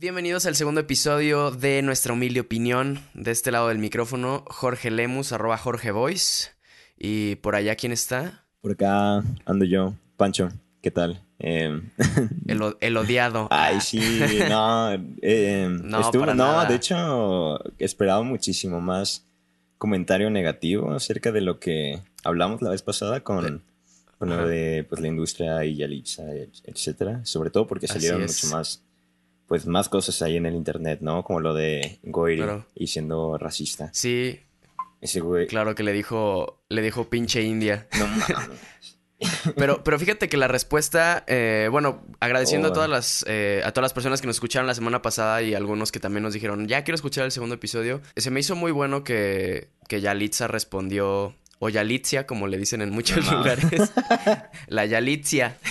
Bienvenidos 0.00 0.46
al 0.46 0.56
segundo 0.56 0.80
episodio 0.80 1.50
de 1.50 1.82
nuestra 1.82 2.14
humilde 2.14 2.40
opinión. 2.40 3.00
De 3.12 3.32
este 3.32 3.50
lado 3.50 3.68
del 3.68 3.76
micrófono, 3.78 4.44
Jorge 4.46 4.90
Lemus, 4.90 5.32
arroba 5.32 5.58
Jorge 5.58 5.90
Voice. 5.90 6.48
Y 6.98 7.34
por 7.36 7.54
allá, 7.54 7.76
¿quién 7.76 7.92
está? 7.92 8.46
Por 8.62 8.72
acá 8.72 9.22
ando 9.44 9.64
yo, 9.66 9.94
Pancho. 10.16 10.48
¿Qué 10.80 10.90
tal? 10.90 11.22
Eh, 11.38 11.82
El, 12.46 12.76
el 12.80 12.96
odiado. 12.96 13.48
Ay, 13.50 13.82
sí, 13.82 14.00
no. 14.48 14.92
eh, 15.20 15.68
No, 15.82 16.00
estuvo- 16.00 16.20
para 16.22 16.34
no, 16.34 16.44
nada. 16.46 16.64
de 16.64 16.76
hecho, 16.76 17.58
esperaba 17.78 18.22
muchísimo 18.22 18.80
más 18.80 19.26
comentario 19.76 20.30
negativo 20.30 20.92
acerca 20.92 21.30
de 21.30 21.42
lo 21.42 21.58
que 21.60 22.00
hablamos 22.24 22.62
la 22.62 22.70
vez 22.70 22.80
pasada 22.82 23.20
con, 23.20 23.62
con 24.18 24.30
lo 24.30 24.46
de 24.48 24.86
pues, 24.88 25.02
la 25.02 25.08
industria 25.08 25.62
y 25.66 25.76
Yalitza, 25.76 26.34
et- 26.34 26.54
etcétera. 26.64 27.20
Sobre 27.26 27.50
todo 27.50 27.66
porque 27.66 27.86
salieron 27.86 28.22
mucho 28.22 28.46
más, 28.48 28.82
pues, 29.50 29.66
más 29.66 29.88
cosas 29.88 30.22
ahí 30.22 30.36
en 30.36 30.46
el 30.46 30.54
internet, 30.54 31.00
¿no? 31.02 31.24
Como 31.24 31.40
lo 31.40 31.54
de 31.54 31.98
Goiri 32.04 32.36
Claro. 32.42 32.66
y 32.76 32.86
siendo 32.86 33.36
racista. 33.36 33.90
Sí, 33.92 34.38
Ese 35.00 35.18
güey. 35.18 35.48
claro 35.48 35.74
que 35.74 35.82
le 35.82 35.92
dijo, 35.92 36.62
le 36.68 36.82
dijo 36.82 37.10
pinche 37.10 37.42
India. 37.42 37.88
No 37.98 38.06
mames. 38.28 38.60
Pero, 39.56 39.82
pero 39.84 39.98
fíjate 39.98 40.28
que 40.28 40.36
la 40.36 40.46
respuesta, 40.48 41.24
eh, 41.26 41.68
bueno, 41.70 42.06
agradeciendo 42.20 42.68
a 42.68 42.70
Oh. 42.70 42.74
todas 42.74 42.88
las, 42.88 43.24
eh, 43.28 43.60
a 43.64 43.72
todas 43.72 43.82
las 43.86 43.92
personas 43.92 44.20
que 44.20 44.26
nos 44.28 44.36
escucharon 44.36 44.66
la 44.68 44.74
semana 44.74 45.02
pasada 45.02 45.42
y 45.42 45.52
algunos 45.54 45.90
que 45.92 45.98
también 46.00 46.22
nos 46.22 46.32
dijeron, 46.32 46.68
ya 46.68 46.84
quiero 46.84 46.94
escuchar 46.94 47.24
el 47.24 47.32
segundo 47.32 47.56
episodio. 47.56 48.00
Se 48.16 48.30
me 48.30 48.40
hizo 48.40 48.54
muy 48.56 48.70
bueno 48.72 49.02
que, 49.04 49.68
que 49.88 50.00
Yalitza 50.00 50.46
respondió, 50.48 51.34
o 51.62 51.68
Yalitzia, 51.68 52.26
como 52.26 52.48
le 52.48 52.56
dicen 52.58 52.80
en 52.80 52.90
muchos 52.90 53.24
lugares. 53.30 53.92
la 54.66 54.86
Yalitzia. 54.86 55.56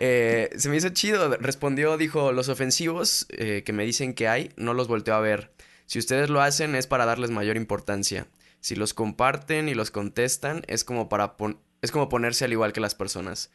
Eh, 0.00 0.50
se 0.56 0.68
me 0.68 0.76
hizo 0.76 0.90
chido. 0.90 1.36
Respondió, 1.38 1.96
dijo, 1.96 2.30
los 2.30 2.48
ofensivos 2.48 3.26
eh, 3.30 3.64
que 3.66 3.72
me 3.72 3.84
dicen 3.84 4.14
que 4.14 4.28
hay, 4.28 4.52
no 4.56 4.72
los 4.72 4.86
volteo 4.86 5.16
a 5.16 5.20
ver. 5.20 5.50
Si 5.86 5.98
ustedes 5.98 6.30
lo 6.30 6.40
hacen 6.40 6.76
es 6.76 6.86
para 6.86 7.04
darles 7.04 7.32
mayor 7.32 7.56
importancia. 7.56 8.28
Si 8.60 8.76
los 8.76 8.94
comparten 8.94 9.68
y 9.68 9.74
los 9.74 9.90
contestan, 9.90 10.62
es 10.68 10.84
como 10.84 11.08
para 11.08 11.34
es 11.82 11.90
como 11.90 12.08
ponerse 12.08 12.44
al 12.44 12.52
igual 12.52 12.72
que 12.72 12.78
las 12.78 12.94
personas. 12.94 13.50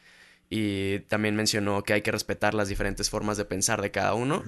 Y 0.50 1.00
también 1.08 1.38
mencionó 1.38 1.82
que 1.84 1.94
hay 1.94 2.02
que 2.02 2.12
respetar 2.12 2.54
las 2.54 2.68
diferentes 2.68 3.10
formas 3.10 3.38
de 3.38 3.46
pensar 3.46 3.82
de 3.82 3.92
cada 3.92 4.14
uno. 4.14 4.44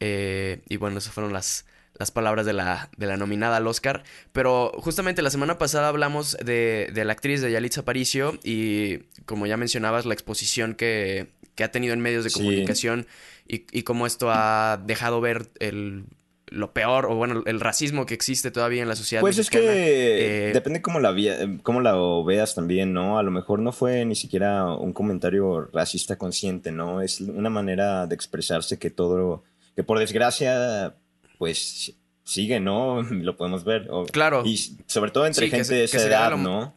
Eh, 0.00 0.60
y 0.68 0.76
bueno, 0.76 0.98
esas 0.98 1.14
fueron 1.14 1.32
las, 1.32 1.64
las 1.98 2.10
palabras 2.10 2.46
de 2.46 2.52
la, 2.52 2.90
de 2.96 3.06
la 3.06 3.16
nominada 3.16 3.56
al 3.56 3.66
Oscar. 3.66 4.02
Pero 4.32 4.72
justamente 4.76 5.22
la 5.22 5.30
semana 5.30 5.58
pasada 5.58 5.88
hablamos 5.88 6.36
de, 6.44 6.90
de 6.92 7.04
la 7.04 7.12
actriz 7.12 7.40
de 7.42 7.52
Yalitza 7.52 7.82
Aparicio 7.82 8.38
y 8.42 8.98
como 9.24 9.46
ya 9.46 9.56
mencionabas, 9.56 10.06
la 10.06 10.14
exposición 10.14 10.74
que, 10.74 11.28
que 11.54 11.64
ha 11.64 11.70
tenido 11.70 11.94
en 11.94 12.00
medios 12.00 12.24
de 12.24 12.30
Sí. 12.30 12.38
comunicación 12.40 13.06
y, 13.46 13.66
y 13.72 13.82
cómo 13.82 14.06
esto 14.06 14.30
ha 14.30 14.80
dejado 14.84 15.20
ver 15.20 15.48
el, 15.60 16.04
lo 16.46 16.72
peor 16.72 17.06
o 17.06 17.14
bueno, 17.14 17.42
el 17.46 17.60
racismo 17.60 18.04
que 18.06 18.14
existe 18.14 18.50
todavía 18.50 18.82
en 18.82 18.88
la 18.88 18.96
sociedad 18.96 19.20
Pues 19.20 19.38
es 19.38 19.48
que 19.50 20.48
Eh, 20.48 20.52
depende 20.52 20.82
cómo 20.82 21.00
la, 21.00 21.14
cómo 21.62 21.80
la 21.80 21.94
veas 22.26 22.54
también, 22.54 22.92
¿no? 22.92 23.18
A 23.18 23.22
lo 23.22 23.30
mejor 23.30 23.58
no 23.60 23.72
fue 23.72 24.04
ni 24.04 24.14
siquiera 24.14 24.74
un 24.74 24.92
comentario 24.92 25.68
racista 25.72 26.16
consciente, 26.16 26.72
¿no? 26.72 27.00
Es 27.02 27.20
una 27.20 27.50
manera 27.50 28.06
de 28.06 28.14
expresarse 28.14 28.78
que 28.78 28.90
todo, 28.90 29.44
que 29.76 29.82
por 29.82 29.98
desgracia, 29.98 30.94
pues 31.42 31.92
sigue, 32.22 32.60
¿no? 32.60 33.02
Lo 33.10 33.36
podemos 33.36 33.64
ver. 33.64 33.88
O- 33.90 34.06
Claro. 34.06 34.44
Y 34.46 34.56
sobre 34.86 35.10
todo 35.10 35.26
entre 35.26 35.46
Sí, 35.46 35.50
gente 35.50 35.64
se- 35.64 35.74
de 35.74 35.84
esa 35.84 36.06
edad, 36.06 36.30
lo- 36.30 36.36
¿no? 36.36 36.74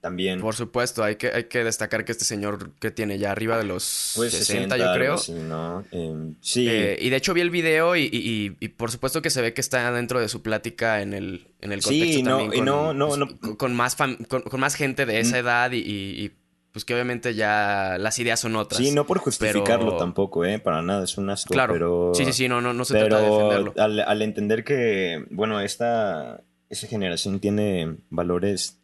También. 0.00 0.40
Por 0.40 0.54
supuesto, 0.54 1.04
hay 1.04 1.16
que, 1.16 1.28
hay 1.28 1.44
que 1.44 1.62
destacar 1.62 2.06
que 2.06 2.10
este 2.12 2.24
señor 2.24 2.72
que 2.80 2.90
tiene 2.90 3.18
ya 3.18 3.30
arriba 3.32 3.58
de 3.58 3.64
los 3.64 4.14
Pues 4.16 4.32
60, 4.32 4.76
60, 4.76 4.76
yo 4.78 4.94
creo. 4.94 5.14
así, 5.14 5.32
¿no? 5.32 5.84
Em, 5.92 6.34
sí. 6.40 6.66
Eh, 6.68 6.96
y 7.02 7.10
de 7.10 7.16
hecho 7.16 7.34
vi 7.34 7.42
el 7.42 7.50
video 7.50 7.94
y, 7.94 8.04
y- 8.04 8.08
y- 8.12 8.56
y 8.58 8.68
por 8.68 8.90
supuesto 8.90 9.20
que 9.20 9.28
se 9.28 9.42
ve 9.42 9.52
que 9.52 9.60
está 9.60 9.92
dentro 9.92 10.18
de 10.20 10.28
su 10.30 10.40
plática 10.42 11.02
en 11.02 11.12
el, 11.12 11.46
en 11.60 11.70
el 11.72 11.82
Sí, 11.82 11.98
contexto 12.00 12.30
no, 12.30 12.38
también 12.38 12.52
y 12.54 12.56
con, 12.56 12.64
no, 12.64 12.94
no, 12.94 13.06
pues, 13.08 13.18
no. 13.18 13.38
con- 13.40 13.56
con 13.56 13.74
más 13.76 13.96
fam- 13.98 14.26
con, 14.26 14.40
con 14.42 14.58
más 14.58 14.74
gente 14.74 15.04
de 15.04 15.20
esa 15.20 15.36
Mm. 15.36 15.40
edad 15.40 15.70
y, 15.72 15.76
y- 15.80 16.24
y, 16.24 16.32
pues 16.72 16.84
que 16.84 16.94
obviamente 16.94 17.34
ya 17.34 17.96
las 18.00 18.18
ideas 18.18 18.40
son 18.40 18.56
otras. 18.56 18.80
Sí, 18.82 18.92
no 18.92 19.06
por 19.06 19.18
justificarlo 19.18 19.86
pero- 19.86 19.96
tampoco, 19.98 20.44
¿eh? 20.44 20.58
Para 20.58 20.82
nada, 20.82 21.04
es 21.04 21.16
un 21.18 21.28
asco, 21.30 21.52
Claro. 21.52 21.72
pero... 21.74 22.12
Sí, 22.14 22.24
sí, 22.24 22.32
sí, 22.32 22.48
no, 22.48 22.60
no, 22.60 22.72
no 22.72 22.84
se 22.84 22.94
trata 22.98 23.18
de 23.20 23.30
defenderlo. 23.30 23.74
al, 23.76 24.00
al 24.00 24.22
entender 24.22 24.64
que, 24.64 25.24
bueno, 25.30 25.60
esta, 25.60 26.42
esa 26.70 26.86
generación 26.86 27.40
tiene 27.40 27.96
valores 28.10 28.78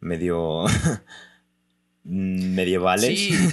medio 0.00 0.64
medievales. 2.04 3.18
Sí. 3.18 3.30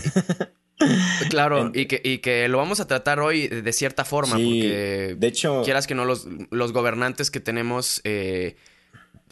Claro, 1.32 1.72
y 1.74 1.88
que, 1.88 2.00
y 2.04 2.20
que 2.20 2.48
lo 2.48 2.60
vamos 2.60 2.80
a 2.80 2.86
tratar 2.86 3.20
hoy 3.20 3.48
de 3.48 3.74
cierta 3.74 4.06
forma, 4.06 4.36
Sí, 4.38 4.44
porque 4.62 5.16
de 5.18 5.28
hecho, 5.28 5.64
quieras 5.64 5.88
que 5.88 5.96
no, 5.96 6.06
los, 6.06 6.28
los 6.52 6.72
gobernantes 6.72 7.32
que 7.32 7.40
tenemos, 7.40 8.00
eh, 8.04 8.58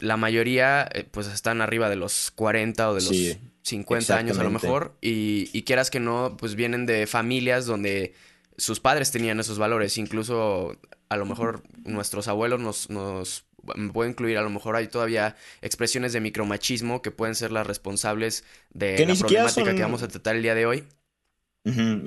la 0.00 0.16
mayoría, 0.16 0.88
eh, 0.92 1.06
pues 1.08 1.28
están 1.28 1.60
arriba 1.60 1.88
de 1.88 1.94
los 1.94 2.32
40 2.32 2.90
o 2.90 2.94
de 2.96 3.00
los 3.00 3.08
Sí, 3.08 3.38
50 3.66 4.16
años 4.16 4.38
a 4.38 4.44
lo 4.44 4.50
mejor. 4.50 4.96
Y, 5.00 5.50
y 5.52 5.62
quieras 5.62 5.90
que 5.90 6.00
no, 6.00 6.36
pues 6.38 6.54
vienen 6.54 6.86
de 6.86 7.06
familias 7.06 7.66
donde 7.66 8.14
sus 8.56 8.80
padres 8.80 9.10
tenían 9.10 9.40
esos 9.40 9.58
valores. 9.58 9.98
Incluso 9.98 10.76
a 11.08 11.16
lo 11.16 11.26
mejor 11.26 11.62
nuestros 11.84 12.28
abuelos 12.28 12.60
nos, 12.60 12.90
nos 12.90 13.44
puedo 13.92 14.08
incluir, 14.08 14.38
a 14.38 14.42
lo 14.42 14.50
mejor 14.50 14.76
hay 14.76 14.86
todavía 14.86 15.34
expresiones 15.62 16.12
de 16.12 16.20
micromachismo 16.20 17.02
que 17.02 17.10
pueden 17.10 17.34
ser 17.34 17.50
las 17.50 17.66
responsables 17.66 18.44
de 18.72 18.94
Que 18.94 19.04
la 19.06 19.14
problemática 19.16 19.64
son- 19.64 19.76
que 19.76 19.82
vamos 19.82 20.02
a 20.02 20.08
tratar 20.08 20.36
el 20.36 20.42
día 20.42 20.54
de 20.54 20.66
hoy. 20.66 20.84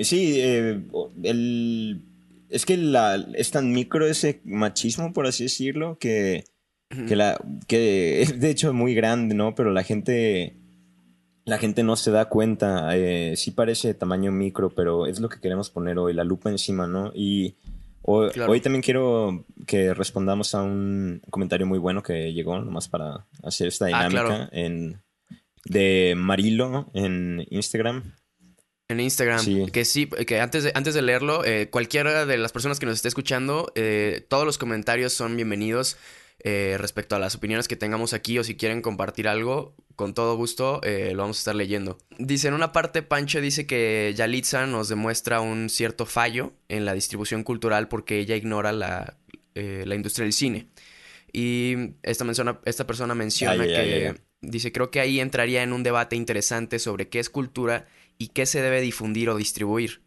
sí, 0.04 0.36
eh, 0.40 0.82
el, 1.24 2.02
es 2.50 2.66
que 2.66 2.78
la, 2.78 3.16
es 3.36 3.52
tan 3.52 3.72
micro 3.74 4.08
ese 4.08 4.40
machismo, 4.46 5.12
por 5.12 5.28
así 5.28 5.44
decirlo, 5.44 5.98
que, 6.00 6.46
que, 7.08 7.16
la, 7.18 7.38
que 7.68 8.22
es 8.22 8.40
de 8.40 8.50
hecho 8.50 8.74
muy 8.74 8.96
grande, 8.96 9.36
¿no? 9.36 9.56
Pero 9.56 9.72
la 9.72 9.84
gente... 9.84 10.56
La 11.50 11.58
gente 11.58 11.84
no 11.84 11.96
se 11.96 12.12
da 12.12 12.30
cuenta, 12.30 12.96
eh, 12.96 13.36
sí 13.36 13.52
parece 13.52 13.94
tamaño 13.94 14.32
micro, 14.32 14.70
pero 14.70 15.08
es 15.08 15.20
lo 15.20 15.30
que 15.30 15.40
queremos 15.40 15.70
poner 15.70 15.98
hoy, 15.98 16.14
la 16.14 16.24
lupa 16.24 16.50
encima, 16.50 16.88
¿no? 16.88 17.12
Y 17.14 17.56
Claro. 18.34 18.52
hoy 18.52 18.62
también 18.62 18.82
quiero 18.82 19.46
que 19.68 19.94
respondamos 19.94 20.56
a 20.56 20.62
un 20.64 21.22
comentario 21.30 21.68
muy 21.68 21.78
bueno 21.78 22.02
que 22.02 22.34
llegó, 22.34 22.58
nomás 22.60 22.88
para 22.88 23.28
hacer 23.44 23.68
esta 23.68 23.86
Ah, 23.86 24.08
dinámica, 24.08 24.26
claro. 24.26 24.50
en, 24.52 25.02
de 25.66 26.16
Marilo 26.18 26.90
en 26.94 27.46
Instagram. 27.52 28.16
En 28.88 29.00
Instagram, 29.00 29.40
Sí. 29.40 29.66
que 29.72 29.86
sí, 29.86 30.08
que 30.08 30.40
antes 30.40 30.64
de, 30.64 30.72
antes 30.74 30.96
de 30.96 31.02
leerlo, 31.04 31.46
eh, 31.46 31.70
cualquiera 31.70 32.26
de 32.26 32.38
las 32.38 32.52
personas 32.52 32.80
que 32.80 32.88
nos 32.88 32.96
esté 32.96 33.08
escuchando, 33.10 33.72
eh, 33.76 34.26
todos 34.28 34.46
los 34.46 34.58
comentarios 34.58 35.14
son 35.14 35.36
bienvenidos 35.36 35.98
eh, 36.44 36.78
respecto 36.80 37.16
a 37.16 37.20
las 37.20 37.36
opiniones 37.36 37.68
que 37.68 37.76
tengamos 37.76 38.14
aquí 38.14 38.40
o 38.40 38.44
si 38.44 38.56
quieren 38.56 38.82
compartir 38.82 39.28
algo, 39.28 39.76
con 40.00 40.14
todo 40.14 40.38
gusto 40.38 40.80
eh, 40.84 41.12
lo 41.14 41.24
vamos 41.24 41.36
a 41.38 41.42
estar 41.42 41.56
leyendo. 41.56 41.98
Dice, 42.18 42.48
en 42.48 42.54
una 42.54 42.72
parte, 42.72 43.02
Pancho 43.04 43.42
dice 43.42 43.68
que 43.68 44.14
Yalitza 44.16 44.66
nos 44.66 44.88
demuestra 44.88 45.42
un 45.42 45.68
cierto 45.70 46.06
fallo 46.06 46.54
en 46.70 46.86
la 46.86 46.94
distribución 46.94 47.44
cultural 47.44 47.90
porque 47.90 48.18
ella 48.18 48.38
ignora 48.38 48.72
la, 48.72 49.18
eh, 49.56 49.84
la 49.86 49.96
industria 49.96 50.24
del 50.24 50.32
cine. 50.32 50.68
Y 51.34 51.76
esta, 52.02 52.24
menciona- 52.24 52.62
esta 52.64 52.88
persona 52.88 53.14
menciona 53.14 53.62
Ay, 53.62 53.68
que 53.70 53.76
ay, 53.78 53.94
ay. 54.06 54.14
dice, 54.40 54.72
creo 54.72 54.90
que 54.90 55.02
ahí 55.02 55.20
entraría 55.20 55.64
en 55.64 55.74
un 55.74 55.84
debate 55.84 56.16
interesante 56.16 56.80
sobre 56.80 57.10
qué 57.10 57.20
es 57.20 57.30
cultura 57.30 57.86
y 58.18 58.30
qué 58.30 58.46
se 58.46 58.62
debe 58.62 58.80
difundir 58.80 59.30
o 59.30 59.36
distribuir. 59.36 60.02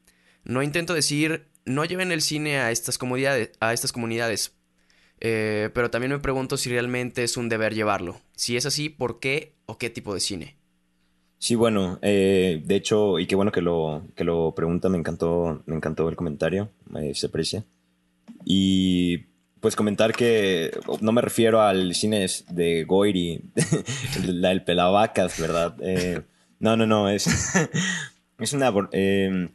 No 0.44 0.62
intento 0.62 0.94
decir, 0.94 1.48
no 1.66 1.84
lleven 1.84 2.12
el 2.12 2.22
cine 2.22 2.60
a 2.60 2.70
estas 2.70 2.96
comunidades, 2.96 3.50
a 3.60 3.74
estas 3.74 3.92
comunidades. 3.92 4.54
Eh, 5.20 5.70
pero 5.74 5.88
también 5.90 6.10
me 6.10 6.18
pregunto 6.18 6.56
si 6.56 6.68
realmente 6.70 7.22
es 7.22 7.36
un 7.36 7.48
deber 7.48 7.74
llevarlo. 7.74 8.20
Si 8.34 8.56
es 8.56 8.66
así, 8.66 8.88
¿por 8.88 9.20
qué 9.20 9.54
o 9.72 9.78
qué 9.78 9.88
tipo 9.90 10.12
de 10.12 10.20
cine? 10.20 10.56
Sí, 11.38 11.54
bueno, 11.54 11.98
eh, 12.02 12.62
de 12.64 12.76
hecho, 12.76 13.18
y 13.18 13.26
qué 13.26 13.34
bueno 13.34 13.50
que 13.50 13.62
lo, 13.62 14.02
que 14.14 14.22
lo 14.22 14.54
pregunta, 14.54 14.88
me 14.88 14.98
encantó, 14.98 15.62
me 15.66 15.74
encantó 15.74 16.08
el 16.08 16.14
comentario, 16.14 16.68
eh, 16.94 17.14
se 17.14 17.26
aprecia. 17.26 17.64
Y 18.44 19.18
pues 19.60 19.74
comentar 19.74 20.12
que 20.12 20.70
no 21.00 21.12
me 21.12 21.22
refiero 21.22 21.62
al 21.62 21.94
cine 21.94 22.26
de 22.50 22.84
Goiri, 22.84 23.42
la 24.26 24.50
del 24.50 24.62
Pelavacas, 24.62 25.40
¿verdad? 25.40 25.74
Eh, 25.80 26.20
no, 26.60 26.76
no, 26.76 26.86
no, 26.86 27.08
es, 27.08 27.26
es 28.38 28.52
una... 28.52 28.72
eh, 28.92 29.48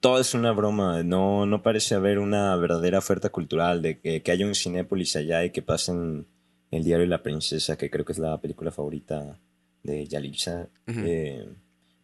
todo 0.00 0.20
es 0.20 0.34
una 0.34 0.52
broma, 0.52 1.02
no, 1.02 1.44
no 1.44 1.62
parece 1.62 1.94
haber 1.94 2.18
una 2.18 2.54
verdadera 2.56 2.98
oferta 2.98 3.30
cultural 3.30 3.82
de 3.82 3.98
que, 3.98 4.22
que 4.22 4.32
haya 4.32 4.46
un 4.46 4.54
Cinépolis 4.54 5.16
allá 5.16 5.44
y 5.44 5.50
que 5.50 5.62
pasen 5.62 6.26
El 6.74 6.84
diario 6.84 7.04
de 7.04 7.10
la 7.10 7.22
princesa, 7.22 7.76
que 7.76 7.90
creo 7.90 8.04
que 8.04 8.12
es 8.12 8.18
la 8.18 8.40
película 8.40 8.70
favorita 8.70 9.38
de 9.82 10.06
Yalitza. 10.06 10.68
Eh, 11.06 11.48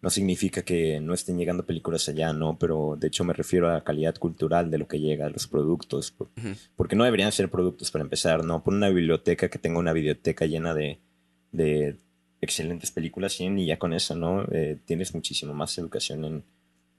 no 0.02 0.08
significa 0.08 0.62
que 0.62 0.98
no 1.00 1.12
estén 1.12 1.36
llegando 1.36 1.66
películas 1.66 2.08
allá, 2.08 2.32
¿no? 2.32 2.58
Pero 2.58 2.96
de 2.98 3.08
hecho 3.08 3.22
me 3.24 3.34
refiero 3.34 3.68
a 3.68 3.74
la 3.74 3.84
calidad 3.84 4.14
cultural 4.16 4.70
de 4.70 4.78
lo 4.78 4.88
que 4.88 4.98
llega, 5.00 5.26
a 5.26 5.30
los 5.30 5.46
productos. 5.46 6.10
por- 6.10 6.28
porque 6.76 6.96
no 6.96 7.04
deberían 7.04 7.32
ser 7.32 7.50
productos 7.50 7.90
para 7.90 8.02
empezar, 8.04 8.44
¿no? 8.44 8.62
Pon 8.64 8.76
una 8.76 8.88
biblioteca 8.88 9.48
que 9.50 9.58
tenga 9.58 9.78
una 9.78 9.92
biblioteca 9.92 10.46
llena 10.46 10.72
de, 10.72 10.98
de 11.52 11.96
excelentes 12.40 12.90
películas 12.90 13.32
100 13.34 13.58
y 13.58 13.66
ya 13.66 13.78
con 13.78 13.92
eso, 13.92 14.14
¿no? 14.14 14.44
Eh, 14.50 14.78
tienes 14.86 15.14
muchísimo 15.14 15.52
más 15.52 15.76
educación 15.76 16.24
en, 16.24 16.44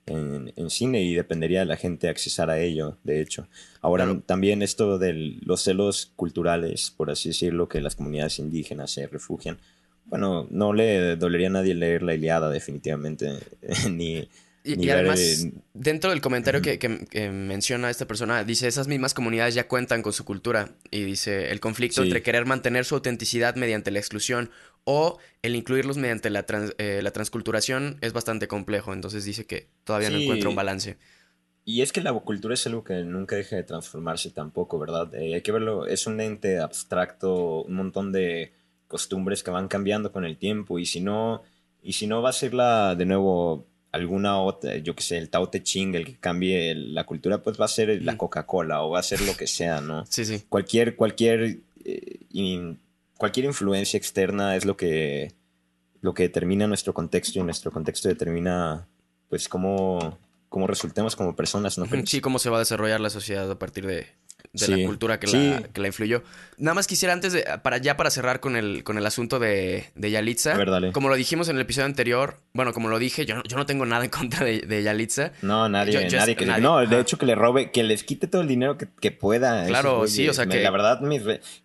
en, 0.06 0.69
cine 0.69 1.01
y 1.01 1.13
dependería 1.13 1.59
de 1.59 1.65
la 1.65 1.77
gente 1.77 2.09
accesar 2.09 2.50
a 2.50 2.59
ello, 2.59 2.98
de 3.03 3.21
hecho. 3.21 3.48
Ahora 3.81 4.19
también 4.25 4.62
esto 4.62 4.98
de 4.98 5.13
los 5.44 5.62
celos 5.62 6.12
culturales, 6.15 6.92
por 6.95 7.12
así 7.12 7.30
decirlo, 7.30 7.68
que 7.68 7.81
las 7.81 7.95
comunidades 7.95 8.39
indígenas 8.39 8.92
se 8.92 9.07
refugian. 9.07 9.57
Bueno, 10.06 10.48
no 10.50 10.74
le 10.74 11.15
dolería 11.15 11.48
a 11.48 11.51
nadie 11.51 11.74
leer 11.74 12.03
la 12.03 12.15
Iliada 12.15 12.50
definitivamente, 12.50 13.39
ni 13.89 14.27
y, 14.63 14.89
además, 14.89 15.48
dentro 15.74 16.12
del 16.12 16.21
comentario 16.21 16.62
que, 16.62 17.30
menciona 17.31 17.89
esta 17.89 18.06
persona, 18.06 18.44
dice, 18.44 18.68
esas 18.68 18.88
mismas 18.88 19.13
comunidades 19.13 19.56
ya 19.56 19.68
cuentan 19.68 20.03
con 20.03 20.13
su 20.13 20.24
cultura. 20.24 20.69
Y 20.92 21.03
dice, 21.03 21.51
el 21.51 21.59
conflicto 21.59 22.03
entre 22.03 22.21
querer 22.21 22.45
mantener 22.45 22.86
su 22.86 22.95
autenticidad 22.95 23.56
mediante 23.56 23.89
la 23.89 24.00
exclusión 24.00 24.51
o 24.83 25.17
el 25.41 25.55
incluirlos 25.55 25.97
mediante 25.97 26.29
la, 26.29 26.45
eh, 26.77 27.01
la 27.01 27.11
transculturación 27.11 27.97
es 28.01 28.13
bastante 28.13 28.47
complejo. 28.47 28.93
Entonces 28.93 29.25
dice 29.25 29.45
que 29.45 29.67
todavía 29.83 30.09
no 30.09 30.17
encuentra 30.17 30.49
un 30.49 30.55
balance. 30.55 30.97
Y 31.63 31.81
es 31.81 31.91
que 31.91 32.01
la 32.01 32.11
cultura 32.13 32.55
es 32.55 32.65
algo 32.65 32.83
que 32.83 33.03
nunca 33.03 33.35
deja 33.35 33.55
de 33.55 33.63
transformarse 33.63 34.31
tampoco, 34.31 34.79
¿verdad? 34.79 35.13
Eh, 35.13 35.35
hay 35.35 35.41
que 35.41 35.51
verlo, 35.51 35.85
es 35.85 36.07
un 36.07 36.19
ente 36.19 36.59
abstracto, 36.59 37.63
un 37.63 37.75
montón 37.75 38.11
de 38.11 38.51
costumbres 38.87 39.43
que 39.43 39.51
van 39.51 39.67
cambiando 39.67 40.11
con 40.11 40.25
el 40.25 40.37
tiempo. 40.37 40.79
Y 40.79 40.85
si 40.85 41.01
no, 41.01 41.43
y 41.83 41.93
si 41.93 42.07
no 42.07 42.21
va 42.21 42.29
a 42.29 42.33
ser 42.33 42.53
la, 42.53 42.95
de 42.95 43.05
nuevo 43.05 43.67
alguna 43.91 44.39
otra, 44.39 44.77
yo 44.77 44.95
que 44.95 45.03
sé, 45.03 45.17
el 45.17 45.29
Tao 45.29 45.49
Te 45.49 45.61
Ching, 45.61 45.93
el 45.95 46.05
que 46.05 46.15
cambie 46.15 46.73
la 46.73 47.05
cultura, 47.05 47.43
pues 47.43 47.59
va 47.59 47.65
a 47.65 47.67
ser 47.67 48.01
la 48.01 48.17
Coca-Cola 48.17 48.83
o 48.83 48.91
va 48.91 48.99
a 48.99 49.03
ser 49.03 49.21
lo 49.21 49.35
que 49.35 49.47
sea, 49.47 49.81
¿no? 49.81 50.05
Sí, 50.07 50.25
sí. 50.25 50.43
Cualquier, 50.49 50.95
cualquier, 50.95 51.59
eh, 51.83 52.19
cualquier 53.21 53.45
influencia 53.45 54.00
externa 54.00 54.56
es 54.56 54.65
lo 54.65 54.75
que, 54.75 55.35
lo 56.01 56.15
que 56.15 56.23
determina 56.23 56.65
nuestro 56.65 56.91
contexto 56.91 57.38
y 57.38 57.44
nuestro 57.44 57.71
contexto 57.71 58.09
determina, 58.09 58.88
pues, 59.29 59.47
cómo, 59.47 60.18
cómo 60.50 60.65
resultemos 60.65 61.15
como 61.15 61.35
personas, 61.35 61.77
¿no? 61.77 61.85
Sí, 62.07 62.19
cómo 62.19 62.39
se 62.39 62.50
va 62.50 62.56
a 62.56 62.62
desarrollar 62.62 63.00
la 63.00 63.12
sociedad 63.12 63.51
a 63.51 63.59
partir 63.59 63.85
de, 63.85 64.07
de 64.53 64.67
la 64.67 64.85
cultura 64.85 65.19
que, 65.19 65.27
la, 65.27 65.63
que 65.63 65.81
la 65.81 65.88
influyó. 65.88 66.23
Nada 66.57 66.75
más 66.75 66.85
quisiera 66.85 67.13
antes 67.13 67.33
de, 67.33 67.43
para 67.63 67.77
ya 67.77 67.97
para 67.97 68.11
cerrar 68.11 68.39
con 68.39 68.55
el, 68.55 68.83
con 68.83 68.97
el 68.97 69.05
asunto 69.05 69.39
de, 69.39 69.85
de 69.95 70.11
Yalitza. 70.11 70.55
Como 70.91 71.09
lo 71.09 71.15
dijimos 71.15 71.49
en 71.49 71.55
el 71.55 71.63
episodio 71.63 71.88
anterior, 71.88 72.39
bueno, 72.53 72.71
como 72.71 72.88
lo 72.88 72.99
dije, 72.99 73.25
yo, 73.25 73.41
yo 73.47 73.57
no 73.57 73.65
tengo 73.65 73.85
nada 73.85 74.03
en 74.03 74.11
contra 74.11 74.45
de, 74.45 74.59
de 74.59 74.83
Yalitza. 74.83 75.31
No, 75.41 75.67
nadie, 75.69 76.07
nadie, 76.09 76.35
que, 76.35 76.45
No, 76.45 76.85
de 76.85 76.99
hecho 76.99 77.17
que 77.17 77.25
le 77.25 77.33
robe, 77.33 77.71
que 77.71 77.83
les 77.83 78.03
quite 78.03 78.27
todo 78.27 78.43
el 78.43 78.47
dinero 78.47 78.77
que, 78.77 78.88
que 78.99 79.11
pueda. 79.11 79.65
Claro, 79.65 80.07
sí, 80.07 80.29
o 80.29 80.33
sea 80.33 80.45
que... 80.45 80.61
La 80.61 80.69
verdad, 80.69 81.01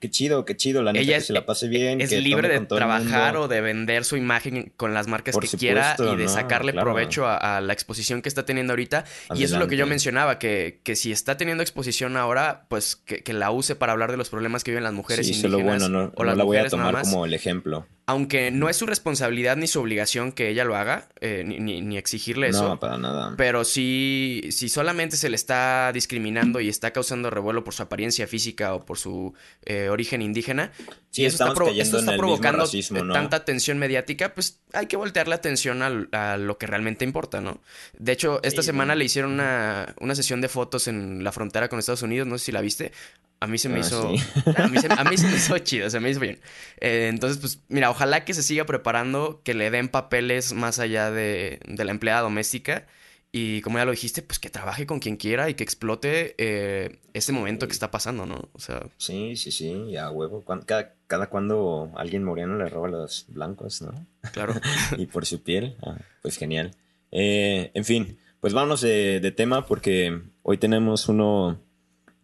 qué 0.00 0.10
chido, 0.10 0.44
qué 0.44 0.56
chido, 0.56 0.82
la 0.82 0.92
neta 0.92 1.02
ella 1.02 1.18
que 1.18 1.24
se 1.24 1.32
la 1.32 1.44
pase 1.44 1.68
bien. 1.68 2.00
Es 2.00 2.12
libre 2.12 2.48
de 2.48 2.60
trabajar 2.60 3.36
o 3.36 3.48
de 3.48 3.60
vender 3.60 4.04
su 4.04 4.16
imagen 4.16 4.72
con 4.76 4.94
las 4.94 5.08
marcas 5.08 5.36
que 5.36 5.48
quiera 5.58 5.96
y 5.98 6.16
de 6.16 6.28
sacarle 6.28 6.72
provecho 6.72 7.26
a, 7.26 7.60
la 7.60 7.72
exposición 7.72 8.22
que 8.22 8.28
está 8.28 8.44
teniendo 8.44 8.72
ahorita. 8.72 9.04
Y 9.34 9.44
eso 9.44 9.54
es 9.56 9.60
lo 9.60 9.68
que 9.68 9.76
yo 9.76 9.86
mencionaba, 9.86 10.38
que, 10.38 10.80
que 10.82 10.96
si 10.96 11.12
está 11.12 11.36
teniendo 11.36 11.62
exposición 11.62 12.16
ahora, 12.16 12.65
pues 12.68 12.96
que, 12.96 13.22
que 13.22 13.32
la 13.32 13.50
use 13.50 13.76
para 13.76 13.92
hablar 13.92 14.10
de 14.10 14.16
los 14.16 14.28
problemas 14.28 14.64
que 14.64 14.70
viven 14.70 14.84
las 14.84 14.92
mujeres 14.92 15.26
sí, 15.26 15.46
bueno, 15.48 15.88
no, 15.88 16.12
o 16.14 16.24
la 16.24 16.34
voy 16.42 16.56
a 16.56 16.68
tomar 16.68 17.02
como 17.02 17.24
el 17.24 17.34
ejemplo. 17.34 17.86
Aunque 18.08 18.52
no 18.52 18.68
es 18.68 18.76
su 18.76 18.86
responsabilidad 18.86 19.56
ni 19.56 19.66
su 19.66 19.80
obligación 19.80 20.30
que 20.30 20.48
ella 20.48 20.64
lo 20.64 20.76
haga, 20.76 21.08
eh, 21.20 21.42
ni, 21.44 21.98
exigirle 21.98 22.48
eso. 22.48 22.68
No, 22.68 22.78
para 22.78 22.98
nada. 22.98 23.34
Pero 23.36 23.64
sí, 23.64 24.48
si 24.52 24.68
solamente 24.68 25.16
se 25.16 25.28
le 25.28 25.34
está 25.34 25.90
discriminando 25.92 26.60
y 26.60 26.68
está 26.68 26.92
causando 26.92 27.30
revuelo 27.30 27.64
por 27.64 27.74
su 27.74 27.82
apariencia 27.82 28.28
física 28.28 28.74
o 28.74 28.84
por 28.84 28.96
su 28.96 29.34
eh, 29.64 29.88
origen 29.88 30.22
indígena, 30.22 30.70
sí, 31.10 31.24
eso 31.24 31.44
está, 31.48 32.16
provocando 32.16 32.64
tanta 33.12 33.44
tensión 33.44 33.78
mediática, 33.78 34.34
pues 34.34 34.60
hay 34.72 34.86
que 34.86 34.96
voltear 34.96 35.26
la 35.26 35.34
atención 35.34 35.82
a, 35.82 36.36
lo 36.36 36.58
que 36.58 36.66
realmente 36.68 37.04
importa, 37.04 37.40
¿no? 37.40 37.60
De 37.98 38.12
hecho, 38.12 38.40
esta 38.44 38.62
semana 38.62 38.94
le 38.94 39.04
hicieron 39.04 39.32
una, 39.32 39.96
una 39.98 40.14
sesión 40.14 40.40
de 40.40 40.48
fotos 40.48 40.86
en 40.86 41.24
la 41.24 41.32
frontera 41.32 41.68
con 41.68 41.80
Estados 41.80 42.02
Unidos, 42.02 42.28
no 42.28 42.38
sé 42.38 42.46
si 42.46 42.52
la 42.52 42.60
viste. 42.60 42.92
A 43.38 43.46
mí 43.46 43.58
se 43.58 43.68
me 43.68 43.76
ah, 43.76 43.80
hizo. 43.80 44.08
A, 44.56 44.68
mí 44.68 44.78
se, 44.78 44.88
me 45.28 45.36
hizo 45.36 45.58
chido, 45.58 45.90
se 45.90 46.00
me 46.00 46.10
hizo 46.10 46.20
bien. 46.20 46.38
Eh, 46.80 47.08
entonces, 47.08 47.38
pues, 47.38 47.60
mira, 47.68 47.90
ojalá 47.90 48.24
que 48.24 48.34
se 48.34 48.42
siga 48.42 48.64
preparando, 48.64 49.42
que 49.44 49.54
le 49.54 49.70
den 49.70 49.88
papeles 49.88 50.54
más 50.54 50.78
allá 50.78 51.10
de, 51.10 51.60
de, 51.66 51.84
la 51.84 51.90
empleada 51.90 52.22
doméstica. 52.22 52.86
Y 53.32 53.60
como 53.60 53.76
ya 53.76 53.84
lo 53.84 53.90
dijiste, 53.90 54.22
pues 54.22 54.38
que 54.38 54.48
trabaje 54.48 54.86
con 54.86 54.98
quien 54.98 55.16
quiera 55.16 55.50
y 55.50 55.54
que 55.54 55.64
explote 55.64 56.34
eh, 56.38 57.00
este 57.12 57.32
momento 57.32 57.66
que 57.66 57.74
está 57.74 57.90
pasando, 57.90 58.24
¿no? 58.24 58.48
O 58.52 58.60
sea. 58.60 58.86
Sí, 58.96 59.36
sí, 59.36 59.50
sí, 59.50 59.90
ya 59.90 60.10
huevo. 60.10 60.42
Cada, 60.64 60.94
cada 61.06 61.28
cuando 61.28 61.92
alguien 61.96 62.24
moreno 62.24 62.56
le 62.56 62.70
roba 62.70 62.88
a 62.88 62.92
los 62.92 63.26
blancos, 63.28 63.82
¿no? 63.82 64.06
Claro. 64.32 64.54
y 64.96 65.04
por 65.06 65.26
su 65.26 65.42
piel, 65.42 65.76
ah, 65.82 65.98
pues 66.22 66.38
genial. 66.38 66.74
Eh, 67.12 67.70
en 67.74 67.84
fin, 67.84 68.18
pues 68.40 68.54
vámonos 68.54 68.80
de, 68.80 69.20
de 69.20 69.30
tema 69.32 69.66
porque 69.66 70.22
hoy 70.42 70.56
tenemos 70.56 71.08
uno 71.10 71.60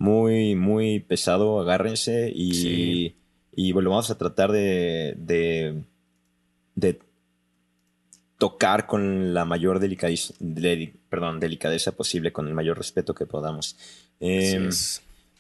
muy, 0.03 0.57
muy 0.57 0.99
pesado, 0.99 1.61
agárrense 1.61 2.33
y, 2.35 3.15
y 3.53 3.71
bueno, 3.71 3.91
vamos 3.91 4.11
a 4.11 4.19
tratar 4.19 4.51
de, 4.51 5.15
de, 6.75 6.99
tocar 8.37 8.89
con 8.89 9.33
la 9.33 9.45
mayor 9.45 9.79
delicadeza, 9.79 10.35
perdón, 11.09 11.39
delicadeza 11.39 11.93
posible, 11.93 12.33
con 12.33 12.49
el 12.49 12.55
mayor 12.55 12.79
respeto 12.79 13.15
que 13.15 13.27
podamos. 13.27 13.77
Em, 14.19 14.71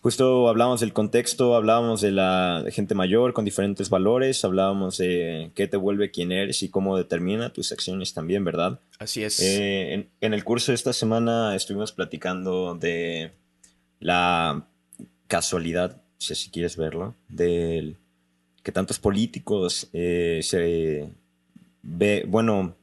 justo 0.00 0.48
hablábamos 0.48 0.78
del 0.78 0.92
contexto, 0.92 1.56
hablábamos 1.56 2.00
de 2.00 2.12
la 2.12 2.64
gente 2.70 2.94
mayor 2.94 3.32
con 3.32 3.44
diferentes 3.44 3.90
valores, 3.90 4.44
hablábamos 4.44 4.96
de 4.98 5.50
qué 5.56 5.66
te 5.66 5.76
vuelve 5.76 6.12
quién 6.12 6.30
eres 6.30 6.62
y 6.62 6.68
cómo 6.68 6.96
determina 6.96 7.52
tus 7.52 7.72
acciones 7.72 8.14
también, 8.14 8.44
¿verdad? 8.44 8.78
Así 9.00 9.24
es. 9.24 9.40
Eh, 9.40 9.92
en, 9.92 10.08
en, 10.20 10.34
el 10.34 10.44
curso 10.44 10.70
de 10.70 10.76
esta 10.76 10.92
semana 10.92 11.56
estuvimos 11.56 11.90
platicando 11.90 12.76
de 12.76 13.32
la 14.02 14.66
casualidad, 15.28 16.02
si 16.18 16.50
quieres 16.50 16.76
verlo, 16.76 17.14
de 17.28 17.96
que 18.62 18.72
tantos 18.72 18.98
políticos 18.98 19.88
eh, 19.92 20.40
se 20.42 21.08
ve, 21.82 22.24
bueno, 22.28 22.76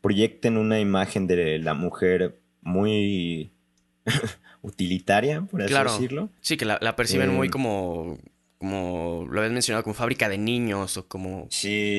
proyecten 0.00 0.56
una 0.56 0.80
imagen 0.80 1.26
de 1.26 1.58
la 1.58 1.74
mujer 1.74 2.40
muy 2.62 3.50
utilitaria, 4.62 5.42
por 5.42 5.62
así 5.62 5.74
decirlo. 5.74 6.30
Sí, 6.40 6.56
que 6.56 6.64
la, 6.64 6.96
perciben 6.96 7.34
muy 7.34 7.48
eh, 7.48 7.50
como, 7.50 8.18
como 8.58 9.26
lo 9.30 9.40
habías 9.40 9.52
mencionado, 9.52 9.84
como 9.84 9.94
fábrica 9.94 10.28
de 10.28 10.38
niños 10.38 10.96
o 10.96 11.06
como 11.06 11.48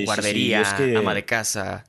guardería, 0.06 0.64
ama 0.98 1.14
de 1.14 1.26
casa. 1.26 1.86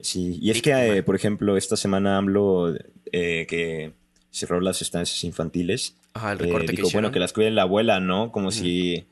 Sí, 0.00 0.38
y 0.40 0.50
es 0.50 0.60
que, 0.60 0.98
eh, 0.98 1.02
por 1.02 1.16
ejemplo, 1.16 1.56
esta 1.56 1.76
semana 1.76 2.18
hablo 2.18 2.74
que 3.12 3.92
cerró 4.34 4.60
las 4.60 4.82
estancias 4.82 5.22
infantiles. 5.24 5.96
Ajá, 6.12 6.32
el 6.32 6.38
recorte 6.38 6.72
eh, 6.72 6.76
dijo, 6.76 6.90
bueno, 6.92 7.12
que 7.12 7.20
las 7.20 7.32
cuide 7.32 7.50
la 7.50 7.62
abuela, 7.62 8.00
¿no? 8.00 8.32
Como 8.32 8.50
si 8.50 9.06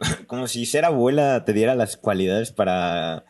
como 0.26 0.48
si 0.48 0.66
ser 0.66 0.84
abuela 0.84 1.44
te 1.44 1.52
diera 1.52 1.74
las 1.74 1.96
cualidades 1.96 2.52
para, 2.52 3.24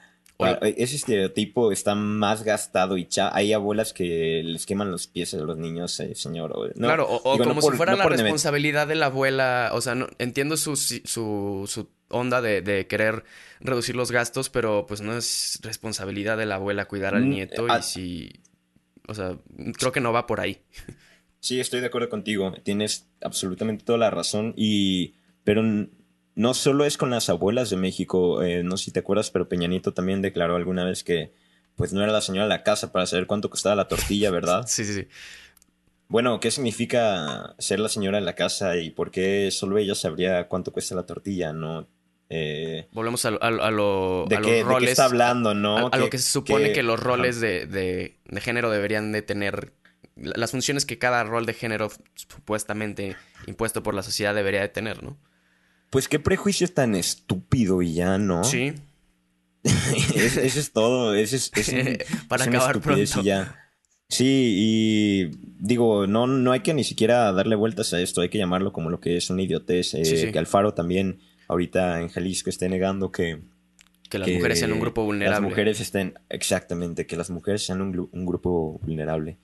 ese 0.62 0.96
estereotipo 0.96 1.72
está 1.72 1.94
más 1.94 2.42
gastado 2.42 2.96
y 2.96 3.06
cha 3.06 3.34
hay 3.34 3.52
abuelas 3.52 3.92
que 3.92 4.42
les 4.44 4.66
queman 4.66 4.90
los 4.90 5.06
pies 5.06 5.34
a 5.34 5.38
los 5.38 5.56
niños, 5.56 5.98
eh, 6.00 6.14
señor. 6.14 6.72
claro, 6.74 7.06
o, 7.08 7.38
como 7.38 7.62
si 7.62 7.70
fuera 7.76 7.94
la 7.96 8.06
responsabilidad 8.06 8.86
de 8.86 8.96
la 8.96 9.06
abuela, 9.06 9.70
o 9.72 9.80
sea, 9.80 9.94
no, 9.94 10.08
entiendo 10.18 10.56
su, 10.56 10.76
su, 10.76 11.64
su 11.66 11.88
onda 12.08 12.40
de, 12.40 12.60
de, 12.60 12.86
querer 12.86 13.24
reducir 13.60 13.94
los 13.94 14.10
gastos, 14.10 14.50
pero 14.50 14.86
pues 14.86 15.00
no 15.00 15.16
es 15.16 15.60
responsabilidad 15.62 16.36
de 16.36 16.46
la 16.46 16.56
abuela 16.56 16.86
cuidar 16.86 17.14
al 17.14 17.24
mm, 17.24 17.30
nieto 17.30 17.66
y 17.68 17.82
si, 17.82 18.32
o 19.06 19.14
sea, 19.14 19.36
creo 19.78 19.92
que 19.92 20.00
no 20.00 20.12
va 20.12 20.26
por 20.26 20.40
ahí. 20.40 20.60
Sí, 21.42 21.58
estoy 21.58 21.80
de 21.80 21.86
acuerdo 21.86 22.08
contigo. 22.08 22.54
Tienes 22.62 23.08
absolutamente 23.20 23.84
toda 23.84 23.98
la 23.98 24.10
razón. 24.10 24.54
Y. 24.56 25.16
Pero 25.42 25.64
no 26.36 26.54
solo 26.54 26.84
es 26.84 26.96
con 26.96 27.10
las 27.10 27.28
abuelas 27.28 27.68
de 27.68 27.76
México. 27.76 28.42
Eh, 28.42 28.62
no 28.62 28.76
sé 28.76 28.86
si 28.86 28.90
te 28.92 29.00
acuerdas, 29.00 29.30
pero 29.32 29.48
Peñanito 29.48 29.92
también 29.92 30.22
declaró 30.22 30.54
alguna 30.54 30.84
vez 30.84 31.02
que 31.02 31.32
pues 31.74 31.92
no 31.92 32.00
era 32.00 32.12
la 32.12 32.20
señora 32.20 32.44
de 32.44 32.50
la 32.50 32.62
casa 32.62 32.92
para 32.92 33.06
saber 33.06 33.26
cuánto 33.26 33.50
costaba 33.50 33.74
la 33.74 33.88
tortilla, 33.88 34.30
¿verdad? 34.30 34.64
sí, 34.68 34.84
sí, 34.84 34.94
sí. 34.94 35.08
Bueno, 36.06 36.38
¿qué 36.38 36.52
significa 36.52 37.56
ser 37.58 37.80
la 37.80 37.88
señora 37.88 38.18
de 38.18 38.24
la 38.24 38.34
casa 38.36 38.76
y 38.76 38.90
por 38.90 39.10
qué 39.10 39.50
solo 39.50 39.78
ella 39.78 39.96
sabría 39.96 40.46
cuánto 40.46 40.72
cuesta 40.72 40.94
la 40.94 41.06
tortilla, 41.06 41.52
no? 41.52 41.88
Eh, 42.28 42.86
Volvemos 42.92 43.24
a, 43.24 43.30
lo, 43.30 44.26
¿De, 44.28 44.38
qué, 44.40 44.62
roles. 44.62 44.90
está 44.90 45.06
hablando, 45.06 45.54
¿no? 45.54 45.88
A, 45.90 45.98
lo 45.98 46.08
que 46.08 46.18
se 46.18 46.30
supone 46.30 46.72
que, 46.72 46.84
los 46.84 47.00
roles 47.00 47.40
de, 47.40 47.66
de, 47.66 48.40
género 48.40 48.70
deberían 48.70 49.10
de 49.10 49.22
tener 49.22 49.72
las 50.22 50.52
funciones 50.52 50.86
que 50.86 50.98
cada 50.98 51.24
rol 51.24 51.46
de 51.46 51.54
género 51.54 51.90
supuestamente 52.14 53.16
impuesto 53.46 53.82
por 53.82 53.94
la 53.94 54.02
sociedad 54.02 54.34
debería 54.34 54.60
de 54.60 54.68
tener, 54.68 55.02
¿no? 55.02 55.18
Pues 55.90 56.08
qué 56.08 56.18
prejuicio 56.18 56.68
tan 56.68 56.94
estúpido 56.94 57.82
y 57.82 57.94
ya, 57.94 58.16
¿no? 58.18 58.44
Sí. 58.44 58.72
eso, 60.14 60.40
es 60.40 60.72
todo. 60.72 61.14
Eso 61.14 61.36
es, 61.36 61.50
Para 62.28 62.44
acabar 62.44 62.80
pronto. 62.80 63.22
ya. 63.22 63.58
Sí, 64.08 64.54
y 64.58 65.30
digo, 65.58 66.06
no, 66.06 66.26
no 66.26 66.52
hay 66.52 66.60
que 66.60 66.74
ni 66.74 66.84
siquiera 66.84 67.32
darle 67.32 67.56
vueltas 67.56 67.94
a 67.94 68.00
esto, 68.00 68.20
hay 68.20 68.28
que 68.28 68.38
llamarlo 68.38 68.72
como 68.72 68.90
lo 68.90 69.00
que 69.00 69.16
es 69.16 69.30
una 69.30 69.42
idiotez. 69.42 69.94
Eh, 69.94 70.30
que 70.30 70.38
Alfaro 70.38 70.74
también 70.74 71.20
ahorita 71.48 72.00
en 72.00 72.08
Jalisco 72.08 72.50
esté 72.50 72.68
negando 72.68 73.10
que... 73.10 73.40
Que 74.08 74.18
las 74.18 74.28
mujeres 74.28 74.58
sean 74.58 74.72
un 74.72 74.80
grupo 74.80 75.04
vulnerable. 75.04 75.40
Las 75.40 75.50
mujeres 75.50 75.80
estén, 75.80 76.14
exactamente, 76.28 77.06
que 77.06 77.16
las 77.16 77.30
mujeres 77.30 77.64
sean 77.64 77.80
un, 77.80 78.10
un 78.12 78.26
grupo 78.26 78.78
vulnerable. 78.82 79.38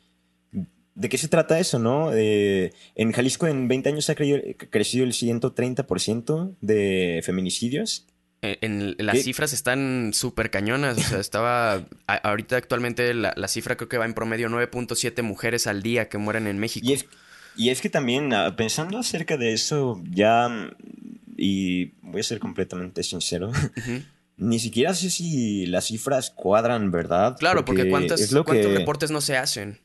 ¿De 0.98 1.08
qué 1.08 1.16
se 1.16 1.28
trata 1.28 1.60
eso, 1.60 1.78
no? 1.78 2.10
Eh, 2.12 2.72
en 2.96 3.12
Jalisco 3.12 3.46
en 3.46 3.68
20 3.68 3.88
años 3.90 4.10
ha 4.10 4.16
crecido 4.16 5.04
el 5.04 5.12
130% 5.12 6.56
de 6.60 7.20
feminicidios. 7.24 8.08
En, 8.42 8.96
las 8.98 9.22
cifras 9.22 9.52
están 9.52 10.10
súper 10.12 10.50
cañonas. 10.50 10.98
O 10.98 11.00
sea, 11.00 11.20
estaba. 11.20 11.86
ahorita 12.08 12.56
actualmente 12.56 13.14
la, 13.14 13.46
cifra 13.46 13.76
creo 13.76 13.88
que 13.88 13.96
va 13.96 14.06
en 14.06 14.14
promedio 14.14 14.48
9.7 14.48 15.22
mujeres 15.22 15.68
al 15.68 15.84
día 15.84 16.08
que 16.08 16.18
mueren 16.18 16.48
en 16.48 16.58
México. 16.58 16.84
Y 16.88 16.94
es, 16.94 17.06
y 17.56 17.68
es 17.68 17.80
que 17.80 17.90
también, 17.90 18.32
ah, 18.32 18.56
pensando 18.56 18.98
acerca 18.98 19.36
de 19.36 19.52
eso, 19.52 20.02
ya. 20.10 20.48
Y 21.36 21.92
voy 22.02 22.22
a 22.22 22.24
ser 22.24 22.40
completamente 22.40 23.04
sincero. 23.04 23.52
Ni 24.36 24.58
siquiera 24.58 24.94
sé 24.94 25.10
si 25.10 25.64
las 25.66 25.86
cifras 25.86 26.30
cuadran, 26.30 26.90
¿verdad? 26.90 27.36
Claro, 27.38 27.64
porque, 27.64 27.88
¿cuántos 27.88 28.32
reportes 28.32 29.12
no 29.12 29.20
se 29.20 29.36
hacen? 29.36 29.78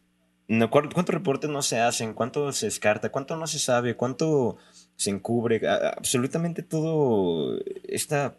¿Cuántos 0.69 1.05
reportes 1.05 1.49
no 1.49 1.61
se 1.61 1.79
hacen? 1.79 2.13
¿Cuánto 2.13 2.51
se 2.51 2.67
descarta? 2.67 3.09
¿Cuánto 3.09 3.35
no 3.37 3.47
se 3.47 3.59
sabe? 3.59 3.95
¿Cuánto 3.95 4.57
se 4.95 5.09
encubre? 5.09 5.61
Absolutamente 5.67 6.63
todo 6.63 7.59
esta 7.83 8.35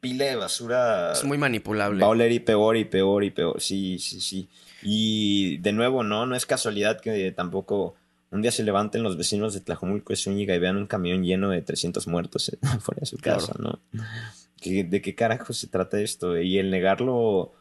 pila 0.00 0.26
de 0.26 0.36
basura. 0.36 1.12
Es 1.12 1.24
muy 1.24 1.38
manipulable. 1.38 2.00
Va 2.00 2.06
a 2.06 2.10
oler 2.10 2.32
y 2.32 2.40
peor 2.40 2.76
y 2.76 2.84
peor 2.84 3.24
y 3.24 3.30
peor. 3.30 3.60
Sí, 3.60 3.98
sí, 3.98 4.20
sí. 4.20 4.48
Y 4.82 5.58
de 5.58 5.72
nuevo, 5.72 6.02
no, 6.02 6.26
no 6.26 6.36
es 6.36 6.46
casualidad 6.46 7.00
que 7.00 7.32
tampoco 7.32 7.94
un 8.30 8.42
día 8.42 8.50
se 8.50 8.62
levanten 8.62 9.02
los 9.02 9.16
vecinos 9.16 9.54
de 9.54 9.60
Tlajomulco 9.60 10.12
de 10.12 10.16
Zúñiga 10.16 10.54
y 10.54 10.58
vean 10.58 10.76
un 10.76 10.86
camión 10.86 11.24
lleno 11.24 11.50
de 11.50 11.62
300 11.62 12.06
muertos 12.08 12.56
fuera 12.80 13.00
de 13.00 13.06
su 13.06 13.16
casa, 13.18 13.54
¿no? 13.58 13.80
¿De 14.62 15.02
qué 15.02 15.14
carajo 15.14 15.52
se 15.52 15.68
trata 15.68 16.00
esto? 16.00 16.38
Y 16.40 16.58
el 16.58 16.70
negarlo, 16.70 17.52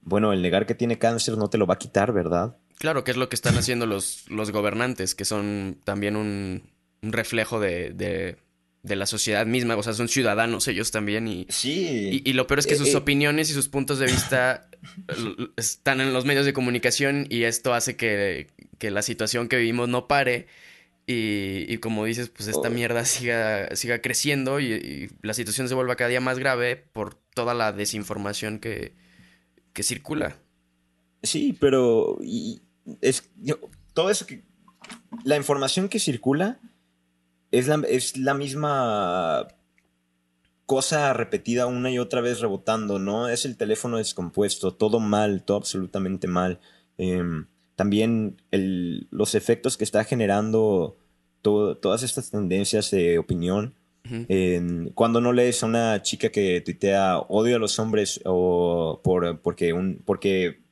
bueno, 0.00 0.32
el 0.32 0.40
negar 0.40 0.66
que 0.66 0.74
tiene 0.74 0.98
cáncer 0.98 1.36
no 1.36 1.48
te 1.48 1.58
lo 1.58 1.66
va 1.66 1.74
a 1.74 1.78
quitar, 1.78 2.12
¿verdad? 2.12 2.56
Claro, 2.84 3.02
que 3.02 3.12
es 3.12 3.16
lo 3.16 3.30
que 3.30 3.34
están 3.34 3.56
haciendo 3.56 3.86
los, 3.86 4.28
los 4.28 4.50
gobernantes, 4.50 5.14
que 5.14 5.24
son 5.24 5.78
también 5.84 6.16
un, 6.16 6.64
reflejo 7.00 7.58
de, 7.58 7.94
de, 8.82 8.94
la 8.94 9.06
sociedad 9.06 9.46
misma, 9.46 9.74
o 9.74 9.82
sea, 9.82 9.94
son 9.94 10.06
ciudadanos 10.06 10.68
ellos 10.68 10.90
también 10.90 11.26
y... 11.26 11.46
Sí. 11.48 12.22
Y, 12.22 12.32
lo 12.34 12.46
peor 12.46 12.58
es 12.58 12.66
que 12.66 12.74
eh, 12.74 12.76
sus 12.76 12.92
eh. 12.92 12.96
opiniones 12.98 13.48
y 13.48 13.54
sus 13.54 13.68
puntos 13.68 14.00
de 14.00 14.04
vista 14.04 14.68
están 15.56 16.02
en 16.02 16.12
los 16.12 16.26
medios 16.26 16.44
de 16.44 16.52
comunicación 16.52 17.26
y 17.30 17.44
esto 17.44 17.72
hace 17.72 17.96
que, 17.96 18.48
la 18.80 19.00
situación 19.00 19.48
que 19.48 19.56
vivimos 19.56 19.88
no 19.88 20.06
pare 20.06 20.46
y, 21.06 21.78
como 21.78 22.04
dices, 22.04 22.28
pues 22.28 22.50
esta 22.50 22.68
mierda 22.68 23.06
siga, 23.06 23.74
siga 23.76 24.02
creciendo 24.02 24.60
y, 24.60 25.08
la 25.22 25.32
situación 25.32 25.70
se 25.70 25.74
vuelva 25.74 25.96
cada 25.96 26.10
día 26.10 26.20
más 26.20 26.38
grave 26.38 26.76
por 26.76 27.14
toda 27.14 27.54
la 27.54 27.72
desinformación 27.72 28.58
que, 28.58 28.92
que 29.72 29.82
circula. 29.82 30.36
Sí, 31.22 31.56
pero 31.58 32.18
es 33.00 33.30
todo 33.92 34.10
eso 34.10 34.26
que 34.26 34.42
la 35.24 35.36
información 35.36 35.88
que 35.88 35.98
circula 35.98 36.58
es 37.50 37.68
la, 37.68 37.76
es 37.88 38.16
la 38.16 38.34
misma 38.34 39.48
cosa 40.66 41.12
repetida 41.12 41.66
una 41.66 41.90
y 41.90 41.98
otra 41.98 42.20
vez 42.20 42.40
rebotando, 42.40 42.98
¿no? 42.98 43.28
Es 43.28 43.44
el 43.44 43.56
teléfono 43.56 43.98
descompuesto, 43.98 44.74
todo 44.74 44.98
mal, 45.00 45.42
todo 45.42 45.58
absolutamente 45.58 46.26
mal. 46.26 46.60
Em, 46.98 47.46
también 47.76 48.36
los 48.50 49.34
efectos 49.34 49.76
que 49.76 49.84
está 49.84 50.04
generando 50.04 50.96
todas 51.42 52.02
estas 52.02 52.30
tendencias 52.30 52.90
de 52.90 53.18
opinión. 53.18 53.74
cuando 54.94 55.20
no 55.20 55.32
lees 55.32 55.62
a 55.62 55.66
una 55.66 56.02
chica 56.02 56.28
que 56.30 56.60
tuitea 56.60 57.18
odio 57.20 57.56
a 57.56 57.58
los 57.58 57.78
hombres 57.78 58.20
o 58.24 59.00
por, 59.02 59.40
porque, 59.40 59.72
un, 59.72 60.02
porque 60.04 60.63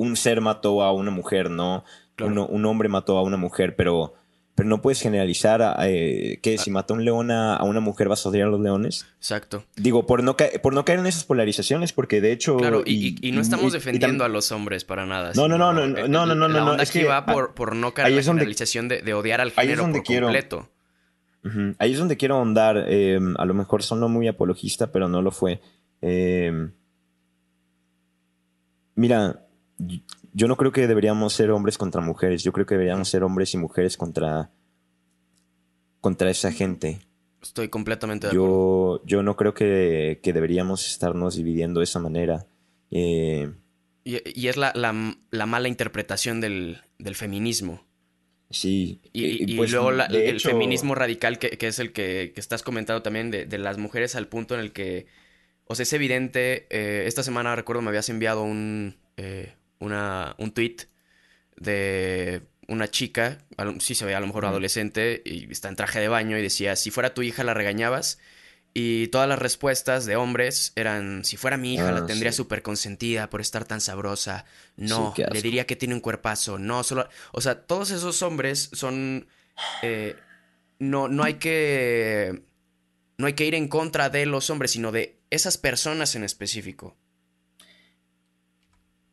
un 0.00 0.16
ser 0.16 0.40
mató 0.40 0.82
a 0.82 0.92
una 0.92 1.10
mujer, 1.10 1.50
¿no? 1.50 1.84
Un 2.18 2.64
hombre 2.64 2.88
mató 2.88 3.18
a 3.18 3.22
una 3.22 3.36
mujer, 3.36 3.76
pero, 3.76 4.14
pero 4.54 4.66
no 4.66 4.80
puedes 4.80 5.00
generalizar 5.00 5.76
eh, 5.82 6.38
que 6.42 6.56
si 6.56 6.70
ah. 6.70 6.72
mató 6.72 6.94
un 6.94 7.04
león 7.04 7.30
a, 7.30 7.56
a, 7.56 7.64
una 7.64 7.80
mujer 7.80 8.08
vas 8.08 8.24
a 8.24 8.30
odiar 8.30 8.48
a 8.48 8.50
los 8.50 8.60
leones. 8.60 9.06
Exacto. 9.18 9.64
Digo, 9.76 10.06
por 10.06 10.22
no, 10.22 10.36
por 10.62 10.72
no 10.72 10.86
caer 10.86 11.00
en 11.00 11.06
esas 11.06 11.24
polarizaciones, 11.24 11.92
porque 11.92 12.22
de 12.22 12.32
hecho... 12.32 12.56
Claro, 12.56 12.82
y, 12.86 13.30
no 13.32 13.42
estamos 13.42 13.74
defendiendo 13.74 14.24
a 14.24 14.28
los 14.28 14.52
hombres 14.52 14.84
para 14.84 15.04
nada. 15.04 15.32
No, 15.34 15.48
no, 15.48 15.58
no, 15.58 15.70
eh, 15.84 16.08
no, 16.08 16.24
no, 16.24 16.34
no, 16.34 16.48
no, 16.48 16.48
no. 16.48 16.74
Es 16.80 16.90
que, 16.90 17.04
va 17.04 17.26
por, 17.26 17.52
por 17.52 17.76
no 17.76 17.92
caer 17.92 18.08
en 18.08 18.16
la 18.16 18.22
generalización 18.22 18.88
de, 18.88 19.02
de, 19.02 19.12
odiar 19.12 19.42
al 19.42 19.50
género 19.50 19.90
por 19.92 20.02
quiero. 20.02 20.28
completo. 20.28 20.70
Ahí 21.78 21.92
es 21.92 21.98
donde 21.98 22.16
quiero 22.16 22.36
ahondar. 22.36 22.86
Em, 22.88 23.34
a 23.36 23.44
lo 23.44 23.52
mejor 23.52 23.82
sonó 23.82 24.08
muy 24.08 24.28
apologista, 24.28 24.92
pero 24.92 25.08
no 25.08 25.20
lo 25.20 25.30
fue. 25.30 25.60
Em, 26.00 26.72
mira, 28.94 29.46
yo 30.32 30.48
no 30.48 30.56
creo 30.56 30.72
que 30.72 30.86
deberíamos 30.86 31.32
ser 31.32 31.50
hombres 31.50 31.78
contra 31.78 32.00
mujeres. 32.00 32.42
Yo 32.42 32.52
creo 32.52 32.66
que 32.66 32.74
deberíamos 32.74 33.08
ser 33.08 33.22
hombres 33.22 33.54
y 33.54 33.58
mujeres 33.58 33.96
contra, 33.96 34.50
contra 36.00 36.30
esa 36.30 36.52
gente. 36.52 37.00
Estoy 37.42 37.68
completamente 37.68 38.26
de 38.26 38.32
acuerdo. 38.32 39.02
Yo, 39.04 39.22
no 39.22 39.36
creo 39.36 39.54
que, 39.54 40.20
deberíamos 40.22 40.86
estarnos 40.86 41.36
dividiendo 41.36 41.80
de 41.80 41.84
esa 41.84 41.98
manera. 41.98 42.46
Eh, 42.90 43.50
y, 44.04 44.48
es 44.48 44.56
la, 44.56 44.92
mala 45.46 45.68
interpretación 45.68 46.40
del, 46.40 46.80
feminismo. 47.14 47.86
Sí. 48.50 49.00
Y, 49.12 49.56
pues, 49.56 49.72
luego 49.72 49.90
el 49.90 50.40
feminismo 50.40 50.94
radical, 50.94 51.38
que, 51.38 51.56
es 51.66 51.78
el 51.78 51.92
que, 51.92 52.32
estás 52.36 52.62
comentando 52.62 53.02
también, 53.02 53.30
de, 53.30 53.58
las 53.58 53.78
mujeres 53.78 54.14
al 54.16 54.28
punto 54.28 54.54
en 54.54 54.60
el 54.60 54.72
que, 54.72 55.06
o 55.64 55.74
sea, 55.74 55.84
es 55.84 55.92
evidente, 55.92 56.66
eh, 56.70 57.04
esta 57.06 57.22
semana 57.22 57.56
recuerdo 57.56 57.82
me 57.82 57.88
habías 57.88 58.08
enviado 58.08 58.42
un, 58.42 58.96
eh, 59.16 59.54
una, 59.80 60.36
un 60.38 60.52
tweet 60.52 60.76
de 61.56 62.42
una 62.68 62.88
chica, 62.88 63.38
sí 63.80 63.96
se 63.96 64.04
ve 64.04 64.14
a 64.14 64.20
lo 64.20 64.28
mejor 64.28 64.46
adolescente, 64.46 65.22
y 65.24 65.50
está 65.50 65.68
en 65.68 65.76
traje 65.76 65.98
de 65.98 66.08
baño 66.08 66.38
y 66.38 66.42
decía, 66.42 66.76
si 66.76 66.92
fuera 66.92 67.14
tu 67.14 67.22
hija 67.22 67.42
la 67.42 67.54
regañabas. 67.54 68.18
Y 68.72 69.08
todas 69.08 69.28
las 69.28 69.40
respuestas 69.40 70.06
de 70.06 70.14
hombres 70.14 70.72
eran, 70.76 71.24
si 71.24 71.36
fuera 71.36 71.56
mi 71.56 71.74
hija 71.74 71.90
la 71.90 72.00
ah, 72.00 72.06
tendría 72.06 72.30
súper 72.30 72.62
consentida 72.62 73.28
por 73.28 73.40
estar 73.40 73.64
tan 73.64 73.80
sabrosa. 73.80 74.44
No, 74.76 75.12
le 75.16 75.42
diría 75.42 75.66
que 75.66 75.74
tiene 75.74 75.94
un 75.94 76.00
cuerpazo. 76.00 76.56
No, 76.56 76.84
solo... 76.84 77.08
O 77.32 77.40
sea, 77.40 77.66
todos 77.66 77.90
esos 77.90 78.22
hombres 78.22 78.70
son... 78.72 79.26
Eh, 79.82 80.14
no, 80.78 81.08
no 81.08 81.24
hay 81.24 81.34
que... 81.34 82.44
No 83.18 83.26
hay 83.26 83.32
que 83.32 83.44
ir 83.44 83.56
en 83.56 83.66
contra 83.66 84.08
de 84.08 84.24
los 84.24 84.50
hombres, 84.50 84.70
sino 84.70 84.92
de 84.92 85.18
esas 85.30 85.58
personas 85.58 86.14
en 86.14 86.22
específico. 86.22 86.96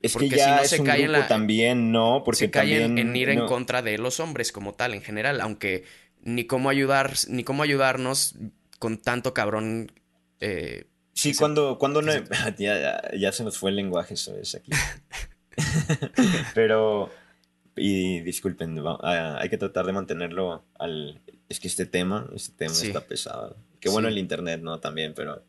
Es 0.08 0.16
que 0.16 0.30
ya 0.30 0.64
si 0.66 0.80
no 0.80 0.84
se 0.84 0.84
cae 0.84 1.24
también, 1.28 1.92
¿no? 1.92 2.24
Porque 2.24 2.40
se 2.40 2.52
cae 2.52 2.84
en, 2.84 3.16
ir 3.16 3.30
en 3.30 3.46
contra 3.46 3.82
de 3.82 3.98
los 3.98 4.20
hombres 4.20 4.52
como 4.52 4.74
tal, 4.74 4.94
en 4.94 5.02
general, 5.02 5.42
aunque 5.42 5.84
ni 6.24 6.46
cómo 6.46 6.70
ayudar, 6.70 7.14
ni 7.28 7.44
cómo 7.44 7.64
ayudarnos 7.64 8.36
con 8.80 8.98
tanto 8.98 9.34
cabrón. 9.34 9.92
Eh, 10.40 10.86
sí, 11.14 11.36
cuando, 11.36 11.78
cuando 11.78 12.02
no. 12.02 12.12
Ya, 12.58 13.32
se 13.32 13.44
nos 13.44 13.58
fue 13.58 13.70
el 13.72 13.76
lenguaje, 13.76 14.16
eso 14.16 14.36
es 14.38 14.56
aquí. 14.56 14.72
Pero. 16.54 17.10
Y 17.80 18.22
disculpen, 18.22 18.82
hay 19.04 19.50
que 19.50 19.58
tratar 19.58 19.86
de 19.86 19.94
mantenerlo 19.94 20.66
al. 20.80 21.22
Es 21.48 21.60
que 21.60 21.68
este 21.68 21.86
tema, 21.86 22.28
este 22.36 22.52
tema 22.58 22.74
está 22.74 23.02
pesado. 23.02 23.56
Qué 23.80 23.90
bueno 23.90 24.08
el 24.08 24.18
internet, 24.18 24.62
¿no? 24.62 24.80
También, 24.80 25.14
pero. 25.14 25.44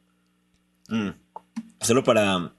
Mm, 0.89 1.09
solo 1.81 2.05
para 2.05 2.53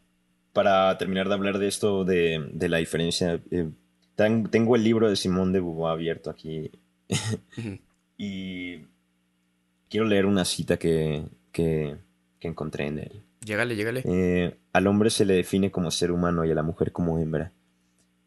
para 0.59 0.97
terminar 0.97 1.29
de 1.29 1.35
hablar 1.35 1.57
de 1.57 1.69
esto, 1.69 2.03
de, 2.03 2.51
la 2.67 2.79
diferencia, 2.79 3.41
eh, 3.49 3.69
tengo 4.13 4.75
el 4.75 4.83
libro 4.83 5.09
de 5.09 5.15
Simón 5.15 5.53
de 5.53 5.61
Beauvoir 5.61 5.93
abierto 5.93 6.29
aquí 6.29 6.69
y 8.17 8.79
quiero 9.87 10.05
leer 10.05 10.25
una 10.25 10.43
cita 10.43 10.75
que, 10.75 11.23
encontré 12.41 12.87
en 12.87 12.99
él. 12.99 13.23
Llégale, 13.39 13.77
llégale. 13.77 14.03
Eh, 14.03 14.53
al 14.73 14.87
hombre 14.87 15.09
se 15.09 15.23
le 15.23 15.35
define 15.35 15.71
como 15.71 15.91
ser 15.91 16.11
humano 16.11 16.43
y 16.43 16.51
a 16.51 16.55
la 16.55 16.63
mujer 16.63 16.91
como 16.91 17.17
hembra. 17.19 17.53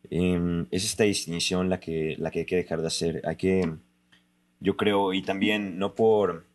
Em, 0.09 0.67
es 0.71 0.87
esta 0.87 1.05
distinción 1.05 1.69
la 1.69 1.81
que, 1.81 2.17
la 2.19 2.31
que 2.31 2.39
hay 2.39 2.47
que 2.47 2.57
dejar 2.57 2.81
de 2.81 2.87
hacer. 2.87 3.21
Hay 3.27 3.37
que, 3.37 3.75
yo 4.59 4.79
creo, 4.79 5.13
y 5.13 5.21
también 5.21 5.79
no 5.79 5.95
por, 5.95 6.47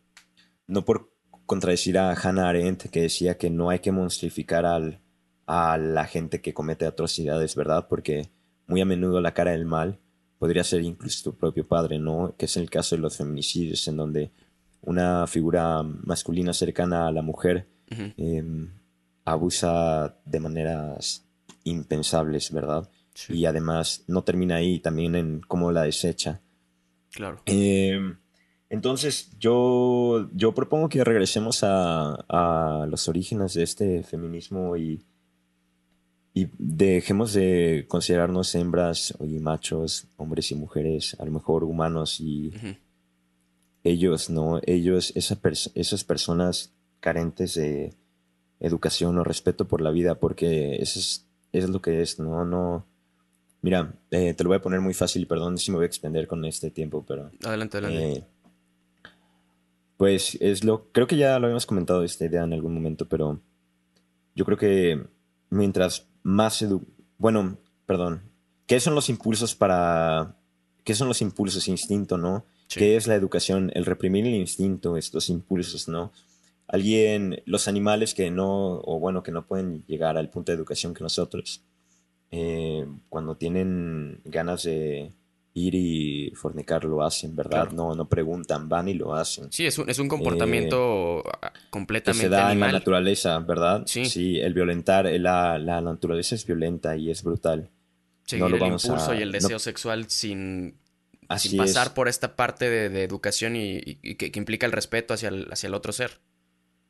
no 0.66 0.84
por 0.84 1.12
contradecir 1.46 1.98
a 1.98 2.14
Hannah 2.14 2.48
Arendt, 2.48 2.90
que 2.90 3.02
decía 3.02 3.38
que 3.38 3.48
no 3.48 3.70
hay 3.70 3.78
que 3.78 3.92
monstrificar 3.92 4.66
al, 4.66 4.98
a 5.48 5.78
la 5.78 6.04
gente 6.04 6.42
que 6.42 6.52
comete 6.52 6.84
atrocidades, 6.84 7.56
¿verdad? 7.56 7.86
Porque 7.88 8.28
muy 8.66 8.82
a 8.82 8.84
menudo 8.84 9.22
la 9.22 9.32
cara 9.32 9.52
del 9.52 9.64
mal 9.64 9.98
podría 10.38 10.62
ser 10.62 10.82
incluso 10.82 11.30
tu 11.30 11.38
propio 11.38 11.66
padre, 11.66 11.98
¿no? 11.98 12.34
Que 12.36 12.44
es 12.44 12.58
el 12.58 12.68
caso 12.68 12.94
de 12.94 13.00
los 13.00 13.16
feminicidios, 13.16 13.88
en 13.88 13.96
donde 13.96 14.30
una 14.82 15.26
figura 15.26 15.82
masculina 15.82 16.52
cercana 16.52 17.08
a 17.08 17.12
la 17.12 17.22
mujer 17.22 17.66
em, 17.88 18.68
abusa 19.24 20.18
de 20.26 20.38
maneras 20.38 21.26
impensables, 21.64 22.52
¿verdad? 22.52 22.86
Y 23.30 23.46
además 23.46 24.04
no 24.06 24.22
termina 24.24 24.56
ahí, 24.56 24.80
también 24.80 25.14
en 25.14 25.40
cómo 25.40 25.72
la 25.72 25.84
desecha. 25.84 26.42
Claro. 27.10 27.40
Em, 27.46 28.18
entonces, 28.68 29.30
yo, 29.38 30.28
yo 30.34 30.52
propongo 30.52 30.90
que 30.90 31.02
regresemos 31.02 31.64
a, 31.64 32.16
a, 32.28 32.86
los 32.86 33.08
orígenes 33.08 33.54
de 33.54 33.62
este 33.62 34.02
feminismo 34.02 34.76
y 34.76 35.02
y 36.38 36.50
dejemos 36.56 37.32
de 37.32 37.86
considerarnos 37.88 38.54
hembras 38.54 39.12
y 39.18 39.40
machos, 39.40 40.06
hombres 40.16 40.52
y 40.52 40.54
mujeres, 40.54 41.16
a 41.18 41.24
lo 41.24 41.32
mejor 41.32 41.64
humanos 41.64 42.20
y 42.20 42.52
ellos, 43.82 44.30
¿no? 44.30 44.60
Ellos, 44.64 45.12
esas 45.16 46.04
personas 46.04 46.72
carentes 47.00 47.54
de 47.54 47.92
educación 48.60 49.18
o 49.18 49.24
respeto 49.24 49.66
por 49.66 49.80
la 49.80 49.90
vida, 49.90 50.14
porque 50.16 50.76
eso 50.76 51.00
es, 51.00 51.26
es 51.52 51.68
lo 51.68 51.82
que 51.82 52.02
es, 52.02 52.20
¿no? 52.20 52.44
No. 52.44 52.86
Mira, 53.60 53.94
eh, 54.12 54.32
te 54.34 54.44
lo 54.44 54.50
voy 54.50 54.58
a 54.58 54.62
poner 54.62 54.80
muy 54.80 54.94
fácil, 54.94 55.26
perdón 55.26 55.58
si 55.58 55.72
me 55.72 55.78
voy 55.78 55.84
a 55.84 55.88
extender 55.88 56.28
con 56.28 56.44
este 56.44 56.70
tiempo, 56.70 57.04
pero. 57.04 57.32
Adelante, 57.42 57.78
adelante. 57.78 58.12
Eh, 58.12 58.24
pues 59.96 60.38
es 60.40 60.62
lo. 60.62 60.86
Creo 60.92 61.08
que 61.08 61.16
ya 61.16 61.36
lo 61.40 61.46
habíamos 61.46 61.66
comentado 61.66 62.04
esta 62.04 62.26
idea 62.26 62.44
en 62.44 62.52
algún 62.52 62.74
momento, 62.74 63.08
pero 63.08 63.40
yo 64.36 64.44
creo 64.44 64.56
que 64.56 65.04
mientras 65.50 66.06
más 66.28 66.60
edu 66.60 66.86
bueno, 67.16 67.56
perdón, 67.86 68.22
¿qué 68.66 68.78
son 68.80 68.94
los 68.94 69.08
impulsos 69.08 69.54
para 69.54 70.36
qué 70.84 70.94
son 70.94 71.08
los 71.08 71.22
impulsos 71.22 71.68
instinto, 71.68 72.16
no? 72.18 72.44
¿Qué 72.68 72.96
es 72.96 73.06
la 73.06 73.14
educación? 73.14 73.72
El 73.74 73.86
reprimir 73.86 74.26
el 74.26 74.34
instinto, 74.34 74.96
estos 74.96 75.30
impulsos, 75.30 75.88
¿no? 75.88 76.12
Alguien, 76.66 77.42
los 77.46 77.66
animales 77.66 78.12
que 78.12 78.30
no, 78.30 78.78
o 78.84 79.00
bueno, 79.00 79.22
que 79.22 79.32
no 79.32 79.46
pueden 79.46 79.84
llegar 79.86 80.18
al 80.18 80.28
punto 80.28 80.52
de 80.52 80.56
educación 80.56 80.92
que 80.92 81.02
nosotros, 81.02 81.62
eh, 82.30 82.86
cuando 83.08 83.36
tienen 83.36 84.20
ganas 84.26 84.64
de 84.64 85.12
ir 85.66 85.74
y 85.74 86.30
fornicar, 86.34 86.84
lo 86.84 87.02
hacen, 87.02 87.34
¿verdad? 87.34 87.70
No, 87.72 87.94
no 87.94 88.08
preguntan, 88.08 88.68
van 88.68 88.88
y 88.88 88.94
lo 88.94 89.14
hacen. 89.14 89.50
Sí, 89.52 89.66
es 89.66 89.78
un, 89.78 89.88
es 89.90 89.98
un 89.98 90.08
comportamiento 90.08 91.22
completamente 91.70 92.26
eh, 92.26 92.28
que 92.30 92.36
se 92.36 92.42
da 92.42 92.52
en 92.52 92.60
la 92.60 92.72
naturaleza, 92.72 93.38
¿verdad? 93.40 93.82
Sí. 93.86 94.06
Sí, 94.06 94.38
el 94.38 94.54
violentar, 94.54 95.06
la, 95.20 95.58
la 95.58 95.80
naturaleza 95.80 96.34
es 96.34 96.46
violenta 96.46 96.96
y 96.96 97.10
es 97.10 97.22
brutal. 97.22 97.70
Sí, 98.28 98.38
no 98.38 98.46
el 98.46 98.54
impulso 98.56 99.14
y 99.14 99.22
el 99.22 99.32
deseo 99.32 99.58
sexual 99.58 100.10
sin, 100.10 100.76
sin 101.38 101.56
pasar 101.56 101.94
por 101.94 102.08
esta 102.08 102.36
parte 102.36 102.68
de, 102.68 103.02
educación 103.02 103.56
y, 103.56 103.96
que, 104.16 104.30
implica 104.34 104.66
el 104.66 104.72
respeto 104.72 105.14
hacia 105.14 105.30
el, 105.30 105.48
hacia 105.50 105.68
el 105.68 105.74
otro 105.74 105.92
ser. 105.92 106.20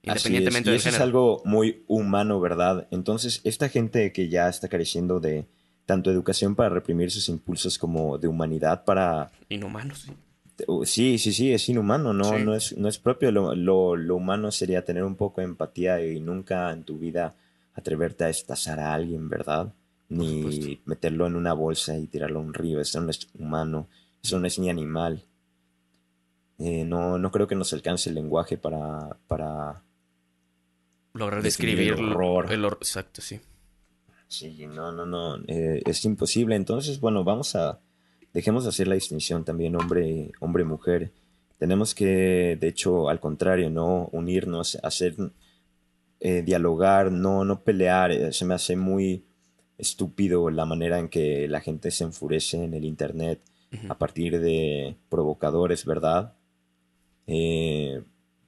Independientemente 0.03 0.75
es. 0.75 0.85
Y 0.85 0.89
eso 0.89 0.97
es 0.97 1.01
algo 1.01 1.43
muy 1.45 1.85
humano, 1.87 2.41
¿verdad? 2.41 2.89
Entonces, 2.91 3.41
esta 3.45 3.69
gente 3.69 4.13
que 4.13 4.29
ya 4.29 4.49
está 4.49 4.69
careciendo 4.69 5.21
de 5.21 5.47
tanto 5.89 6.11
educación 6.11 6.55
para 6.55 6.69
reprimir 6.69 7.11
sus 7.11 7.31
impulsos 7.31 7.79
como 7.79 8.19
de 8.19 8.29
humanidad 8.29 8.85
para... 8.85 9.31
Inhumano, 9.49 9.95
sí. 9.95 10.13
Sí, 10.85 11.17
sí, 11.17 11.33
sí, 11.33 11.51
es 11.51 11.67
inhumano, 11.71 12.13
no, 12.13 12.39
no, 12.39 12.55
es, 12.55 12.77
no 12.77 12.89
es 12.89 12.99
propio. 12.99 13.33
Lo, 13.33 13.55
lo, 13.55 14.15
humano 14.15 14.53
sería 14.53 14.85
tener 14.85 15.03
un 15.03 15.17
poco 15.17 15.41
de 15.41 15.47
empatía 15.47 16.05
y 16.05 16.21
nunca 16.21 16.71
en 16.73 16.85
tu 16.85 16.99
vida 16.99 17.37
atreverte 17.73 18.25
a 18.25 18.29
estazar 18.29 18.81
a 18.81 18.93
alguien, 18.93 19.31
¿verdad? 19.31 19.73
Ni 20.11 20.79
meterlo 20.85 21.27
en 21.27 21.37
una 21.37 21.55
bolsa 21.55 21.97
y 21.97 22.07
tirarlo 22.07 22.41
a 22.41 22.43
un 22.43 22.53
río. 22.53 22.83
Eso 22.83 23.01
no 23.01 23.09
es 23.09 23.27
humano, 23.39 23.89
eso 24.23 24.39
no 24.39 24.47
es 24.47 24.59
ni 24.59 24.69
animal. 24.69 25.25
Eh, 26.59 26.85
no, 26.85 27.17
no 27.17 27.31
creo 27.31 27.47
que 27.47 27.55
nos 27.55 27.73
alcance 27.73 28.11
el 28.11 28.17
lenguaje 28.17 28.59
para, 28.59 29.17
para 29.27 29.81
lograr 31.15 31.41
describir 31.41 31.95
el 31.95 32.11
horror. 32.11 32.53
El 32.53 32.67
Exacto, 32.67 33.23
sí. 33.23 33.41
Sí, 34.29 34.67
no, 34.67 34.93
no, 34.93 35.07
no, 35.07 35.37
eh, 35.47 35.83
es 35.87 36.05
imposible. 36.05 36.55
Entonces, 36.55 37.01
bueno, 37.01 37.25
vamos 37.25 37.57
a, 37.57 37.81
dejemos 38.35 38.65
de 38.65 38.69
hacer 38.69 38.87
la 38.87 38.95
distinción 38.95 39.45
también 39.45 39.75
hombre, 39.75 40.33
hombre, 40.41 40.65
mujer. 40.65 41.13
Tenemos 41.59 41.95
que, 41.95 42.57
de 42.61 42.69
hecho, 42.69 43.09
al 43.09 43.21
contrario, 43.21 43.71
no 43.71 44.09
unirnos, 44.13 44.79
hacer, 44.83 45.17
eh, 46.21 46.43
dialogar, 46.43 47.11
no, 47.11 47.45
no 47.45 47.65
pelear. 47.65 48.13
Eh, 48.13 48.33
se 48.33 48.45
me 48.45 48.55
hace 48.55 48.77
muy 48.77 49.25
estúpido 49.79 50.51
la 50.51 50.67
manera 50.67 50.99
en 50.99 51.09
que 51.09 51.49
la 51.49 51.61
gente 51.61 51.91
se 51.91 52.05
enfurece 52.05 52.63
en 52.63 52.75
el 52.75 52.85
internet 52.85 53.41
a 53.89 53.99
partir 53.99 54.41
de 54.41 54.97
provocadores, 55.09 55.85
¿verdad? 55.85 56.35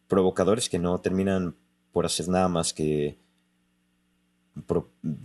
provocadores 0.08 0.70
que 0.70 0.78
no 0.78 0.99
terminan 1.00 1.54
por 1.93 2.06
hacer 2.06 2.28
nada 2.28 2.49
más 2.49 2.73
que 2.73 3.19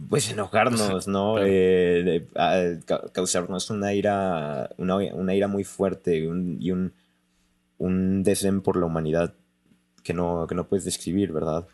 pues 0.09 0.31
enojarnos, 0.31 1.07
¿no? 1.07 1.37
Eh, 1.39 2.27
causarnos 3.13 3.69
una 3.69 3.93
ira, 3.93 4.69
una, 4.77 5.35
ira 5.35 5.47
muy 5.47 5.63
fuerte 5.63 6.17
y 6.17 6.27
un, 6.27 6.93
un, 7.77 8.23
desdén 8.23 8.61
por 8.61 8.77
la 8.77 8.85
humanidad 8.85 9.33
que 10.03 10.13
no, 10.13 10.45
que 10.47 10.55
no 10.55 10.67
puedes 10.67 10.85
describir, 10.85 11.31
¿verdad? 11.31 11.67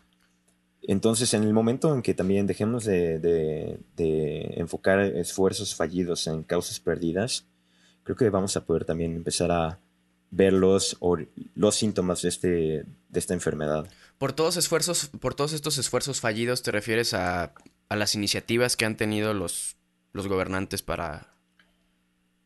Entonces, 0.82 1.32
en 1.34 1.44
el 1.44 1.52
momento 1.52 1.94
en 1.94 2.02
que 2.02 2.14
también 2.14 2.46
dejemos 2.46 2.84
de, 2.84 3.18
de, 3.20 4.54
enfocar 4.56 5.00
esfuerzos 5.00 5.76
fallidos 5.76 6.26
en 6.26 6.42
causas 6.42 6.80
perdidas, 6.80 7.46
creo 8.02 8.16
que 8.16 8.30
vamos 8.30 8.56
a 8.56 8.64
poder 8.64 8.84
también 8.84 9.14
empezar 9.14 9.52
a 9.52 9.78
ver 10.32 10.52
los, 10.54 10.98
los 11.54 11.74
síntomas 11.76 12.22
de, 12.22 12.28
este, 12.30 12.48
de 12.48 13.18
esta 13.18 13.34
enfermedad. 13.34 13.86
Por 14.22 14.34
todos 14.34 14.56
esfuerzos, 14.56 15.10
por 15.18 15.34
todos 15.34 15.52
estos 15.52 15.78
esfuerzos 15.78 16.20
fallidos, 16.20 16.62
¿te 16.62 16.70
refieres 16.70 17.12
a, 17.12 17.54
las 17.90 18.14
iniciativas 18.14 18.76
que 18.76 18.84
han 18.84 18.96
tenido 18.96 19.34
los, 19.34 19.74
los 20.12 20.28
gobernantes 20.28 20.80
para, 20.80 21.34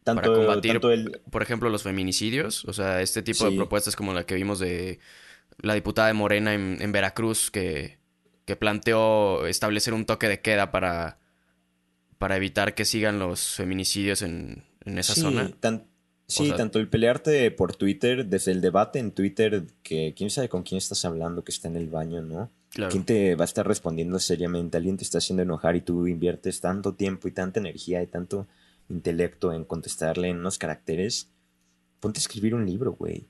tanto, 0.03 0.33
combatir, 0.37 0.81
por 1.31 1.43
ejemplo, 1.43 1.69
los 1.69 1.83
feminicidios? 1.83 2.65
O 2.65 2.73
sea, 2.73 3.03
este 3.03 3.23
tipo 3.23 3.45
de 3.45 3.55
propuestas 3.55 3.95
como 3.95 4.15
la 4.15 4.25
que 4.25 4.37
vimos 4.37 4.59
de 4.59 5.01
la 5.59 5.75
diputada 5.75 6.09
de 6.09 6.15
Morena 6.15 6.55
en, 6.55 6.93
Veracruz 6.93 7.51
que, 7.51 7.99
que, 8.47 8.57
planteó 8.57 9.47
establecer 9.47 9.93
un 9.93 10.07
toque 10.07 10.29
de 10.29 10.41
queda 10.41 10.71
para, 10.71 11.19
para 12.17 12.39
evitar 12.39 12.75
que 12.75 12.87
sigan 12.87 13.19
los 13.19 13.51
feminicidios 13.51 14.23
en, 14.23 14.65
en 14.87 14.99
esa 14.99 15.15
zona. 15.15 15.51
Sí, 16.29 16.53
tanto 16.57 16.81
el 16.81 16.89
pelearte 16.89 17.51
por 17.53 17.77
Twitter, 17.77 18.27
desde 18.27 18.51
el 18.51 18.61
debate 18.61 18.99
en 18.99 19.13
Twitter, 19.13 19.65
que 19.85 20.13
quién 20.17 20.29
sabe 20.29 20.49
con 20.49 20.65
quién 20.65 20.79
estás 20.79 21.05
hablando 21.05 21.45
que 21.45 21.53
está 21.53 21.69
en 21.69 21.77
el 21.77 21.89
baño, 21.89 22.21
¿no? 22.21 22.51
Claro. 22.71 22.91
¿Quién 22.91 23.05
te 23.05 23.37
va 23.37 23.45
a 23.45 23.47
estar 23.47 23.67
respondiendo 23.67 24.19
seriamente? 24.19 24.77
Alguien 24.77 24.97
te 24.97 25.05
está 25.05 25.19
haciendo 25.19 25.45
enojar 25.45 25.77
y 25.77 25.83
tú 25.83 26.09
inviertes 26.09 26.61
tanto 26.61 26.95
tiempo 26.95 27.29
y 27.29 27.31
tanta 27.33 27.61
energía 27.61 28.03
y 28.03 28.09
tanto 28.09 28.49
intelecto 28.89 29.53
en 29.53 29.65
contestarle 29.65 30.29
en 30.29 30.39
unos 30.39 30.59
caracteres. 30.59 31.31
Ponte 32.01 32.19
a 32.19 32.23
escribir 32.23 32.57
un 32.57 32.67
libro, 32.67 32.93
güey. 32.93 33.29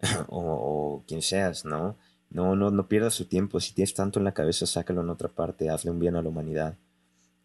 o, 0.28 1.04
quien 1.06 1.22
seas, 1.22 1.64
¿no? 1.64 1.96
No, 2.28 2.56
no, 2.56 2.72
no 2.72 2.88
pierdas 2.88 3.14
su 3.14 3.26
tiempo. 3.26 3.60
Si 3.60 3.72
tienes 3.72 3.94
tanto 3.94 4.18
en 4.18 4.24
la 4.24 4.34
cabeza, 4.34 4.66
sácalo 4.66 5.00
en 5.02 5.10
otra 5.10 5.28
parte. 5.28 5.70
Hazle 5.70 5.92
un 5.92 6.00
bien 6.00 6.16
a 6.16 6.22
la 6.22 6.28
humanidad. 6.28 6.76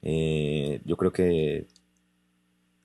Eh, 0.01 0.81
yo 0.85 0.97
creo 0.97 1.13
que 1.13 1.67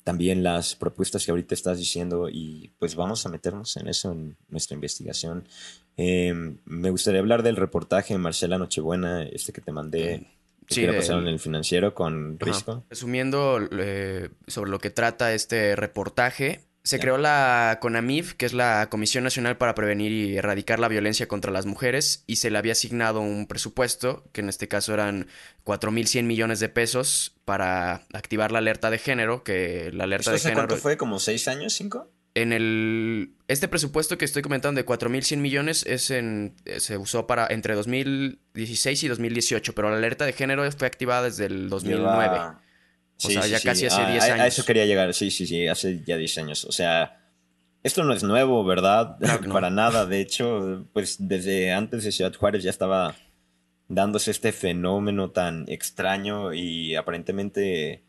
también 0.06 0.44
las 0.44 0.76
propuestas 0.76 1.24
que 1.24 1.32
ahorita 1.32 1.52
estás 1.52 1.78
diciendo 1.78 2.28
y 2.30 2.70
pues 2.78 2.94
vamos 2.94 3.26
a 3.26 3.28
meternos 3.28 3.76
en 3.76 3.88
eso 3.88 4.12
en 4.12 4.36
nuestra 4.48 4.76
investigación. 4.76 5.48
Em, 5.96 6.58
me 6.64 6.90
gustaría 6.90 7.18
hablar 7.18 7.42
del 7.42 7.56
reportaje 7.56 8.16
Marcela 8.16 8.56
Nochebuena, 8.56 9.24
este 9.24 9.52
que 9.52 9.60
te 9.60 9.72
mandé. 9.72 10.28
Sí, 10.68 10.82
que 10.82 10.92
pasaron 10.92 11.26
en 11.26 11.32
el 11.32 11.40
financiero 11.40 11.92
con 11.92 12.38
Risco. 12.38 12.84
Resumiendo 12.88 13.58
eh, 13.72 14.30
sobre 14.46 14.70
lo 14.70 14.78
que 14.78 14.90
trata 14.90 15.34
este 15.34 15.74
reportaje, 15.74 16.60
se 16.86 17.00
creó 17.00 17.18
la 17.18 17.78
CONAMIF, 17.80 18.34
que 18.34 18.46
es 18.46 18.52
la 18.52 18.88
Comisión 18.88 19.24
Nacional 19.24 19.56
para 19.56 19.74
Prevenir 19.74 20.12
y 20.12 20.36
Erradicar 20.36 20.78
la 20.78 20.86
Violencia 20.86 21.26
contra 21.26 21.50
las 21.50 21.66
Mujeres, 21.66 22.22
y 22.28 22.36
se 22.36 22.48
le 22.48 22.58
había 22.58 22.72
asignado 22.72 23.20
un 23.20 23.48
presupuesto, 23.48 24.22
que 24.32 24.40
en 24.40 24.48
este 24.48 24.68
caso 24.68 24.94
eran 24.94 25.26
4.100 25.64 26.22
millones 26.22 26.60
de 26.60 26.68
pesos, 26.68 27.34
para 27.44 28.06
activar 28.12 28.52
la 28.52 28.58
alerta 28.58 28.88
de 28.90 28.98
género, 28.98 29.42
que 29.42 29.90
la 29.92 30.04
alerta 30.04 30.30
de 30.30 30.38
género... 30.38 30.60
¿Cuánto 30.60 30.76
fue? 30.76 30.96
¿Como 30.96 31.18
seis 31.18 31.48
años? 31.48 31.72
¿Cinco? 31.72 32.08
En 32.34 32.52
el... 32.52 33.32
Este 33.48 33.66
presupuesto 33.66 34.16
que 34.16 34.24
estoy 34.24 34.42
comentando 34.42 34.80
de 34.80 34.86
4.100 34.86 35.38
millones 35.38 35.84
es 35.88 36.12
en... 36.12 36.54
se 36.78 36.98
usó 36.98 37.26
para 37.26 37.48
entre 37.48 37.74
2016 37.74 39.02
y 39.02 39.08
2018, 39.08 39.74
pero 39.74 39.90
la 39.90 39.96
alerta 39.96 40.24
de 40.24 40.34
género 40.34 40.70
fue 40.70 40.86
activada 40.86 41.24
desde 41.24 41.46
el 41.46 41.68
2009. 41.68 42.58
O 43.24 43.30
sea, 43.30 43.46
ya 43.46 43.60
casi 43.60 43.86
hace 43.86 44.04
10 44.04 44.24
años. 44.24 44.40
A, 44.40 44.46
eso 44.46 44.64
quería 44.64 44.84
llegar, 44.84 45.12
sí, 45.14 45.30
sí, 45.30 45.46
sí, 45.46 45.66
hace 45.66 46.02
ya 46.06 46.16
10 46.16 46.38
años. 46.38 46.64
O 46.64 46.72
sea, 46.72 47.30
esto 47.82 48.04
no 48.04 48.12
es 48.12 48.22
nuevo, 48.22 48.64
¿verdad? 48.64 49.16
Para 49.52 49.70
nada. 49.70 50.06
De 50.06 50.20
hecho, 50.20 50.86
pues 50.92 51.16
desde 51.18 51.72
antes 51.72 52.04
de 52.04 52.12
Ciudad 52.12 52.34
Juárez 52.34 52.62
ya 52.62 52.70
estaba 52.70 53.14
dándose 53.88 54.30
este 54.30 54.52
fenómeno 54.52 55.30
tan 55.30 55.64
extraño 55.68 56.52
y 56.52 56.94
aparentemente 56.94 58.02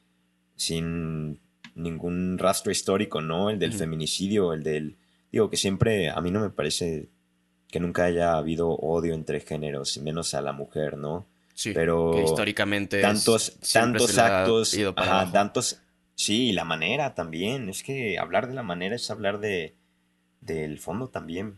sin 0.55 1.39
ningún 1.75 2.37
rastro 2.37 2.71
histórico, 2.71 3.21
¿no? 3.21 3.49
El 3.49 3.59
del 3.59 3.73
feminicidio, 3.73 4.53
el 4.53 4.63
del... 4.63 4.97
Digo 5.31 5.49
que 5.49 5.57
siempre, 5.57 6.09
a 6.09 6.19
mí 6.21 6.31
no 6.31 6.39
me 6.39 6.49
parece 6.49 7.09
que 7.69 7.79
nunca 7.79 8.05
haya 8.05 8.33
habido 8.33 8.69
odio 8.69 9.13
entre 9.13 9.39
géneros, 9.41 9.97
y 9.97 10.01
menos 10.01 10.33
a 10.33 10.41
la 10.41 10.53
mujer, 10.53 10.97
¿no? 10.97 11.27
Sí, 11.57 11.71
pero 11.73 12.11
que 12.13 12.23
históricamente 12.23 13.01
tantos, 13.01 13.57
tantos 13.73 14.15
actos, 14.19 14.77
tantos, 15.33 15.81
sí, 16.13 16.51
la 16.51 16.65
manera 16.65 17.15
también. 17.15 17.67
Es 17.69 17.81
que 17.81 18.19
hablar 18.19 18.47
de 18.47 18.53
la 18.53 18.61
manera 18.61 18.95
es 18.95 19.09
hablar 19.09 19.39
de 19.39 19.75
del 20.39 20.77
fondo 20.77 21.07
también. 21.09 21.57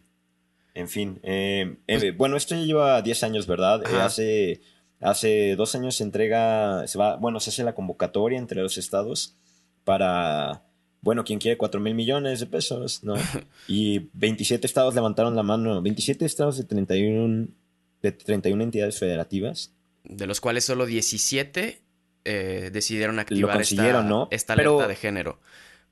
En 0.74 0.88
fin, 0.88 1.20
eh, 1.24 1.76
eh, 1.88 2.00
pues 2.00 2.18
bueno, 2.18 2.38
esto 2.38 2.56
ya 2.56 2.62
lleva 2.62 3.02
10 3.02 3.24
años, 3.24 3.46
¿verdad? 3.46 3.84
Eh, 3.92 3.98
hace 3.98 4.62
Hace 5.02 5.56
dos 5.56 5.76
años 5.76 5.96
se 5.96 6.04
entrega, 6.04 6.86
se 6.88 6.98
va, 6.98 7.16
bueno, 7.16 7.40
se 7.40 7.52
hace 7.52 7.64
la 7.64 7.74
convocatoria 7.74 8.38
entre 8.38 8.62
los 8.62 8.78
estados 8.78 9.38
para, 9.86 10.64
bueno, 11.02 11.24
quien 11.24 11.40
quiere 11.40 11.58
4 11.58 11.80
mil 11.80 11.96
millones 11.96 12.42
de 12.42 12.48
pesos, 12.48 13.04
¿no? 13.04 13.16
Y 13.68 14.10
27 14.14 14.68
estados 14.68 14.96
levantaron 14.96 15.38
la 15.38 15.44
mano, 15.44 15.82
27 15.82 16.26
estados 16.26 16.58
de 16.58 16.66
31, 16.66 17.48
de 18.02 18.12
31 18.12 18.62
entidades 18.62 19.00
federativas. 19.00 19.74
De 20.04 20.28
los 20.28 20.42
cuales 20.42 20.66
solo 20.66 20.86
17 20.86 21.82
eh, 22.26 22.70
decidieron 22.72 23.20
activar 23.20 23.62
esta, 23.62 24.04
¿no? 24.04 24.28
esta 24.32 24.54
alerta 24.54 24.88
de 24.88 24.96
género. 24.96 25.40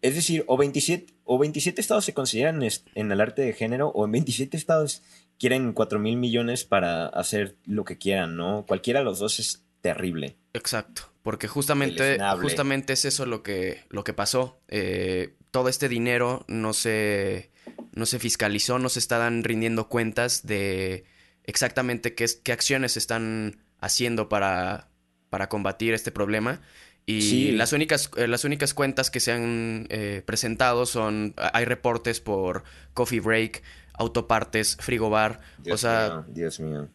Es 0.02 0.16
decir, 0.16 0.44
o 0.48 0.58
27, 0.58 1.14
o 1.24 1.40
27 1.40 1.82
estados 1.82 2.06
se 2.06 2.14
consideran 2.14 2.62
en 2.96 3.12
alerta 3.12 3.42
de 3.42 3.54
género, 3.54 3.90
o 3.90 4.06
en 4.06 4.12
27 4.12 4.56
estados 4.56 5.02
quieren 5.40 5.74
4 5.74 6.00
mil 6.00 6.18
millones 6.18 6.64
para 6.66 7.08
hacer 7.08 7.56
lo 7.66 7.84
que 7.86 7.98
quieran, 7.98 8.36
¿no? 8.36 8.66
Cualquiera 8.68 9.00
de 9.00 9.06
los 9.06 9.20
dos 9.20 9.40
es 9.40 9.64
terrible. 9.82 10.38
Exacto, 10.54 11.12
porque 11.24 11.48
justamente, 11.48 12.18
justamente 12.42 12.94
es 12.94 13.06
eso 13.06 13.26
lo 13.26 13.42
que, 13.42 13.84
lo 13.90 14.04
que 14.04 14.14
pasó. 14.14 14.60
Eh, 14.68 15.36
todo 15.52 15.70
este 15.70 15.90
dinero 15.90 16.46
no 16.48 16.74
se, 16.74 17.52
no 17.94 18.06
se 18.06 18.20
fiscalizó, 18.20 18.80
no 18.80 18.90
se 18.90 19.00
estaban 19.00 19.44
rindiendo 19.44 19.90
cuentas 19.90 20.46
de 20.46 21.06
exactamente 21.44 22.14
qué, 22.14 22.26
qué 22.44 22.52
acciones 22.52 22.98
están 22.98 23.64
haciendo 23.80 24.30
para, 24.30 24.90
para 25.30 25.50
combatir 25.50 25.94
este 25.94 26.12
problema. 26.12 26.62
Y 27.10 27.54
las, 27.54 27.72
únicas, 27.72 28.12
eh, 28.18 28.28
las 28.28 28.44
únicas 28.44 28.74
cuentas 28.74 29.10
que 29.10 29.22
se 29.22 29.32
han 29.32 29.88
eh, 29.90 30.22
presentado 30.26 30.86
son, 30.86 31.34
hay 31.38 31.64
reportes 31.64 32.20
por 32.20 32.66
Coffee 32.94 33.22
Break, 33.22 33.64
autopartes, 33.94 34.76
frigobar, 34.78 35.40
o 35.72 35.78
sea... 35.78 36.26
Dios 36.28 36.60
mío. 36.60 36.90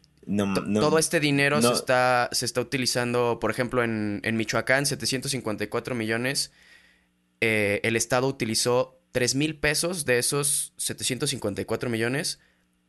todo 0.75 0.99
este 0.99 1.18
dinero 1.18 1.62
se, 1.62 1.73
está, 1.73 2.29
se 2.31 2.45
está 2.45 2.61
utilizando, 2.61 3.38
por 3.40 3.51
ejemplo, 3.51 3.83
en, 3.83 4.21
en 4.23 4.37
Michoacán, 4.37 4.85
754 4.85 5.95
millones. 5.95 6.53
Eh, 7.40 7.81
el 7.83 7.97
Estado 7.97 8.27
utilizó 8.29 9.01
3 9.12 9.35
mil 9.35 9.59
pesos 9.59 10.05
de 10.05 10.18
esos 10.18 10.75
754 10.77 11.88
millones 11.88 12.38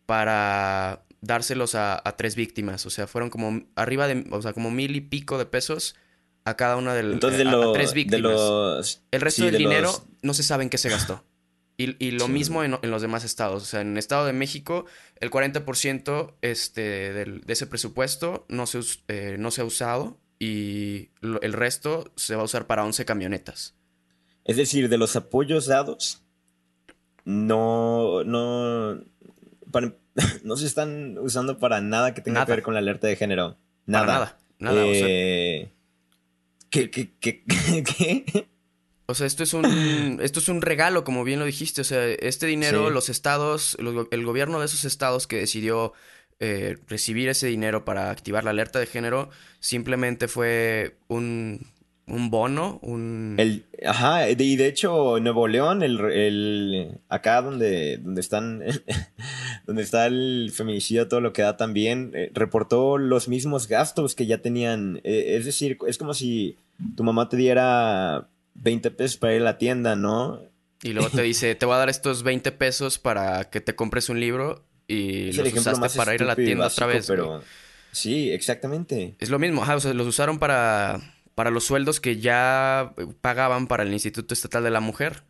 para 0.05 1.05
dárselos 1.23 1.73
a, 1.75 2.01
tres 2.17 2.35
víctimas. 2.35 2.85
O 2.85 2.89
sea, 2.89 3.07
fueron 3.07 3.29
como 3.29 3.63
arriba 3.75 4.07
de, 4.07 4.27
o 4.29 4.41
sea, 4.41 4.53
como 4.53 4.69
mil 4.69 4.95
y 4.95 5.01
pico 5.01 5.37
de 5.37 5.45
pesos 5.45 5.95
a 6.45 6.55
cada 6.55 6.75
una 6.75 6.93
de, 6.93 7.17
tres 7.73 7.93
víctimas. 7.93 9.01
el 9.11 9.21
resto 9.21 9.45
del 9.45 9.57
dinero 9.57 9.91
no 10.21 10.33
se 10.33 10.43
sabe 10.43 10.63
en 10.63 10.69
qué 10.69 10.77
se 10.77 10.89
gastó. 10.89 11.23
Y, 11.75 12.11
lo 12.11 12.27
mismo 12.27 12.63
en, 12.63 12.77
los 12.83 13.01
demás 13.01 13.25
estados. 13.25 13.63
O 13.63 13.65
sea, 13.65 13.81
en 13.81 13.93
el 13.93 13.97
Estado 13.97 14.27
de 14.27 14.31
México, 14.31 14.85
el 15.19 15.31
40% 15.31 16.35
este, 16.41 16.81
de 17.13 17.41
ese 17.47 17.65
presupuesto 17.67 18.45
no 18.47 18.67
se, 18.67 18.79
eh, 19.07 19.37
no 19.39 19.49
se 19.49 19.61
ha 19.61 19.65
usado 19.65 20.19
y 20.37 21.09
el 21.21 21.51
resto 21.51 22.13
se 22.15 22.35
va 22.35 22.43
a 22.43 22.45
usar 22.45 22.67
para 22.67 22.85
11 22.85 23.03
camionetas. 23.05 23.75
Es 24.45 24.55
decir, 24.55 24.87
de 24.87 24.97
los 24.97 25.15
apoyos 25.15 25.65
dados, 25.65 26.21
no, 27.25 28.23
no, 28.23 29.03
no 30.43 30.55
se 30.55 30.65
están 30.65 31.17
usando 31.17 31.59
para 31.59 31.81
nada 31.81 32.13
que 32.13 32.21
tenga 32.21 32.45
que 32.45 32.51
ver 32.51 32.63
con 32.63 32.73
la 32.73 32.79
alerta 32.79 33.07
de 33.07 33.15
género. 33.15 33.57
Nada. 33.85 34.05
nada, 34.05 34.37
nada. 34.59 34.81
Eh, 34.85 35.71
¿Qué, 36.69 36.89
qué, 36.89 37.11
qué, 37.19 37.43
qué? 37.97 38.47
O 39.05 39.15
sea, 39.15 39.27
esto 39.27 39.43
es 39.43 39.53
un 39.53 39.65
esto 40.21 40.39
es 40.39 40.49
un 40.49 40.61
regalo, 40.61 41.03
como 41.03 41.23
bien 41.23 41.39
lo 41.39 41.45
dijiste. 41.45 41.81
O 41.81 41.85
sea, 41.85 42.05
este 42.07 42.47
dinero, 42.47 42.89
los 42.89 43.09
estados, 43.09 43.77
el 43.79 44.25
gobierno 44.25 44.59
de 44.59 44.65
esos 44.65 44.85
estados 44.85 45.27
que 45.27 45.37
decidió 45.37 45.93
eh, 46.39 46.77
recibir 46.87 47.29
ese 47.29 47.47
dinero 47.47 47.85
para 47.85 48.09
activar 48.11 48.43
la 48.43 48.49
alerta 48.49 48.79
de 48.79 48.85
género, 48.85 49.29
simplemente 49.59 50.27
fue 50.27 50.97
un, 51.07 51.71
un 52.05 52.29
bono, 52.29 52.79
un... 52.81 53.35
El, 53.37 53.65
ajá, 53.85 54.29
y 54.29 54.55
de 54.55 54.67
hecho 54.67 55.19
Nuevo 55.19 55.47
León, 55.47 55.83
el, 55.83 55.99
el 56.11 56.99
acá 57.07 57.41
donde, 57.41 57.97
donde 57.97 58.21
están, 58.21 58.61
donde 59.65 59.83
está 59.83 60.07
el 60.07 60.51
feminicidio, 60.53 61.07
todo 61.07 61.21
lo 61.21 61.31
que 61.33 61.43
da 61.43 61.55
también, 61.55 62.11
eh, 62.13 62.29
reportó 62.33 62.97
los 62.97 63.27
mismos 63.27 63.67
gastos 63.67 64.15
que 64.15 64.25
ya 64.25 64.39
tenían. 64.39 64.99
Eh, 65.03 65.35
es 65.37 65.45
decir, 65.45 65.77
es 65.87 65.97
como 65.97 66.13
si 66.13 66.57
tu 66.95 67.03
mamá 67.03 67.29
te 67.29 67.37
diera 67.37 68.27
20 68.55 68.91
pesos 68.91 69.17
para 69.17 69.35
ir 69.35 69.41
a 69.41 69.45
la 69.45 69.57
tienda, 69.57 69.95
¿no? 69.95 70.41
Y 70.81 70.91
luego 70.91 71.09
te 71.09 71.21
dice, 71.21 71.55
te 71.55 71.65
voy 71.65 71.75
a 71.75 71.77
dar 71.77 71.89
estos 71.89 72.23
20 72.23 72.51
pesos 72.51 72.99
para 72.99 73.49
que 73.49 73.61
te 73.61 73.75
compres 73.75 74.09
un 74.09 74.19
libro 74.19 74.65
y 74.87 75.31
los 75.31 75.53
usaste 75.53 75.97
para 75.97 76.13
ir 76.13 76.23
a 76.23 76.25
la 76.25 76.35
tienda 76.35 76.67
otra 76.67 76.85
vez. 76.87 77.07
Pero... 77.07 77.41
Sí, 77.93 78.31
exactamente. 78.31 79.15
Es 79.19 79.29
lo 79.29 79.39
mismo, 79.39 79.61
o 79.61 79.79
sea, 79.79 79.93
los 79.93 80.07
usaron 80.07 80.39
para, 80.39 81.12
para 81.35 81.51
los 81.51 81.63
sueldos 81.63 81.99
que 81.99 82.19
ya 82.19 82.93
pagaban 83.21 83.67
para 83.67 83.83
el 83.83 83.93
Instituto 83.93 84.33
Estatal 84.33 84.63
de 84.63 84.71
la 84.71 84.79
Mujer. 84.79 85.23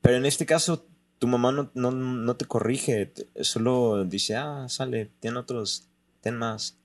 Pero 0.00 0.16
en 0.16 0.26
este 0.26 0.46
caso, 0.46 0.86
tu 1.18 1.26
mamá 1.26 1.52
no, 1.52 1.90
no, 1.90 2.36
te 2.36 2.44
corrige, 2.44 3.12
solo 3.40 4.04
dice, 4.04 4.36
ah, 4.36 4.66
sale, 4.68 5.10
ten 5.20 5.36
otros, 5.36 5.88
ten 6.20 6.36
más. 6.36 6.78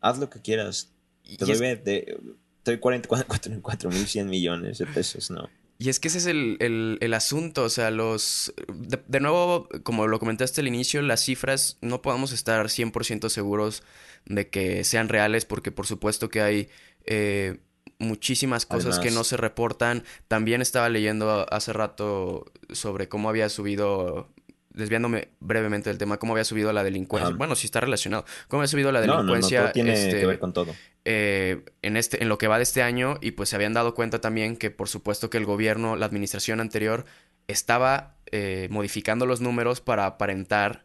Haz 0.00 0.18
lo 0.18 0.30
que 0.30 0.40
quieras. 0.40 0.92
Te 1.38 1.44
doy 1.44 1.76
de, 1.76 2.18
estoy 2.58 2.78
44 2.78 3.90
mil 3.90 4.06
100 4.06 4.26
millones 4.28 4.78
de 4.78 4.86
pesos, 4.86 5.30
¿no? 5.30 5.48
Y 5.80 5.88
es 5.88 5.98
que 5.98 6.08
ese 6.08 6.18
es 6.18 6.26
el, 6.26 7.14
asunto, 7.14 7.64
o 7.64 7.70
sea, 7.70 7.90
los... 7.90 8.52
De, 8.68 9.18
nuevo, 9.18 9.66
como 9.82 10.06
lo 10.08 10.18
comentaste 10.18 10.60
al 10.60 10.68
inicio, 10.68 11.00
las 11.00 11.24
cifras 11.24 11.78
no 11.80 12.02
podemos 12.02 12.32
estar 12.32 12.66
100% 12.66 13.30
seguros 13.30 13.82
de 14.26 14.50
que 14.50 14.84
sean 14.84 15.08
reales 15.08 15.46
porque 15.46 15.72
por 15.72 15.86
supuesto 15.86 16.28
que 16.28 16.42
hay 16.42 16.68
eh, 17.06 17.60
muchísimas 17.98 18.66
cosas 18.66 18.98
que 18.98 19.10
no 19.10 19.24
se 19.24 19.38
reportan. 19.38 20.04
También 20.28 20.60
estaba 20.60 20.90
leyendo 20.90 21.46
hace 21.50 21.72
rato 21.72 22.52
sobre 22.70 23.08
cómo 23.08 23.30
había 23.30 23.48
subido 23.48 24.28
desviándome 24.72 25.28
brevemente 25.40 25.90
del 25.90 25.98
tema, 25.98 26.18
cómo 26.18 26.32
había 26.32 26.44
subido 26.44 26.72
la 26.72 26.84
delincuencia. 26.84 27.34
Bueno, 27.34 27.54
sí 27.54 27.66
está 27.66 27.80
relacionado. 27.80 28.24
¿Cómo 28.48 28.60
había 28.60 28.68
subido 28.68 28.92
la 28.92 29.00
delincuencia? 29.00 29.64
No, 29.64 29.72
tiene 29.72 29.92
este, 29.92 30.20
que 30.20 30.26
ver 30.26 30.38
con 30.38 30.52
todo. 30.52 30.74
Eh, 31.04 31.64
en, 31.82 31.96
este, 31.96 32.22
en 32.22 32.28
lo 32.28 32.38
que 32.38 32.46
va 32.46 32.58
de 32.58 32.62
este 32.62 32.82
año 32.82 33.18
y 33.20 33.32
pues 33.32 33.48
se 33.48 33.56
habían 33.56 33.72
dado 33.72 33.94
cuenta 33.94 34.20
también 34.20 34.56
que 34.56 34.70
por 34.70 34.88
supuesto 34.88 35.30
que 35.30 35.38
el 35.38 35.44
gobierno, 35.44 35.96
la 35.96 36.06
administración 36.06 36.60
anterior, 36.60 37.04
estaba 37.48 38.16
eh, 38.26 38.68
modificando 38.70 39.26
los 39.26 39.40
números 39.40 39.80
para 39.80 40.06
aparentar 40.06 40.84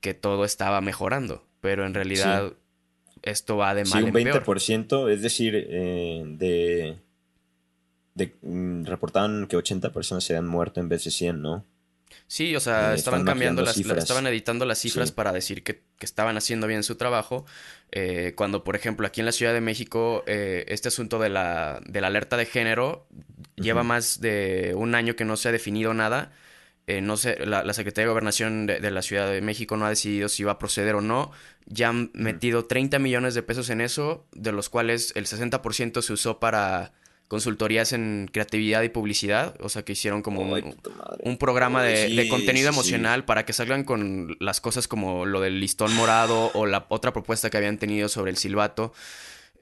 que 0.00 0.12
todo 0.12 0.44
estaba 0.44 0.80
mejorando. 0.80 1.46
Pero 1.60 1.86
en 1.86 1.94
realidad 1.94 2.52
esto 3.22 3.56
va 3.56 3.74
de 3.74 3.84
mal 3.86 4.02
sí, 4.02 4.10
un 4.10 4.14
20%, 4.14 5.10
es 5.10 5.22
decir, 5.22 5.54
eh, 5.56 6.22
de... 6.26 6.98
de 8.14 8.34
mm, 8.42 8.84
reportaban 8.84 9.46
que 9.46 9.56
80 9.56 9.92
personas 9.92 10.24
se 10.24 10.34
habían 10.34 10.46
muerto 10.46 10.80
en 10.80 10.90
vez 10.90 11.04
de 11.04 11.10
100, 11.10 11.40
¿no? 11.40 11.64
Sí, 12.26 12.56
o 12.56 12.60
sea, 12.60 12.92
eh, 12.92 12.96
estaban 12.96 13.24
cambiando 13.24 13.62
las, 13.62 13.76
estaban 13.76 14.26
editando 14.26 14.64
las 14.64 14.78
cifras 14.78 15.12
para 15.12 15.32
decir 15.32 15.62
que, 15.62 15.82
estaban 16.00 16.36
haciendo 16.36 16.66
bien 16.66 16.82
su 16.82 16.96
trabajo. 16.96 17.46
Eh, 17.90 18.34
cuando, 18.36 18.62
por 18.62 18.76
ejemplo, 18.76 19.06
aquí 19.06 19.20
en 19.20 19.26
la 19.26 19.32
Ciudad 19.32 19.54
de 19.54 19.62
México, 19.62 20.22
eh, 20.26 20.64
este 20.68 20.88
asunto 20.88 21.18
de 21.18 21.30
la, 21.30 21.80
de 21.86 22.00
la 22.02 22.08
alerta 22.08 22.36
de 22.36 22.44
género 22.44 23.06
lleva 23.56 23.84
más 23.84 24.20
de 24.20 24.74
un 24.76 24.94
año 24.94 25.16
que 25.16 25.24
no 25.24 25.38
se 25.38 25.48
ha 25.48 25.52
definido 25.52 25.94
nada. 25.94 26.32
no 26.86 27.16
sé, 27.16 27.38
la, 27.46 27.72
Secretaría 27.72 28.06
de 28.06 28.10
Gobernación 28.10 28.66
de, 28.66 28.90
la 28.90 29.00
Ciudad 29.00 29.30
de 29.30 29.40
México 29.40 29.78
no 29.78 29.86
ha 29.86 29.88
decidido 29.88 30.28
si 30.28 30.44
va 30.44 30.52
a 30.52 30.58
proceder 30.58 30.94
o 30.94 31.00
no. 31.00 31.32
Ya 31.64 31.88
han 31.88 32.10
metido 32.12 32.66
30 32.66 32.98
millones 32.98 33.34
de 33.34 33.42
pesos 33.42 33.70
en 33.70 33.80
eso, 33.80 34.26
de 34.32 34.52
los 34.52 34.68
cuales 34.68 35.12
el 35.16 35.24
60% 35.24 36.02
se 36.02 36.12
usó 36.12 36.38
para 36.38 36.92
consultorías 37.28 37.92
en 37.92 38.28
creatividad 38.30 38.82
y 38.82 38.90
publicidad, 38.90 39.56
o 39.60 39.68
sea, 39.68 39.82
que 39.84 39.92
hicieron 39.92 40.22
como 40.22 40.42
un, 40.42 41.36
programa 41.38 41.82
de, 41.82 42.28
contenido 42.28 42.68
emocional 42.68 43.24
para 43.24 43.44
que 43.44 43.52
salgan 43.52 43.84
con 43.84 44.36
las 44.40 44.60
cosas 44.60 44.88
como 44.88 45.24
lo 45.24 45.40
del 45.40 45.60
listón 45.60 45.94
morado 45.94 46.50
o 46.54 46.66
la 46.66 46.86
otra 46.88 47.12
propuesta 47.12 47.50
que 47.50 47.56
habían 47.56 47.78
tenido 47.78 48.08
sobre 48.08 48.30
el 48.30 48.36
silbato. 48.36 48.92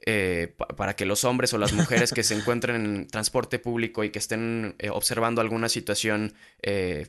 Eh, 0.05 0.57
para 0.77 0.97
que 0.97 1.07
los 1.07 1.23
hombres 1.23 1.55
o 1.55 1.59
las 1.59 1.73
mujeres 1.73 2.13
que 2.13 2.25
se 2.25 2.35
encuentren 2.35 2.75
en 2.75 3.07
transporte 3.07 3.61
público 3.61 4.03
y 4.03 4.11
que 4.11 4.19
estén 4.19 4.75
eh, 4.81 4.91
observando 4.91 5.41
alguna 5.41 5.69
situación 5.69 6.35
eh, 6.61 7.07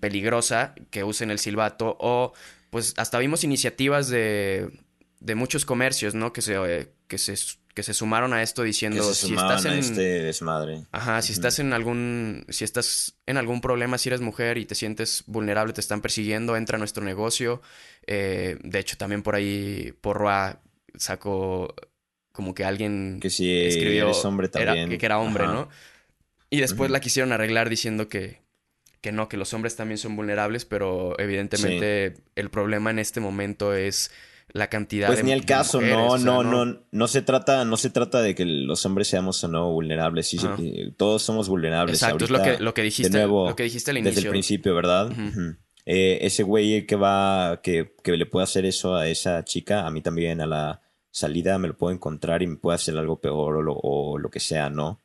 peligrosa, 0.00 0.74
que 0.90 1.04
usen 1.04 1.30
el 1.30 1.38
silbato 1.38 1.98
o 2.00 2.32
pues 2.70 2.94
hasta 2.96 3.18
vimos 3.18 3.44
iniciativas 3.44 4.08
de, 4.08 4.70
de 5.20 5.34
muchos 5.34 5.66
comercios, 5.66 6.14
¿no? 6.14 6.32
Que 6.32 6.40
se, 6.40 6.88
que 7.08 7.18
se 7.18 7.36
que 7.74 7.82
se 7.82 7.94
sumaron 7.94 8.32
a 8.32 8.42
esto 8.42 8.62
diciendo 8.62 9.14
si 9.14 9.34
estás 9.34 9.64
en 9.64 9.74
este 9.74 10.22
desmadre. 10.22 10.84
Ajá, 10.90 11.22
si 11.22 11.32
estás 11.32 11.58
en 11.58 11.72
algún 11.72 12.44
si 12.48 12.64
estás 12.64 13.16
en 13.26 13.36
algún 13.36 13.60
problema 13.60 13.98
si 13.98 14.08
eres 14.08 14.20
mujer 14.20 14.58
y 14.58 14.66
te 14.66 14.74
sientes 14.74 15.24
vulnerable, 15.26 15.72
te 15.72 15.80
están 15.80 16.00
persiguiendo, 16.00 16.56
entra 16.56 16.76
a 16.76 16.78
nuestro 16.78 17.04
negocio. 17.04 17.62
Eh, 18.06 18.58
de 18.62 18.78
hecho 18.78 18.96
también 18.96 19.22
por 19.22 19.34
ahí 19.34 19.94
Porroa 20.00 20.60
sacó 20.96 21.74
como 22.32 22.54
que 22.54 22.64
alguien 22.64 23.18
que 23.20 23.30
si 23.30 23.50
escribió 23.52 24.04
eres 24.04 24.24
hombre 24.24 24.48
también. 24.48 24.98
que, 24.98 25.06
era 25.06 25.18
hombre, 25.18 25.46
¿no? 25.46 25.68
Y 26.48 26.60
después 26.60 26.90
la 26.90 27.00
quisieron 27.00 27.32
arreglar 27.32 27.68
diciendo 27.68 28.08
que 28.08 28.40
que 29.00 29.12
no, 29.12 29.28
que 29.28 29.36
los 29.36 29.54
hombres 29.54 29.76
también 29.76 29.96
son 29.96 30.14
vulnerables, 30.14 30.64
pero 30.64 31.18
evidentemente 31.18 32.16
el 32.34 32.50
problema 32.50 32.90
en 32.90 32.98
este 32.98 33.20
momento 33.20 33.74
es 33.74 34.10
la 34.52 34.68
cantidad 34.68 35.08
pues 35.08 35.22
ni 35.24 35.32
el 35.32 35.44
caso, 35.44 35.80
no, 35.80 36.18
no, 36.18 36.42
no, 36.42 36.82
no, 36.90 37.08
se 37.08 37.22
trata, 37.22 37.64
no 37.64 37.76
se 37.76 37.90
trata 37.90 38.20
de 38.20 38.34
que 38.34 38.44
los 38.44 38.84
hombres 38.86 39.08
seamos 39.08 39.42
o 39.44 39.48
no 39.48 39.70
vulnerables, 39.70 40.28
sí, 40.28 40.38
todos 40.96 41.22
somos 41.22 41.48
vulnerables. 41.48 42.02
Exacto, 42.02 42.24
es 42.24 42.30
lo 42.30 42.42
que, 42.42 42.58
lo 42.58 42.74
que 42.74 42.82
dijiste, 42.82 43.10
nuevo, 43.10 43.48
lo 43.48 43.56
que 43.56 43.64
dijiste 43.64 43.90
al 43.90 43.98
inicio. 43.98 44.16
Desde 44.16 44.28
el 44.28 44.30
principio, 44.30 44.74
¿verdad? 44.74 45.12
Eh, 45.86 46.18
ese 46.22 46.42
güey 46.42 46.86
que 46.86 46.96
va, 46.96 47.60
que, 47.62 47.94
que, 48.02 48.16
le 48.16 48.26
puede 48.26 48.44
hacer 48.44 48.66
eso 48.66 48.94
a 48.94 49.08
esa 49.08 49.44
chica, 49.44 49.86
a 49.86 49.90
mí 49.90 50.02
también 50.02 50.40
a 50.40 50.46
la 50.46 50.82
salida 51.10 51.58
me 51.58 51.68
lo 51.68 51.76
puedo 51.76 51.92
encontrar 51.92 52.42
y 52.42 52.46
me 52.46 52.56
puede 52.56 52.76
hacer 52.76 52.96
algo 52.96 53.20
peor 53.20 53.56
o 53.56 53.62
lo, 53.62 53.74
o 53.74 54.18
lo 54.18 54.30
que 54.30 54.40
sea, 54.40 54.70
¿no? 54.70 55.00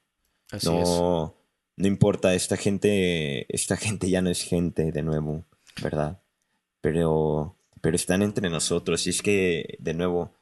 Así 0.51 0.67
no, 0.67 1.35
no 1.77 1.87
importa, 1.87 2.33
esta 2.33 2.57
gente, 2.57 3.45
esta 3.53 3.77
gente 3.77 4.09
ya 4.09 4.21
no 4.21 4.29
es 4.29 4.41
gente 4.41 4.91
de 4.91 5.01
nuevo, 5.03 5.43
¿verdad? 5.81 6.19
Pero 6.81 7.55
pero 7.85 7.97
están 7.97 8.23
entre 8.23 8.49
nosotros. 8.49 9.05
Y 9.05 9.11
es 9.11 9.21
que, 9.21 9.77
de 9.77 9.93
nuevo, 9.93 10.33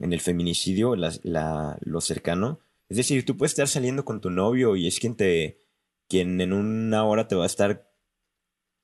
en 0.00 0.12
el 0.12 0.20
feminicidio, 0.20 0.96
la, 0.96 1.78
lo 1.80 2.00
cercano, 2.02 2.60
es 2.90 2.98
decir, 2.98 3.24
tú 3.24 3.38
puedes 3.38 3.52
estar 3.52 3.68
saliendo 3.68 4.04
con 4.04 4.20
tu 4.20 4.28
novio 4.28 4.76
y 4.76 4.86
es 4.86 5.00
quien 5.00 5.16
te, 5.16 5.64
quien 6.08 6.38
en 6.42 6.52
una 6.52 7.04
hora 7.04 7.26
te 7.26 7.36
va 7.36 7.44
a 7.44 7.46
estar 7.46 7.90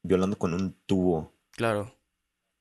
violando 0.02 0.38
con 0.38 0.54
un 0.54 0.78
tubo. 0.86 1.34
Claro. 1.50 1.94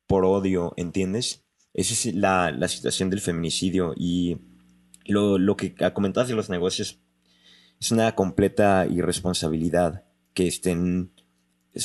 Por 0.08 0.26
odio, 0.26 0.74
¿entiendes? 0.76 1.46
Esa 1.74 1.94
es 1.94 2.13
la, 2.13 2.52
la 2.52 2.68
situación 2.68 3.10
del 3.10 3.22
feminicidio 3.22 3.94
y 3.96 4.36
lo, 5.06 5.38
lo 5.38 5.56
que 5.56 5.74
comentabas 5.94 6.28
de 6.28 6.36
los 6.36 6.50
negocios 6.50 7.00
es 7.80 7.91
una 7.94 8.13
completa 8.13 8.88
irresponsabilidad 8.88 10.04
que 10.34 10.48
estén 10.48 11.13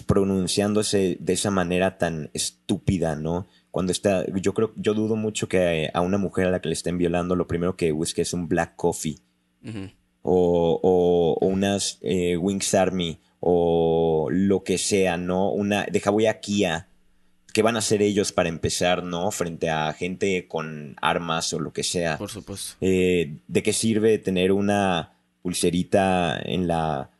pronunciándose 0.06 1.18
de 1.20 1.32
esa 1.32 1.52
manera 1.52 1.98
tan 1.98 2.30
estúpida, 2.32 3.14
¿no? 3.14 3.46
Cuando 3.70 3.92
está, 3.92 4.24
yo 4.26 4.54
creo, 4.54 4.72
yo 4.76 4.94
dudo 4.94 5.16
mucho 5.16 5.48
que 5.48 5.90
a 5.92 6.00
una 6.00 6.18
mujer 6.18 6.46
a 6.46 6.50
la 6.50 6.60
que 6.60 6.68
le 6.68 6.74
estén 6.74 6.98
violando, 6.98 7.36
lo 7.36 7.46
primero 7.46 7.76
que 7.76 7.92
busque 7.92 8.22
es 8.22 8.32
un 8.32 8.48
black 8.48 8.74
coffee. 8.76 9.18
o, 10.22 10.80
o, 10.82 11.46
unas 11.46 11.98
eh, 12.02 12.36
Wings 12.36 12.74
Army 12.74 13.18
o 13.40 14.28
lo 14.30 14.62
que 14.64 14.78
sea, 14.78 15.16
¿no? 15.16 15.50
Una 15.50 15.84
de 15.84 16.02
Hawaii 16.04 16.26
a 16.26 16.40
Kia. 16.40 16.88
¿Qué 17.52 17.62
van 17.62 17.76
a 17.76 17.80
hacer 17.80 18.00
ellos 18.02 18.32
para 18.32 18.48
empezar, 18.48 19.02
no? 19.02 19.30
Frente 19.30 19.70
a 19.70 19.92
gente 19.92 20.46
con 20.46 20.96
armas 21.00 21.52
o 21.52 21.58
lo 21.58 21.72
que 21.72 21.82
sea. 21.82 22.16
Por 22.16 22.30
supuesto. 22.30 22.76
Eh, 22.80 23.38
¿De 23.48 23.62
qué 23.62 23.72
sirve 23.72 24.18
tener 24.18 24.52
una 24.52 25.14
pulserita 25.42 26.40
en 26.44 26.68
la 26.68 27.10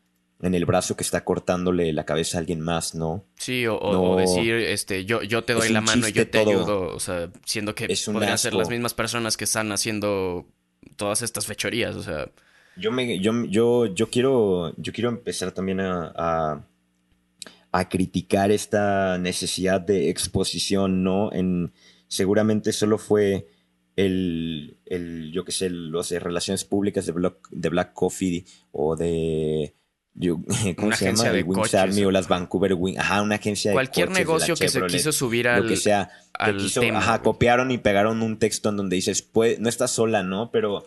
en 0.43 0.55
el 0.55 0.65
brazo 0.65 0.97
que 0.97 1.03
está 1.03 1.25
cortándole 1.25 1.93
la 1.93 2.05
cabeza 2.05 2.39
a 2.39 2.41
alguien 2.41 2.61
más, 2.61 2.95
¿no? 2.95 3.25
Sí, 3.37 3.67
o, 3.67 4.17
decir, 4.17 4.55
este, 4.55 5.05
yo, 5.05 5.23
yo 5.23 5.45
te 5.45 5.53
doy 5.53 5.69
la 5.69 5.81
mano 5.81 6.09
y 6.09 6.13
yo 6.13 6.29
te 6.29 6.39
ayudo, 6.39 6.95
o 6.95 7.01
sea, 7.01 7.31
siendo 7.45 7.75
que 7.75 7.89
podrían 8.07 8.39
ser 8.39 8.55
las 8.55 8.71
mismas 8.71 8.95
personas 8.95 9.37
que 9.37 9.45
están 9.45 9.71
haciendo 9.73 10.47
todas 10.97 11.23
estas 11.23 11.47
fechorías, 11.47 11.95
o 11.97 12.03
sea. 12.03 12.31
Yo 12.77 12.91
me, 12.91 13.19
yo, 13.21 13.45
yo, 13.45 13.87
yo 13.87 14.09
quiero, 14.09 14.75
yo 14.79 14.93
quiero 14.93 15.11
empezar 15.11 15.53
también 15.53 15.81
a, 15.81 16.65
a, 17.73 17.89
criticar 17.89 18.51
esta 18.51 19.19
necesidad 19.19 19.81
de 19.81 20.09
exposición, 20.09 21.03
¿no? 21.03 21.31
En, 21.33 21.73
seguramente 22.09 22.73
solo 22.73 22.97
fue 22.97 23.47
el, 23.97 24.79
el 24.87 25.33
yo 25.33 25.45
qué 25.45 25.53
sé, 25.53 25.69
los 25.69 26.09
de 26.09 26.19
relaciones 26.19 26.65
públicas 26.65 27.05
de 27.05 27.13
Black, 27.13 27.49
de 27.51 27.69
Black 27.69 27.93
Coffee 27.93 28.47
o 28.73 28.97
de 28.97 29.75
¿cómo 30.77 30.89
una 30.89 30.97
se 30.97 31.07
agencia 31.07 31.27
llama? 31.27 31.37
de 31.37 31.43
Wings 31.43 31.75
Army 31.75 32.05
o 32.05 32.11
las 32.11 32.29
Vancouver 32.29 32.75
Wings, 32.75 32.99
ajá, 32.99 33.23
una 33.23 33.37
agencia 33.37 33.73
Cualquier 33.73 34.09
de 34.09 34.13
Cualquier 34.13 34.27
negocio 34.27 34.57
que 34.57 34.69
se 34.69 34.87
quiso 34.87 35.13
subir 35.13 35.49
al, 35.49 35.63
lo 35.63 35.69
que 35.69 35.77
sea, 35.77 36.11
ajá, 36.33 37.23
copiaron 37.23 37.71
y 37.71 37.79
pegaron 37.79 38.23
un 38.23 38.39
texto 38.39 38.69
en 38.69 38.77
donde 38.77 38.97
dices, 38.97 39.23
pues, 39.23 39.59
no 39.61 39.69
estás 39.69 39.91
sola, 39.91 40.23
¿no? 40.23 40.51
Pero, 40.51 40.87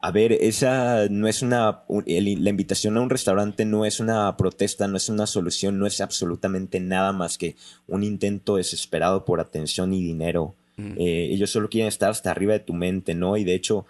a 0.00 0.10
ver, 0.10 0.32
esa 0.32 1.08
no 1.08 1.28
es 1.28 1.42
una, 1.42 1.84
la 1.88 2.50
invitación 2.50 2.96
a 2.96 3.00
un 3.00 3.10
restaurante 3.10 3.64
no 3.64 3.84
es 3.84 4.00
una 4.00 4.36
protesta, 4.36 4.88
no 4.88 4.96
es 4.96 5.08
una 5.08 5.26
solución, 5.26 5.78
no 5.78 5.86
es 5.86 6.00
absolutamente 6.00 6.80
nada 6.80 7.12
más 7.12 7.38
que 7.38 7.56
un 7.86 8.02
intento 8.02 8.56
desesperado 8.56 9.24
por 9.24 9.40
atención 9.40 9.94
y 9.94 10.02
dinero. 10.02 10.54
Mm. 10.76 10.92
Eh, 10.98 11.28
ellos 11.32 11.50
solo 11.50 11.70
quieren 11.70 11.88
estar 11.88 12.10
hasta 12.10 12.30
arriba 12.30 12.52
de 12.52 12.60
tu 12.60 12.74
mente, 12.74 13.14
¿no? 13.14 13.36
Y 13.36 13.44
de 13.44 13.54
hecho, 13.54 13.86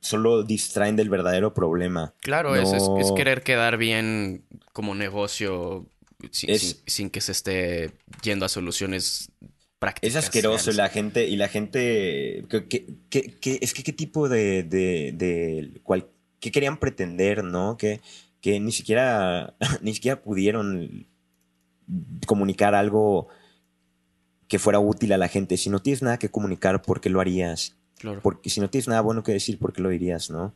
solo 0.00 0.42
distraen 0.42 0.96
del 0.96 1.08
verdadero 1.08 1.54
problema. 1.54 2.14
Claro, 2.20 2.56
es, 2.56 2.72
querer 3.16 3.42
quedar 3.42 3.76
bien 3.76 4.44
como 4.72 4.94
negocio 4.94 5.86
sin, 6.30 7.10
que 7.10 7.20
se 7.20 7.32
esté 7.32 7.92
yendo 8.22 8.46
a 8.46 8.48
soluciones 8.48 9.30
prácticas. 9.78 10.10
Es 10.10 10.16
asqueroso 10.16 10.72
la 10.72 10.88
gente 10.88 11.28
y 11.28 11.36
la 11.36 11.48
gente... 11.48 12.38
es 12.40 13.74
que 13.74 13.82
qué 13.82 13.92
tipo 13.92 14.28
de... 14.28 14.62
de, 14.62 15.80
¿Qué 16.40 16.52
querían 16.52 16.78
pretender, 16.78 17.42
no? 17.42 17.76
Que, 17.76 18.00
que 18.40 18.60
ni 18.60 18.70
siquiera 18.70 19.56
ni 19.82 19.94
siquiera 19.94 20.22
pudieron 20.22 21.08
comunicar 22.26 22.74
algo 22.74 23.28
que 24.46 24.58
fuera 24.58 24.78
útil 24.78 25.12
a 25.12 25.18
la 25.18 25.28
gente. 25.28 25.56
Si 25.56 25.70
no 25.70 25.80
tienes 25.80 26.02
nada 26.02 26.18
que 26.18 26.30
comunicar, 26.30 26.82
¿por 26.82 27.00
qué 27.00 27.10
lo 27.10 27.20
harías? 27.20 27.77
Porque 28.22 28.50
si 28.50 28.60
no 28.60 28.70
tienes 28.70 28.88
nada 28.88 29.00
bueno 29.00 29.22
que 29.22 29.32
decir, 29.32 29.58
¿por 29.58 29.72
qué 29.72 29.82
lo 29.82 29.88
dirías, 29.88 30.30
no? 30.30 30.54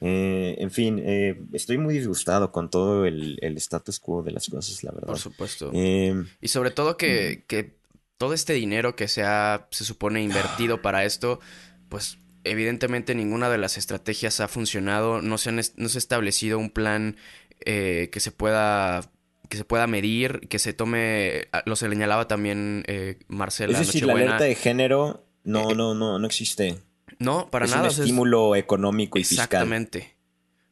Eh, 0.00 0.56
en 0.58 0.70
fin, 0.70 1.00
eh, 1.02 1.40
estoy 1.52 1.78
muy 1.78 1.94
disgustado 1.94 2.52
con 2.52 2.70
todo 2.70 3.06
el, 3.06 3.38
status 3.56 3.98
quo 3.98 4.22
de 4.22 4.32
las 4.32 4.48
cosas, 4.48 4.82
la 4.84 4.92
verdad. 4.92 5.06
Por 5.06 5.18
supuesto. 5.18 5.70
Eh, 5.72 6.22
y 6.40 6.48
sobre 6.48 6.70
todo 6.70 6.96
que, 6.96 7.44
que, 7.46 7.76
todo 8.18 8.34
este 8.34 8.52
dinero 8.52 8.96
que 8.96 9.08
se 9.08 9.22
ha, 9.22 9.68
se 9.70 9.84
supone, 9.84 10.22
invertido 10.22 10.82
para 10.82 11.04
esto, 11.04 11.40
pues 11.88 12.18
evidentemente 12.44 13.14
ninguna 13.14 13.48
de 13.48 13.58
las 13.58 13.78
estrategias 13.78 14.40
ha 14.40 14.48
funcionado. 14.48 15.22
No 15.22 15.38
se, 15.38 15.50
han, 15.50 15.56
no 15.76 15.88
se 15.88 15.98
ha 15.98 15.98
establecido 15.98 16.58
un 16.58 16.70
plan 16.70 17.16
que 17.58 18.18
se 18.18 18.30
pueda 18.30 19.10
que 19.48 19.56
se 19.56 19.64
pueda 19.64 19.86
medir, 19.86 20.40
que 20.48 20.58
se 20.58 20.72
tome, 20.72 21.48
lo 21.64 21.74
señalaba 21.74 22.28
también 22.28 22.84
Marcela. 23.28 23.72
Es 23.80 23.86
decir, 23.86 24.04
la 24.04 24.12
alerta 24.12 24.44
de 24.44 24.54
género 24.54 25.25
no, 25.46 25.74
no, 25.74 25.94
no, 25.94 26.18
no 26.18 26.26
existe. 26.26 26.78
No, 27.18 27.48
para 27.50 27.66
nada. 27.66 27.82
Un 27.82 27.88
estímulo 27.88 28.56
económico 28.56 29.18
y 29.18 29.24
fiscal. 29.24 29.44
Exactamente. 29.44 30.16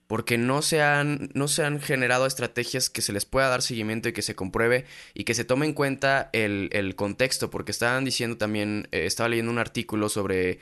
Porque 0.09 0.37
no 0.37 0.63
se, 0.63 0.83
han, 0.83 1.31
no 1.33 1.49
se 1.49 1.65
han 1.65 1.81
generado 1.81 2.27
estrategias 2.27 2.91
que 2.91 3.01
se 3.01 3.13
les 3.13 3.25
pueda 3.25 3.49
dar 3.49 3.63
seguimiento 3.63 4.09
y 4.09 4.13
que 4.13 4.21
se 4.21 4.35
compruebe 4.35 4.85
y 5.15 5.25
que 5.25 5.35
se 5.35 5.45
tome 5.45 5.65
en 5.65 5.73
cuenta 5.73 6.29
el, 6.33 6.95
contexto. 6.97 7.51
Porque 7.51 7.71
estaban 7.71 8.05
diciendo 8.05 8.37
también, 8.37 8.89
eh, 8.91 9.07
estaba 9.07 9.29
leyendo 9.29 9.53
un 9.53 9.59
artículo 9.59 10.09
sobre 10.09 10.59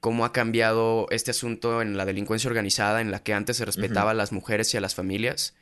cómo 0.00 0.24
ha 0.24 0.32
cambiado 0.32 1.06
este 1.10 1.30
asunto 1.30 1.82
en 1.82 1.96
la 1.96 2.06
delincuencia 2.06 2.48
organizada, 2.48 3.02
en 3.02 3.10
la 3.10 3.22
que 3.22 3.34
antes 3.34 3.58
se 3.58 3.66
respetaba 3.66 4.12
a 4.12 4.14
las 4.14 4.32
mujeres 4.32 4.72
y 4.72 4.78
a 4.78 4.80
las 4.80 4.94
familias. 4.94 5.54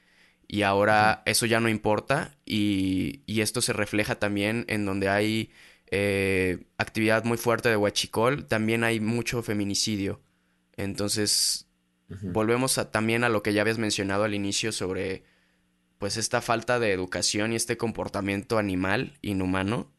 Y 0.47 0.63
ahora 0.63 1.23
eso 1.27 1.47
ya 1.47 1.59
no 1.59 1.69
importa. 1.69 2.37
Y, 2.47 3.23
y 3.27 3.41
esto 3.41 3.61
se 3.61 3.73
refleja 3.73 4.15
también 4.15 4.65
en 4.69 4.87
donde 4.87 5.09
hay 5.09 5.51
eh, 5.91 6.67
actividad 6.77 7.25
muy 7.25 7.39
fuerte 7.39 7.69
de 7.69 7.77
huachicol, 7.77 8.47
también 8.47 8.85
hay 8.85 9.01
mucho 9.01 9.43
feminicidio. 9.43 10.21
Entonces, 10.77 11.67
volvemos 12.23 12.79
a, 12.79 12.91
también 12.91 13.25
a 13.25 13.29
lo 13.29 13.43
que 13.43 13.53
ya 13.53 13.63
habías 13.63 13.79
mencionado 13.79 14.25
al 14.25 14.35
inicio 14.35 14.73
sobre 14.73 15.25
pues 15.99 16.17
esta 16.17 16.41
falta 16.41 16.79
de 16.79 16.93
educación 16.93 17.53
y 17.53 17.57
este 17.57 17.77
comportamiento 17.77 18.59
animal, 18.59 19.15
inhumano. 19.23 19.91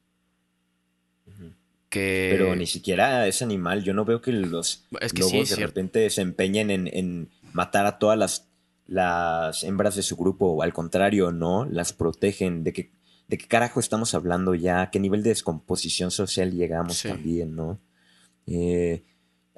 Que... 1.90 2.30
Pero 2.32 2.56
ni 2.56 2.68
siquiera 2.68 3.28
es 3.28 3.42
animal. 3.42 3.84
Yo 3.84 3.94
no 3.94 4.06
veo 4.06 4.22
que 4.22 4.32
los 4.32 4.86
es 5.02 5.12
que 5.12 5.22
lobos 5.22 5.50
de 5.50 5.56
repente 5.56 6.10
se 6.10 6.22
empeñen 6.22 6.70
en, 6.70 6.88
en, 6.88 7.30
matar 7.52 7.86
a 7.88 7.98
todas 7.98 8.18
las, 8.18 8.48
las 8.86 9.64
hembras 9.64 9.96
de 9.96 10.04
su 10.04 10.16
grupo. 10.16 10.54
O 10.54 10.62
al 10.62 10.72
contrario, 10.72 11.32
¿no? 11.32 11.66
Las 11.66 11.92
protegen 11.92 12.64
de 12.64 12.74
que 12.74 12.92
de 13.30 13.38
qué 13.38 13.48
carajo 13.48 13.80
estamos 13.80 14.16
hablando 14.16 14.56
ya, 14.56 14.90
qué 14.92 15.00
nivel 15.00 15.22
de 15.22 15.30
descomposición 15.30 16.10
social 16.10 16.52
llegamos 16.52 17.04
también, 17.04 17.56
¿no? 17.56 17.80
Eh, 18.48 19.04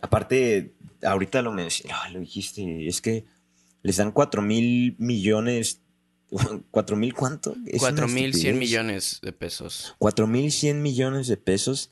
aparte, 0.02 0.76
ahorita 1.02 1.42
lo, 1.42 1.54
ah, 1.54 2.10
lo 2.10 2.20
dijiste, 2.20 2.88
es 2.88 3.00
que 3.00 3.26
les 3.82 3.96
dan 3.96 4.12
cuatro 4.12 4.42
mil 4.42 4.98
millones, 5.00 5.82
cuatro 6.72 6.98
mil 6.98 7.14
cuánto? 7.14 7.56
Cuatro 7.80 8.10
mil 8.10 8.34
cien 8.34 8.60
millones 8.60 9.20
de 9.24 9.32
pesos. 9.32 9.96
Cuatro 9.98 10.28
mil 10.28 10.52
cien 10.52 10.82
millones 10.82 11.28
de 11.28 11.38
pesos 11.38 11.92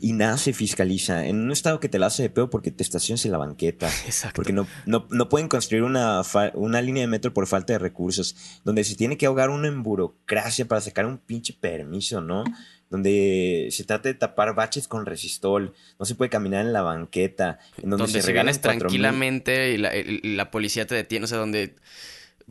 y 0.00 0.12
nada 0.12 0.36
se 0.38 0.52
fiscaliza. 0.52 1.26
En 1.26 1.40
un 1.40 1.52
estado 1.52 1.80
que 1.80 1.88
te 1.88 1.98
la 1.98 2.06
hace 2.06 2.22
de 2.22 2.30
peor 2.30 2.50
porque 2.50 2.70
te 2.70 2.82
estacionas 2.82 3.24
en 3.24 3.32
la 3.32 3.38
banqueta. 3.38 3.88
Exacto. 4.06 4.36
Porque 4.36 4.52
no, 4.52 4.66
no, 4.86 5.28
pueden 5.28 5.48
construir 5.48 5.82
una, 5.82 6.22
una, 6.54 6.82
línea 6.82 7.02
de 7.02 7.06
metro 7.06 7.32
por 7.32 7.46
falta 7.46 7.72
de 7.72 7.78
recursos. 7.78 8.36
Donde 8.64 8.84
se 8.84 8.96
tiene 8.96 9.16
que 9.16 9.26
ahogar 9.26 9.50
uno 9.50 9.66
en 9.66 9.82
burocracia 9.82 10.66
para 10.66 10.80
sacar 10.80 11.06
un 11.06 11.18
pinche 11.18 11.54
permiso, 11.58 12.20
¿no? 12.20 12.44
Donde 12.88 13.68
se 13.70 13.84
trata 13.84 14.08
de 14.08 14.14
tapar 14.14 14.54
baches 14.54 14.88
con 14.88 15.06
resistol. 15.06 15.74
No 15.98 16.06
se 16.06 16.14
puede 16.14 16.30
caminar 16.30 16.64
en 16.66 16.72
la 16.72 16.82
banqueta. 16.82 17.58
En 17.82 17.90
donde, 17.90 18.08
se, 18.08 18.22
regalan 18.22 18.58
tranquilamente 18.60 19.72
y 19.72 19.76
la, 19.78 19.92
la, 20.22 20.50
policía 20.50 20.86
te 20.86 20.94
detiene. 20.94 21.24
O 21.24 21.28
sea, 21.28 21.38
donde. 21.38 21.76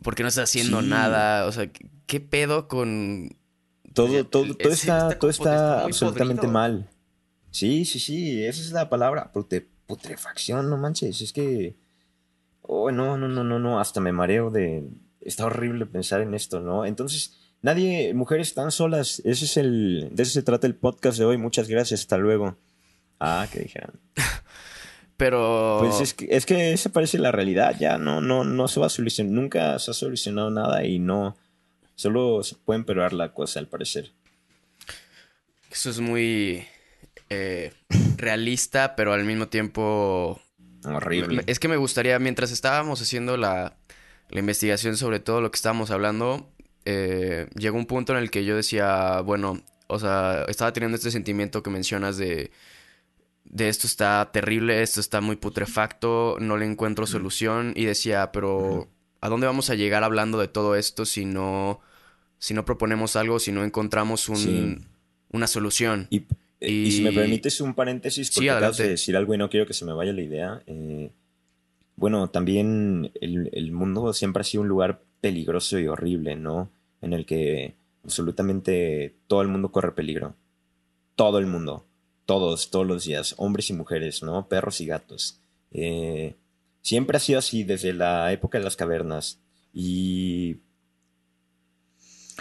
porque 0.02 0.22
no 0.22 0.28
estás 0.28 0.50
haciendo 0.50 0.82
nada? 0.82 1.46
O 1.46 1.52
sea, 1.52 1.68
¿qué 2.06 2.20
pedo 2.20 2.68
con.? 2.68 3.36
Todo, 3.92 4.24
todo, 4.24 4.54
todo 4.54 4.72
está, 4.72 5.18
todo 5.18 5.30
está 5.30 5.82
absolutamente 5.82 6.46
mal. 6.46 6.88
Sí, 7.50 7.84
sí, 7.84 7.98
sí, 7.98 8.44
esa 8.44 8.60
es 8.60 8.72
la 8.72 8.88
palabra, 8.88 9.32
putrefacción, 9.86 10.70
no 10.70 10.76
manches, 10.76 11.20
es 11.20 11.32
que... 11.32 11.76
Oh, 12.62 12.92
no, 12.92 13.16
no, 13.18 13.26
no, 13.26 13.42
no, 13.42 13.58
no, 13.58 13.80
hasta 13.80 14.00
me 14.00 14.12
mareo 14.12 14.50
de... 14.50 14.88
Está 15.20 15.46
horrible 15.46 15.86
pensar 15.86 16.20
en 16.20 16.34
esto, 16.34 16.60
¿no? 16.60 16.86
Entonces, 16.86 17.38
nadie, 17.62 18.14
mujeres 18.14 18.48
están 18.48 18.70
solas, 18.70 19.20
ese 19.24 19.44
es 19.44 19.56
el... 19.56 20.10
De 20.12 20.22
eso 20.22 20.32
se 20.32 20.42
trata 20.42 20.66
el 20.66 20.76
podcast 20.76 21.18
de 21.18 21.24
hoy, 21.24 21.36
muchas 21.36 21.68
gracias, 21.68 22.00
hasta 22.00 22.16
luego. 22.16 22.56
Ah, 23.18 23.46
que 23.52 23.60
dijeron. 23.60 24.00
Pero. 25.20 25.80
Pues 25.80 26.00
es 26.00 26.14
que, 26.14 26.28
es 26.30 26.46
que 26.46 26.72
esa 26.72 26.88
parece 26.88 27.18
la 27.18 27.30
realidad, 27.30 27.76
ya 27.78 27.98
no, 27.98 28.22
no, 28.22 28.42
no 28.42 28.68
se 28.68 28.80
va 28.80 28.86
a 28.86 28.88
solucionar, 28.88 29.32
nunca 29.34 29.78
se 29.78 29.90
ha 29.90 29.94
solucionado 29.94 30.50
nada 30.50 30.86
y 30.86 30.98
no. 30.98 31.36
Solo 31.94 32.42
se 32.42 32.54
puede 32.54 32.78
empeorar 32.78 33.12
la 33.12 33.34
cosa, 33.34 33.60
al 33.60 33.68
parecer. 33.68 34.12
Eso 35.70 35.90
es 35.90 36.00
muy 36.00 36.64
eh, 37.30 37.72
realista, 38.16 38.94
pero 38.96 39.12
al 39.12 39.24
mismo 39.24 39.48
tiempo. 39.48 40.40
Horrible. 40.84 41.42
Es 41.46 41.58
que 41.58 41.68
me 41.68 41.76
gustaría, 41.76 42.18
mientras 42.18 42.50
estábamos 42.50 43.00
haciendo 43.02 43.36
la, 43.36 43.76
la 44.28 44.40
investigación 44.40 44.96
sobre 44.96 45.20
todo 45.20 45.40
lo 45.40 45.50
que 45.50 45.56
estábamos 45.56 45.90
hablando, 45.90 46.50
eh, 46.84 47.48
llegó 47.54 47.76
un 47.76 47.86
punto 47.86 48.12
en 48.12 48.18
el 48.18 48.30
que 48.30 48.44
yo 48.44 48.56
decía, 48.56 49.20
bueno, 49.20 49.62
o 49.86 49.98
sea, 49.98 50.44
estaba 50.48 50.72
teniendo 50.72 50.96
este 50.96 51.10
sentimiento 51.10 51.62
que 51.62 51.70
mencionas 51.70 52.16
de 52.16 52.50
de 53.50 53.68
esto 53.68 53.86
está 53.86 54.30
terrible, 54.32 54.82
esto 54.82 55.00
está 55.00 55.20
muy 55.20 55.36
putrefacto, 55.36 56.36
no 56.40 56.56
le 56.56 56.66
encuentro 56.66 57.06
solución 57.06 57.72
y 57.74 57.84
decía, 57.84 58.30
pero 58.32 58.88
¿a 59.20 59.28
dónde 59.28 59.46
vamos 59.46 59.70
a 59.70 59.74
llegar 59.74 60.04
hablando 60.04 60.38
de 60.38 60.48
todo 60.48 60.76
esto 60.76 61.04
si 61.04 61.24
no, 61.24 61.80
si 62.38 62.54
no 62.54 62.64
proponemos 62.64 63.16
algo, 63.16 63.40
si 63.40 63.50
no 63.50 63.64
encontramos 63.64 64.28
un, 64.28 64.86
una 65.32 65.48
solución? 65.48 66.06
Y, 66.10 66.26
si 66.60 67.00
me 67.02 67.12
permites 67.12 67.60
un 67.60 67.74
paréntesis, 67.74 68.30
porque 68.30 68.50
acabas 68.50 68.76
de 68.76 68.90
decir 68.90 69.16
algo 69.16 69.34
y 69.34 69.38
no 69.38 69.50
quiero 69.50 69.66
que 69.66 69.74
se 69.74 69.84
me 69.84 69.92
vaya 69.92 70.12
la 70.12 70.22
idea. 70.22 70.62
Eh, 70.66 71.10
bueno, 71.96 72.28
también 72.28 73.10
el, 73.20 73.50
el 73.52 73.72
mundo 73.72 74.12
siempre 74.12 74.42
ha 74.42 74.44
sido 74.44 74.62
un 74.62 74.68
lugar 74.68 75.02
peligroso 75.20 75.78
y 75.78 75.86
horrible, 75.86 76.36
¿no? 76.36 76.70
En 77.02 77.12
el 77.12 77.26
que 77.26 77.74
absolutamente 78.04 79.14
todo 79.26 79.42
el 79.42 79.48
mundo 79.48 79.70
corre 79.70 79.92
peligro. 79.92 80.34
Todo 81.16 81.38
el 81.38 81.46
mundo 81.46 81.84
todos, 82.30 82.70
todos 82.70 82.86
los 82.86 83.02
días, 83.06 83.34
hombres 83.38 83.70
y 83.70 83.72
mujeres, 83.72 84.22
¿no? 84.22 84.46
Perros 84.46 84.80
y 84.80 84.86
gatos. 84.86 85.40
Eh, 85.72 86.36
siempre 86.80 87.16
ha 87.16 87.20
sido 87.20 87.40
así 87.40 87.64
desde 87.64 87.92
la 87.92 88.32
época 88.32 88.56
de 88.56 88.62
las 88.62 88.76
cavernas. 88.76 89.40
Y... 89.74 90.58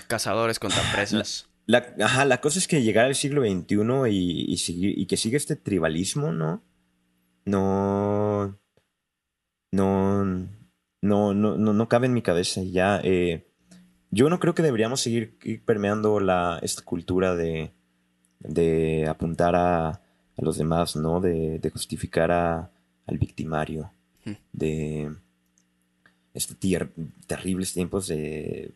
Cazadores 0.05 0.60
contra 0.60 0.84
presas. 0.93 1.47
La, 1.69 1.93
ajá, 2.01 2.25
la 2.25 2.41
cosa 2.41 2.58
es 2.58 2.67
que 2.67 2.82
llegar 2.82 3.05
al 3.05 3.13
siglo 3.13 3.43
XXI 3.43 3.75
y, 4.10 4.55
y, 4.97 5.05
que 5.05 5.17
siga 5.17 5.38
este 5.38 5.55
tribalismo, 5.55 6.32
¿no? 6.32 6.63
No... 7.45 8.60
No... 9.71 10.25
No, 11.01 11.34
no, 11.36 11.58
no, 11.58 11.73
no 11.73 11.88
cabe 11.88 12.08
en 12.08 12.13
mi 12.13 12.23
cabeza. 12.23 12.63
Ya, 12.63 12.99
eh, 13.03 13.45
yo 14.10 14.32
no 14.32 14.39
creo 14.39 14.55
que 14.55 14.63
deberíamos 14.63 15.01
seguir 15.01 15.38
permeando 15.63 16.19
la, 16.19 16.58
esta 16.63 16.82
cultura 16.82 17.36
de, 17.36 17.71
de 18.39 19.05
apuntar 19.08 19.55
a, 19.55 20.01
los 20.38 20.58
demás, 20.58 20.95
¿no? 20.95 21.21
De, 21.21 21.62
justificar 21.71 22.32
a, 22.32 22.71
al 23.05 23.17
victimario, 23.19 23.93
de 24.53 25.15
estos 26.34 26.58
terribles 27.27 27.73
tiempos 27.73 28.08
de, 28.08 28.73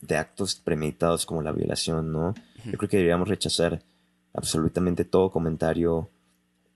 de 0.00 0.16
actos 0.16 0.54
premeditados 0.54 1.26
como 1.26 1.42
la 1.42 1.52
violación, 1.52 2.12
¿no? 2.12 2.34
Yo 2.64 2.78
creo 2.78 2.88
que 2.88 2.96
deberíamos 2.96 3.28
rechazar 3.28 3.82
absolutamente 4.32 5.04
todo 5.04 5.30
comentario, 5.30 6.08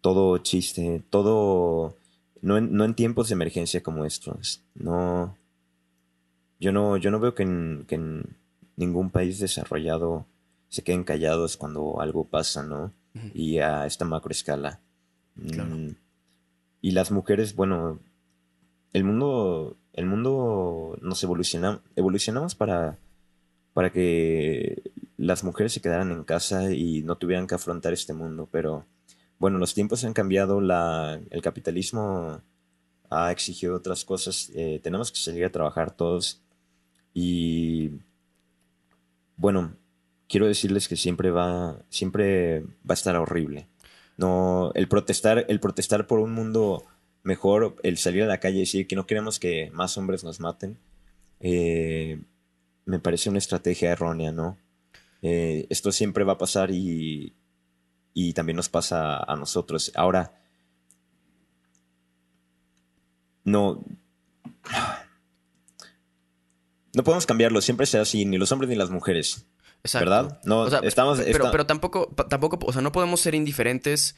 todo 0.00 0.38
chiste, 0.38 1.02
todo... 1.10 1.96
No 2.42 2.58
en, 2.58 2.74
no 2.74 2.84
en 2.84 2.94
tiempos 2.94 3.28
de 3.28 3.34
emergencia 3.34 3.82
como 3.82 4.04
estos. 4.04 4.62
No... 4.74 5.36
Yo 6.60 6.72
no, 6.72 6.96
yo 6.96 7.10
no 7.10 7.20
veo 7.20 7.34
que 7.34 7.42
en, 7.42 7.84
que 7.88 7.96
en 7.96 8.36
ningún 8.76 9.10
país 9.10 9.38
desarrollado 9.38 10.26
se 10.68 10.82
queden 10.82 11.04
callados 11.04 11.56
cuando 11.56 12.00
algo 12.00 12.24
pasa, 12.24 12.62
¿no? 12.62 12.92
Y 13.32 13.58
a 13.58 13.86
esta 13.86 14.04
macro 14.04 14.32
escala. 14.32 14.80
Mm, 15.36 15.90
y 16.80 16.90
las 16.90 17.10
mujeres, 17.12 17.54
bueno, 17.54 18.00
el 18.92 19.04
mundo, 19.04 19.76
el 19.92 20.06
mundo 20.06 20.98
nos 21.00 21.22
evoluciona, 21.22 21.80
evolucionamos 21.94 22.54
para, 22.54 22.98
para 23.74 23.92
que 23.92 24.82
las 25.18 25.44
mujeres 25.44 25.72
se 25.72 25.82
quedaran 25.82 26.10
en 26.12 26.24
casa 26.24 26.72
y 26.72 27.02
no 27.02 27.16
tuvieran 27.16 27.46
que 27.46 27.56
afrontar 27.56 27.92
este 27.92 28.14
mundo, 28.14 28.48
pero 28.50 28.86
bueno, 29.38 29.58
los 29.58 29.74
tiempos 29.74 30.04
han 30.04 30.14
cambiado, 30.14 30.60
la, 30.60 31.20
el 31.30 31.42
capitalismo 31.42 32.40
ha 33.10 33.30
exigido 33.30 33.76
otras 33.76 34.04
cosas, 34.04 34.50
eh, 34.54 34.80
tenemos 34.82 35.12
que 35.12 35.18
salir 35.18 35.44
a 35.44 35.52
trabajar 35.52 35.94
todos 35.94 36.40
y 37.12 37.90
bueno, 39.36 39.76
quiero 40.28 40.46
decirles 40.46 40.88
que 40.88 40.96
siempre 40.96 41.30
va, 41.30 41.78
siempre 41.90 42.60
va 42.60 42.90
a 42.90 42.94
estar 42.94 43.16
horrible. 43.16 43.68
No, 44.16 44.70
el 44.74 44.88
protestar, 44.88 45.44
el 45.48 45.60
protestar 45.60 46.06
por 46.06 46.20
un 46.20 46.32
mundo 46.32 46.84
mejor, 47.24 47.76
el 47.82 47.98
salir 47.98 48.22
a 48.22 48.26
la 48.26 48.38
calle 48.38 48.58
y 48.58 48.60
decir 48.60 48.86
que 48.86 48.94
no 48.96 49.06
queremos 49.06 49.40
que 49.40 49.70
más 49.72 49.98
hombres 49.98 50.22
nos 50.22 50.38
maten, 50.38 50.78
eh, 51.40 52.20
me 52.84 52.98
parece 52.98 53.30
una 53.30 53.38
estrategia 53.38 53.92
errónea, 53.92 54.32
¿no? 54.32 54.58
Eh, 55.22 55.66
esto 55.70 55.90
siempre 55.90 56.24
va 56.24 56.34
a 56.34 56.38
pasar 56.38 56.70
y, 56.70 57.34
y 58.12 58.32
también 58.34 58.56
nos 58.56 58.68
pasa 58.68 59.22
a 59.22 59.36
nosotros. 59.36 59.90
Ahora, 59.94 60.38
no, 63.44 63.84
no 66.94 67.04
podemos 67.04 67.26
cambiarlo, 67.26 67.60
siempre 67.60 67.86
sea 67.86 68.02
así, 68.02 68.24
ni 68.24 68.38
los 68.38 68.52
hombres 68.52 68.68
ni 68.68 68.76
las 68.76 68.90
mujeres. 68.90 69.46
¿Verdad? 69.92 70.40
No, 70.44 70.66
estamos, 70.82 71.20
pero, 71.20 71.50
pero 71.50 71.66
tampoco, 71.66 72.08
tampoco, 72.28 72.58
o 72.64 72.72
sea, 72.72 72.80
no 72.80 72.90
podemos 72.90 73.20
ser 73.20 73.34
indiferentes 73.34 74.16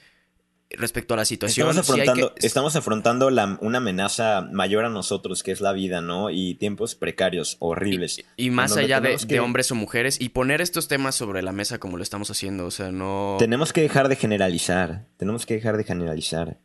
respecto 0.71 1.15
a 1.15 1.17
la 1.17 1.25
situación. 1.25 1.69
Estamos 1.69 1.89
afrontando, 1.89 2.35
estamos 2.37 2.77
afrontando 2.77 3.29
una 3.29 3.79
amenaza 3.79 4.49
mayor 4.53 4.85
a 4.85 4.89
nosotros, 4.89 5.43
que 5.43 5.53
es 5.53 5.61
la 5.61 5.73
vida, 5.73 6.01
¿no? 6.01 6.31
Y 6.31 6.55
tiempos 6.55 6.95
precarios, 6.95 7.57
horribles. 7.61 8.25
Y, 8.37 8.51
más 8.51 8.77
allá 8.77 9.01
de, 9.01 9.41
hombres 9.41 9.71
o 9.71 9.75
mujeres, 9.75 10.21
y 10.21 10.31
poner 10.31 10.61
estos 10.61 10.89
temas 10.89 11.15
sobre 11.15 11.43
la 11.43 11.53
mesa 11.53 11.79
como 11.79 11.97
lo 11.97 12.03
estamos 12.03 12.31
haciendo, 12.31 12.67
o 12.67 12.71
sea, 12.71 12.91
no... 12.91 13.37
Tenemos 13.39 13.73
que 13.73 13.83
dejar 13.83 14.09
de 14.09 14.17
generalizar, 14.17 15.07
tenemos 15.17 15.47
que 15.47 15.55
dejar 15.55 15.77
de 15.77 15.85
generalizar 15.85 16.59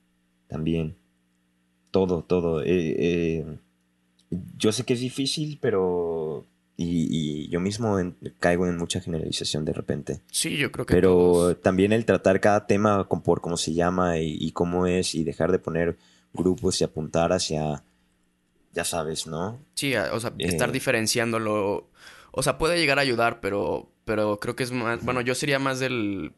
también. 0.48 0.98
Todo, 1.92 2.24
todo. 2.24 2.64
Eh, 2.64 2.96
eh, 2.98 3.46
yo 4.58 4.72
sé 4.72 4.86
que 4.86 4.94
es 4.94 5.02
difícil, 5.02 5.60
pero 5.62 6.21
y, 6.84 7.48
yo 7.50 7.60
mismo 7.60 7.98
caigo 8.40 8.68
en 8.68 8.78
mucha 8.78 9.02
generalización 9.02 9.66
de 9.66 9.74
repente. 9.74 10.22
Sí, 10.32 10.58
yo 10.58 10.72
creo 10.72 10.86
que. 10.86 10.94
Pero 10.94 11.56
también 11.58 11.92
el 11.94 12.06
tratar 12.06 12.40
cada 12.40 12.68
tema 12.68 13.08
por 13.08 13.42
cómo 13.42 13.58
se 13.58 13.74
llama 13.74 14.20
y, 14.20 14.52
cómo 14.52 14.88
es 14.88 15.16
y 15.16 15.24
dejar 15.24 15.52
de 15.52 15.60
poner 15.60 15.98
grupos 16.34 16.82
y 16.82 16.84
apuntar 16.84 17.34
hacia. 17.34 17.84
Ya 18.74 18.86
sabes, 18.86 19.28
¿no? 19.28 19.60
Sí, 19.74 19.94
o 19.96 20.20
sea, 20.20 20.34
estar 20.38 20.70
eh, 20.70 20.72
diferenciándolo. 20.72 21.90
O 22.32 22.44
sea, 22.44 22.58
puede 22.58 22.80
llegar 22.80 23.00
a 23.00 23.02
ayudar, 23.02 23.42
pero, 23.42 23.92
pero 24.06 24.40
creo 24.40 24.56
que 24.56 24.64
es 24.64 24.72
más. 24.72 25.04
Bueno, 25.04 25.22
yo 25.22 25.36
sería 25.36 25.60
más 25.60 25.80
del. 25.80 26.34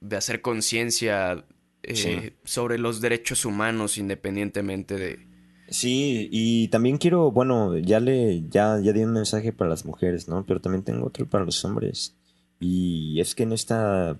de 0.00 0.16
hacer 0.16 0.40
conciencia 0.40 1.44
eh, 1.82 2.34
sobre 2.42 2.78
los 2.78 3.00
derechos 3.00 3.44
humanos 3.44 3.98
independientemente 3.98 4.96
de 4.96 5.35
Sí, 5.68 6.28
y 6.30 6.68
también 6.68 6.98
quiero, 6.98 7.30
bueno, 7.32 7.76
ya 7.76 7.98
le, 7.98 8.48
ya, 8.48 8.78
ya 8.80 8.92
di 8.92 9.02
un 9.02 9.12
mensaje 9.12 9.52
para 9.52 9.70
las 9.70 9.84
mujeres, 9.84 10.28
¿no? 10.28 10.44
Pero 10.46 10.60
también 10.60 10.84
tengo 10.84 11.06
otro 11.06 11.28
para 11.28 11.44
los 11.44 11.64
hombres. 11.64 12.14
Y 12.60 13.20
es 13.20 13.34
que 13.34 13.42
en 13.42 13.52
esta 13.52 14.18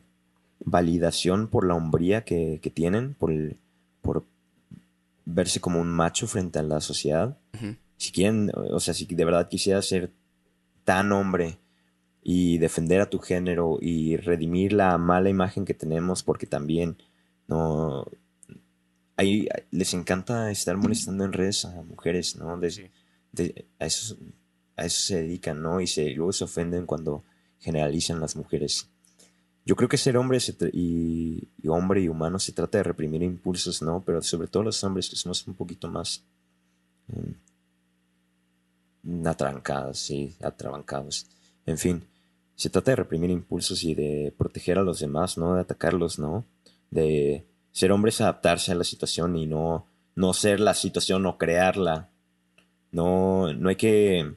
validación 0.64 1.48
por 1.48 1.66
la 1.66 1.74
hombría 1.74 2.24
que, 2.24 2.58
que 2.60 2.70
tienen, 2.70 3.14
por, 3.14 3.32
por 4.02 4.24
verse 5.24 5.60
como 5.60 5.80
un 5.80 5.88
macho 5.88 6.26
frente 6.26 6.58
a 6.58 6.62
la 6.62 6.80
sociedad, 6.80 7.36
si 7.96 8.12
quieren, 8.12 8.50
o 8.54 8.80
sea, 8.80 8.94
si 8.94 9.06
de 9.06 9.24
verdad 9.24 9.48
quisiera 9.48 9.80
ser 9.82 10.10
tan 10.84 11.12
hombre 11.12 11.58
y 12.22 12.58
defender 12.58 13.00
a 13.00 13.10
tu 13.10 13.18
género 13.18 13.78
y 13.80 14.16
redimir 14.16 14.72
la 14.72 14.98
mala 14.98 15.30
imagen 15.30 15.64
que 15.64 15.74
tenemos, 15.74 16.22
porque 16.22 16.46
también 16.46 16.96
no 17.48 18.06
ahí 19.16 19.48
les 19.70 19.94
encanta 19.94 20.50
estar 20.50 20.76
molestando 20.76 21.24
en 21.24 21.32
redes 21.32 21.64
a 21.64 21.82
mujeres, 21.82 22.36
¿no? 22.36 22.54
a, 22.54 22.66
eso, 23.86 24.16
a 24.76 24.84
eso 24.84 25.06
se 25.06 25.22
dedican, 25.22 25.62
¿no? 25.62 25.80
Y 25.80 25.86
se, 25.86 26.10
luego 26.10 26.32
se 26.32 26.44
ofenden 26.44 26.86
cuando 26.86 27.24
generalizan 27.58 28.20
las 28.20 28.36
mujeres. 28.36 28.88
Yo 29.64 29.74
creo 29.74 29.88
que 29.88 29.96
ser 29.96 30.16
hombre 30.16 30.38
y, 30.72 31.48
hombre 31.66 32.00
y 32.00 32.08
humano 32.08 32.38
se 32.38 32.52
trata 32.52 32.78
de 32.78 32.84
reprimir 32.84 33.22
impulsos, 33.22 33.82
¿no? 33.82 34.02
Pero 34.04 34.22
sobre 34.22 34.48
todo 34.48 34.62
los 34.62 34.84
hombres 34.84 35.10
que 35.10 35.16
somos 35.16 35.46
un 35.48 35.54
poquito 35.54 35.88
más 35.88 36.22
eh, 37.08 37.34
atrancados, 39.24 39.98
sí, 39.98 40.36
atrabancados. 40.40 41.26
En 41.64 41.78
fin, 41.78 42.04
se 42.54 42.70
trata 42.70 42.92
de 42.92 42.96
reprimir 42.96 43.30
impulsos 43.30 43.82
y 43.82 43.94
de 43.94 44.32
proteger 44.38 44.78
a 44.78 44.82
los 44.82 45.00
demás, 45.00 45.36
no 45.36 45.54
de 45.54 45.62
atacarlos, 45.62 46.20
¿no? 46.20 46.44
De 46.90 47.44
ser 47.76 47.92
hombre 47.92 48.08
es 48.08 48.22
adaptarse 48.22 48.72
a 48.72 48.74
la 48.74 48.84
situación 48.84 49.36
y 49.36 49.44
no, 49.44 49.84
no 50.14 50.32
ser 50.32 50.60
la 50.60 50.72
situación 50.72 51.26
o 51.26 51.36
crearla. 51.36 52.08
No, 52.90 53.52
no 53.52 53.68
hay 53.68 53.76
que... 53.76 54.34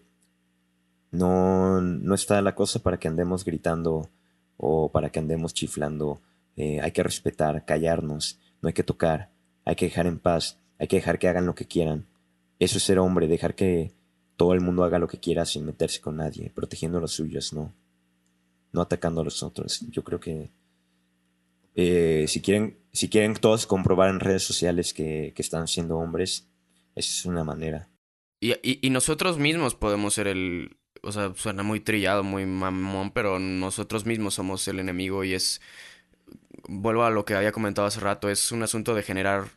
No, 1.12 1.80
no 1.80 2.16
está 2.16 2.42
la 2.42 2.54
cosa 2.54 2.80
para 2.84 3.00
que 3.00 3.08
andemos 3.08 3.46
gritando 3.46 4.10
o 4.58 4.92
para 4.92 5.10
que 5.10 5.20
andemos 5.20 5.54
chiflando. 5.54 6.20
Eh, 6.58 6.82
hay 6.82 6.92
que 6.92 7.02
respetar, 7.02 7.64
callarnos, 7.64 8.40
no 8.62 8.68
hay 8.68 8.74
que 8.74 8.84
tocar, 8.84 9.30
hay 9.64 9.78
que 9.78 9.86
dejar 9.86 10.06
en 10.06 10.20
paz, 10.20 10.60
hay 10.78 10.88
que 10.88 10.98
dejar 10.98 11.18
que 11.18 11.30
hagan 11.30 11.46
lo 11.46 11.56
que 11.56 11.66
quieran. 11.66 12.08
Eso 12.60 12.78
es 12.78 12.84
ser 12.84 13.00
hombre, 13.00 13.30
dejar 13.30 13.56
que 13.56 13.94
todo 14.36 14.54
el 14.54 14.60
mundo 14.60 14.84
haga 14.84 15.00
lo 15.00 15.08
que 15.08 15.22
quiera 15.22 15.46
sin 15.46 15.66
meterse 15.66 16.02
con 16.02 16.18
nadie, 16.18 16.52
protegiendo 16.54 16.98
a 16.98 17.02
los 17.02 17.14
suyos, 17.14 17.54
no, 17.54 17.72
no 18.74 18.82
atacando 18.82 19.22
a 19.22 19.24
los 19.24 19.44
otros. 19.44 19.80
Yo 19.90 20.04
creo 20.04 20.20
que 20.20 20.50
eh, 21.76 22.26
si, 22.28 22.42
quieren, 22.42 22.79
si 22.92 23.10
quieren 23.10 23.34
todos 23.36 23.66
comprobar 23.68 24.10
en 24.10 24.20
redes 24.20 24.44
sociales 24.44 24.94
que, 24.94 25.34
que 25.36 25.42
están 25.42 25.68
siendo 25.68 25.98
hombres, 25.98 26.48
esa 26.96 27.12
es 27.12 27.26
una 27.26 27.44
manera. 27.44 27.90
Y, 28.40 28.54
y, 28.54 28.80
y, 28.82 28.90
nosotros 28.90 29.38
mismos 29.38 29.76
podemos 29.76 30.14
ser 30.14 30.28
el... 30.28 30.78
O 31.02 31.12
sea, 31.12 31.34
suena 31.36 31.64
muy 31.64 31.80
trillado, 31.80 32.24
muy 32.24 32.46
mamón, 32.46 33.12
pero 33.12 33.40
nosotros 33.40 34.06
mismos 34.06 34.34
somos 34.34 34.68
el 34.68 34.80
enemigo 34.80 35.24
y 35.24 35.34
es... 35.34 35.62
Vuelvo 36.68 37.04
a 37.04 37.10
lo 37.10 37.26
que 37.26 37.36
había 37.36 37.52
comentado 37.52 37.88
hace 37.88 38.00
rato, 38.00 38.30
es 38.30 38.52
un 38.52 38.64
asunto 38.64 38.94
de 38.96 39.04
generar 39.04 39.48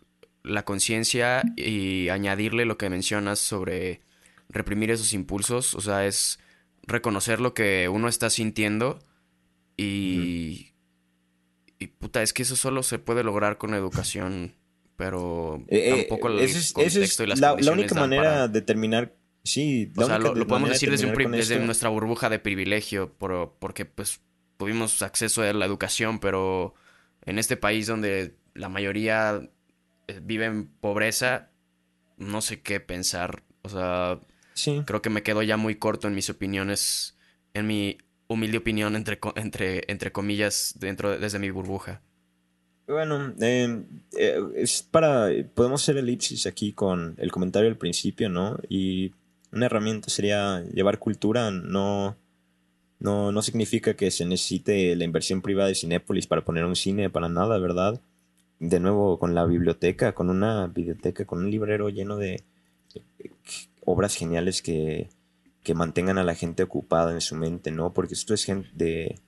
la 0.45 0.65
conciencia 0.65 1.43
y 1.57 2.09
añadirle 2.09 2.65
lo 2.65 2.79
que 2.79 2.91
mencionas 2.91 3.39
sobre 3.39 4.01
reprimir 4.49 4.91
esos 4.91 5.13
impulsos. 5.13 5.75
O 5.75 5.81
sea, 5.81 6.07
es 6.07 6.39
reconocer 6.85 7.41
lo 7.41 7.55
que 7.55 7.89
uno 7.89 8.09
está 8.09 8.31
sintiendo 8.31 8.99
y... 9.77 10.72
Y 11.83 11.87
puta, 11.89 12.23
es 12.23 12.33
que 12.33 12.43
eso 12.43 12.57
solo 12.57 12.83
se 12.83 12.99
puede 12.99 13.25
lograr 13.25 13.59
con 13.59 13.75
educación, 13.75 14.55
pero 14.97 15.63
Eh, 15.69 15.91
eh, 15.91 16.07
tampoco 16.09 16.29
el 16.29 16.39
es, 16.41 16.73
contexto 16.73 16.81
es 17.03 17.21
y 17.21 17.27
las 17.27 17.41
la, 17.41 17.57
la 17.59 17.73
única 17.73 17.95
manera 17.95 18.23
para- 18.23 18.49
de 18.49 18.63
terminar. 18.63 19.15
Sí, 19.45 19.91
la 19.97 20.05
O 20.05 20.07
sea, 20.07 20.19
lo, 20.19 20.33
de- 20.35 20.39
lo 20.41 20.47
podemos 20.47 20.71
decir 20.71 20.91
desde, 20.91 21.07
un 21.07 21.33
desde 21.33 21.59
nuestra 21.59 21.89
burbuja 21.89 22.29
de 22.31 22.39
privilegio, 22.39 23.13
por- 23.13 23.57
porque 23.59 23.85
pues 23.85 24.21
tuvimos 24.57 25.03
acceso 25.03 25.43
a 25.43 25.53
la 25.53 25.67
educación, 25.67 26.21
pero 26.21 26.75
en 27.25 27.39
este 27.41 27.57
país 27.57 27.89
donde 27.89 28.37
la 28.55 28.69
mayoría 28.69 29.41
eh, 30.07 30.21
vive 30.23 30.45
en 30.47 30.69
pobreza, 30.69 31.51
no 32.19 32.41
sé 32.41 32.61
qué 32.63 32.79
pensar. 32.79 33.43
O 33.63 33.69
sea, 33.69 34.21
Sí. 34.55 34.83
creo 34.87 35.03
que 35.03 35.11
me 35.11 35.23
quedo 35.25 35.43
ya 35.43 35.57
muy 35.57 35.75
corto 35.77 36.07
en 36.07 36.15
mis 36.15 36.31
opiniones, 36.31 37.17
en 37.55 37.67
mi 37.67 37.99
humilde 38.33 38.59
opinión 38.59 38.97
entre, 38.97 39.19
entre, 39.37 39.85
entre 39.89 40.13
comillas, 40.13 40.75
dentro 40.79 41.11
de- 41.11 41.19
desde 41.19 41.39
mi 41.39 41.51
burbuja. 41.51 42.01
Bueno, 42.87 43.33
eh, 43.41 43.83
eh, 44.19 44.41
es 44.57 44.83
para. 44.83 45.29
Podemos 45.55 45.83
hacer 45.83 45.97
elipsis 45.99 46.47
aquí 46.47 46.73
con 46.73 47.15
el 47.19 47.31
comentario 47.31 47.69
al 47.69 47.77
principio, 47.77 48.29
¿no? 48.29 48.59
Y 48.69 49.13
una 49.53 49.67
herramienta 49.67 50.11
sería 50.11 50.63
llevar 50.75 50.99
cultura. 50.99 51.51
No, 51.53 52.17
no, 52.99 53.31
no 53.33 53.43
significa 53.43 53.95
que 53.95 54.11
se 54.11 54.25
necesite 54.27 54.97
la 54.97 55.05
inversión 55.05 55.43
privada 55.43 55.69
de 55.69 55.75
Cinépolis 55.77 56.27
para 56.27 56.45
poner 56.45 56.65
un 56.65 56.77
cine, 56.77 57.09
para 57.09 57.29
nada, 57.29 57.59
¿verdad? 57.59 58.01
De 58.59 58.81
nuevo, 58.81 59.19
con 59.19 59.35
la 59.35 59.45
biblioteca, 59.47 60.13
con 60.13 60.29
una 60.29 60.67
biblioteca, 60.67 61.25
con 61.25 61.39
un 61.39 61.51
librero 61.51 61.89
lleno 61.89 62.17
de 62.17 62.43
eh, 62.95 63.31
obras 63.85 64.17
geniales 64.17 64.61
que, 64.61 65.09
que 65.63 65.75
mantengan 65.75 66.19
a 66.19 66.25
la 66.25 66.35
gente 66.35 66.63
ocupada 66.63 67.13
en 67.13 67.21
su 67.21 67.37
mente, 67.37 67.71
¿no? 67.71 67.93
Porque 67.93 68.15
esto 68.15 68.35
es 68.35 68.45
gente 68.45 68.69
de, 68.75 69.19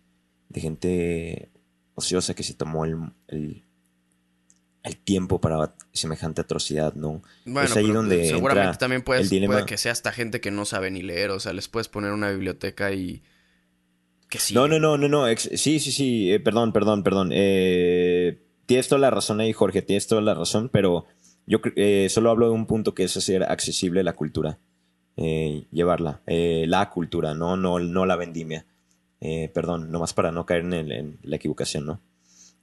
de 0.49 0.61
gente 0.61 1.51
ociosa 1.95 2.35
que 2.35 2.43
se 2.43 2.55
tomó 2.55 2.85
el, 2.85 2.97
el, 3.29 3.63
el 4.83 4.97
tiempo 4.97 5.41
para 5.41 5.75
semejante 5.93 6.41
atrocidad, 6.41 6.95
¿no? 6.95 7.23
Bueno, 7.45 7.69
es 7.69 7.77
ahí 7.77 7.85
pero, 7.85 7.95
donde 7.95 8.27
seguramente 8.29 8.67
entra 8.67 8.79
también 8.79 9.03
puedes- 9.03 9.23
el 9.25 9.29
dilema. 9.31 9.55
puede 9.55 9.67
que 9.67 9.79
sea 9.79 9.93
hasta 9.93 10.13
gente 10.13 10.41
que 10.41 10.51
no 10.51 10.65
sabe 10.65 10.91
ni 10.91 11.03
leer, 11.03 11.31
o 11.31 11.39
sea, 11.41 11.53
les 11.53 11.69
puedes 11.69 11.89
poner 11.89 12.11
una 12.13 12.31
biblioteca 12.31 12.93
y 12.93 13.23
que 14.29 14.39
sí. 14.41 14.55
No, 14.55 14.67
no, 14.67 14.81
no, 14.81 14.99
no, 14.99 15.09
no. 15.09 15.29
ex- 15.29 15.51
sí, 15.55 15.79
sí, 15.79 15.93
sí. 15.93 16.33
eh, 16.33 16.41
perdón, 16.41 16.73
perdón, 16.73 17.05
perdón. 17.05 17.31
Eh, 17.33 18.43
tienes 18.67 18.89
toda 18.89 19.01
la 19.01 19.11
razón 19.11 19.41
ahí, 19.41 19.53
Jorge. 19.53 19.83
Tienes 19.83 20.09
toda 20.09 20.21
la 20.21 20.35
razón, 20.35 20.69
pero 20.73 21.05
yo 21.47 21.61
eh, 21.77 22.09
solo 22.11 22.31
hablo 22.31 22.47
de 22.47 22.53
un 22.55 22.67
punto 22.67 22.93
que 22.95 23.05
es 23.05 23.17
hacer 23.17 23.45
accesible 23.45 24.03
la 24.03 24.15
cultura. 24.15 24.59
Eh, 25.17 25.67
llevarla. 25.71 26.23
Eh, 26.27 26.65
la 26.69 26.91
cultura, 26.91 27.35
no, 27.35 27.57
no, 27.57 27.79
no 27.79 28.07
la 28.07 28.17
vendimia. 28.17 28.67
Eh, 29.21 29.51
perdón, 29.55 29.91
nomás 29.91 30.13
para 30.13 30.33
no 30.33 30.45
caer 30.45 30.65
en, 30.73 31.19
la 31.23 31.37
equivocación, 31.37 31.87
¿no? 31.87 32.01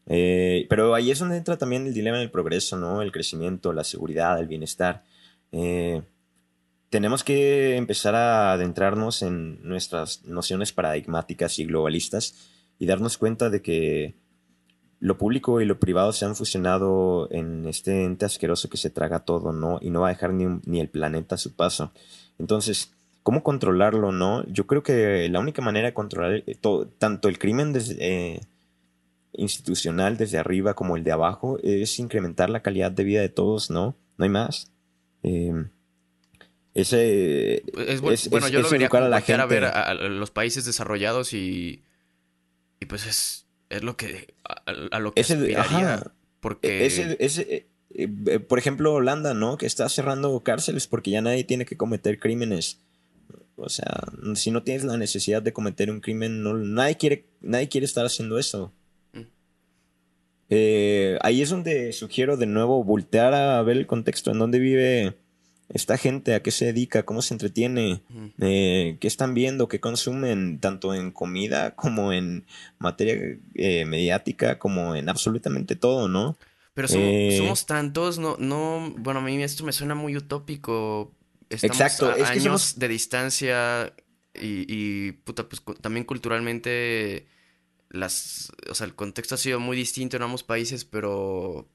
Pero 0.06 0.94
ahí 0.94 1.12
es 1.12 1.20
donde 1.20 1.38
entra 1.38 1.58
también 1.58 1.88
el 1.88 1.94
dilema 1.94 2.18
del 2.18 2.32
progreso, 2.32 2.78
¿no? 2.78 3.02
El 3.02 3.12
crecimiento, 3.12 3.72
la 3.72 3.84
seguridad, 3.84 4.40
el 4.40 4.48
bienestar. 4.48 5.04
Tenemos 6.90 7.24
que 7.24 7.78
empezar 7.78 8.16
a 8.16 8.52
adentrarnos 8.52 9.22
en 9.22 9.64
nuestras 9.64 10.26
nociones 10.26 10.74
paradigmáticas 10.74 11.58
y 11.60 11.66
globalistas 11.66 12.36
y 12.80 12.86
darnos 12.86 13.18
cuenta 13.18 13.50
de 13.50 13.62
que 13.62 14.16
lo 15.00 15.18
público 15.18 15.62
y 15.62 15.66
lo 15.66 15.80
privado 15.80 16.12
se 16.12 16.26
han 16.26 16.36
fusionado 16.36 17.28
en 17.32 17.66
este 17.66 18.04
ente 18.04 18.26
asqueroso 18.26 18.70
que 18.70 18.78
se 18.78 18.90
traga 18.90 19.26
todo, 19.26 19.54
¿no? 19.54 19.80
Y 19.82 19.90
no 19.90 20.02
va 20.02 20.10
a 20.10 20.14
dejar 20.14 20.34
ni, 20.34 20.60
ni 20.66 20.80
el 20.80 20.90
planeta 20.90 21.36
a 21.36 21.38
su 21.38 21.56
paso. 21.56 21.94
Entonces, 22.42 22.92
¿cómo 23.24 23.44
controlarlo, 23.44 24.12
no? 24.12 24.44
Yo 24.48 24.66
creo 24.68 24.82
que 24.84 25.30
la 25.30 25.40
única 25.40 25.62
manera 25.62 25.88
de 25.88 25.94
controlar 25.94 26.44
eh, 26.48 26.56
to- 26.60 26.88
tanto 26.98 27.30
el 27.30 27.38
crimen 27.40 27.72
desde, 27.72 27.96
eh, 28.00 28.42
institucional 29.34 30.18
desde 30.18 30.38
arriba 30.40 30.74
como 30.74 30.98
el 30.98 31.04
de 31.04 31.12
abajo 31.14 31.58
es 31.64 32.00
incrementar 32.00 32.50
la 32.50 32.62
calidad 32.62 32.92
de 32.92 33.04
vida 33.04 33.22
de 33.22 33.30
todos, 33.30 33.70
¿no? 33.70 33.96
No 34.18 34.24
hay 34.26 34.30
más. 34.30 34.72
Eh, 35.24 35.54
ese 36.74 37.56
Es, 37.56 38.02
es- 38.02 38.30
bueno, 38.30 38.48
es- 38.48 38.52
yo 38.52 38.62
lo 38.62 38.70
vería 38.70 38.88
a 38.88 39.00
la 39.10 39.18
a 39.18 39.20
ver 39.46 39.64
gente. 39.64 39.66
a, 39.66 39.84
a 39.90 39.94
los 39.94 40.32
países 40.32 40.66
desarrollados 40.66 41.34
y, 41.34 41.84
y 42.80 42.86
pues 42.86 43.06
es, 43.06 43.46
es 43.70 43.84
lo 43.84 43.98
que 43.98 44.34
a, 44.44 44.64
a 44.92 45.00
lo 45.00 45.14
que 45.14 45.22
aspiraría, 45.22 45.94
ajá. 45.96 46.14
porque 46.40 46.86
Ese- 46.86 47.18
ese, 47.20 47.68
eh, 47.96 48.08
eh, 48.28 48.40
por 48.40 48.60
ejemplo, 48.60 48.94
Holanda, 48.94 49.34
¿no? 49.34 49.58
Que 49.58 49.66
está 49.66 49.88
cerrando 49.90 50.40
cárceles 50.42 50.88
porque 50.88 51.12
ya 51.12 51.22
nadie 51.22 51.44
tiene 51.44 51.66
que 51.66 51.78
cometer 51.78 52.20
crímenes. 52.20 52.80
O 53.56 53.70
sea, 53.70 54.04
si 54.36 54.50
no 54.52 54.64
tienes 54.64 54.84
la 54.84 54.98
necesidad 54.98 55.42
de 55.42 55.54
cometer 55.54 55.92
un 55.92 56.00
crimen, 56.02 56.42
no, 56.42 56.54
nadie 56.54 56.98
quiere, 56.98 57.26
nadie 57.42 57.70
quiere 57.70 57.86
estar 57.86 58.06
haciendo 58.06 58.40
eso. 58.40 58.74
Mm. 59.14 59.20
Eh, 60.50 61.20
ahí 61.22 61.42
es 61.42 61.50
donde 61.50 61.94
sugiero 61.94 62.38
de 62.38 62.48
nuevo 62.48 62.84
voltear 62.84 63.34
a 63.34 63.62
ver 63.62 63.78
el 63.78 63.88
contexto 63.88 64.32
en 64.32 64.40
donde 64.40 64.60
vive 64.60 65.16
esta 65.70 65.98
gente, 65.98 66.34
a 66.34 66.42
qué 66.42 66.52
se 66.52 66.66
dedica, 66.66 67.04
cómo 67.04 67.22
se 67.22 67.34
entretiene, 67.34 68.02
Ujú. 68.10 68.32
eh, 68.40 68.98
qué 69.00 69.08
están 69.08 69.34
viendo, 69.34 69.68
qué 69.68 69.80
consumen, 69.80 70.60
tanto 70.60 70.94
en 70.94 71.12
comida 71.12 71.76
como 71.76 72.12
en 72.12 72.46
materia 72.78 73.38
eh, 73.56 73.86
mediática, 73.86 74.60
como 74.60 74.96
en 74.96 75.08
absolutamente 75.08 75.76
todo, 75.76 76.10
¿no? 76.10 76.38
Pero 76.74 76.88
somos, 76.88 77.08
Eh, 77.10 77.38
somos 77.38 77.66
tantos, 77.66 78.18
no, 78.18 78.38
no, 78.40 78.94
bueno, 78.98 79.20
a 79.20 79.24
mí 79.24 79.42
esto 79.44 79.64
me 79.66 79.74
suena 79.74 79.94
muy 79.96 80.16
utópico. 80.16 81.14
Estamos 81.50 81.76
Exacto, 81.82 82.06
a 82.10 82.12
es 82.12 82.18
que 82.18 82.40
años 82.40 82.44
somos- 82.44 82.80
de 82.80 82.88
distancia 82.88 83.94
y, 84.34 84.66
y, 84.70 85.12
puta, 85.12 85.50
pues 85.50 85.62
también 85.82 86.06
culturalmente 86.06 87.28
las, 87.90 88.52
o 88.70 88.74
sea, 88.76 88.88
el 88.88 88.96
contexto 88.96 89.36
ha 89.36 89.38
sido 89.38 89.60
muy 89.60 89.76
distinto 89.76 90.16
en 90.18 90.24
ambos 90.24 90.44
países, 90.44 90.86
pero 90.86 91.68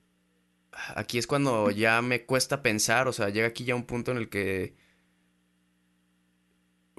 aquí 0.95 1.19
es 1.19 1.27
cuando 1.27 1.71
ya 1.71 2.01
me 2.03 2.25
cuesta 2.25 2.63
pensar, 2.63 3.07
o 3.09 3.13
sea, 3.13 3.29
llega 3.29 3.49
aquí 3.49 3.65
ya 3.65 3.75
un 3.75 3.85
punto 3.85 4.13
en 4.13 4.19
el 4.19 4.29
que 4.31 4.75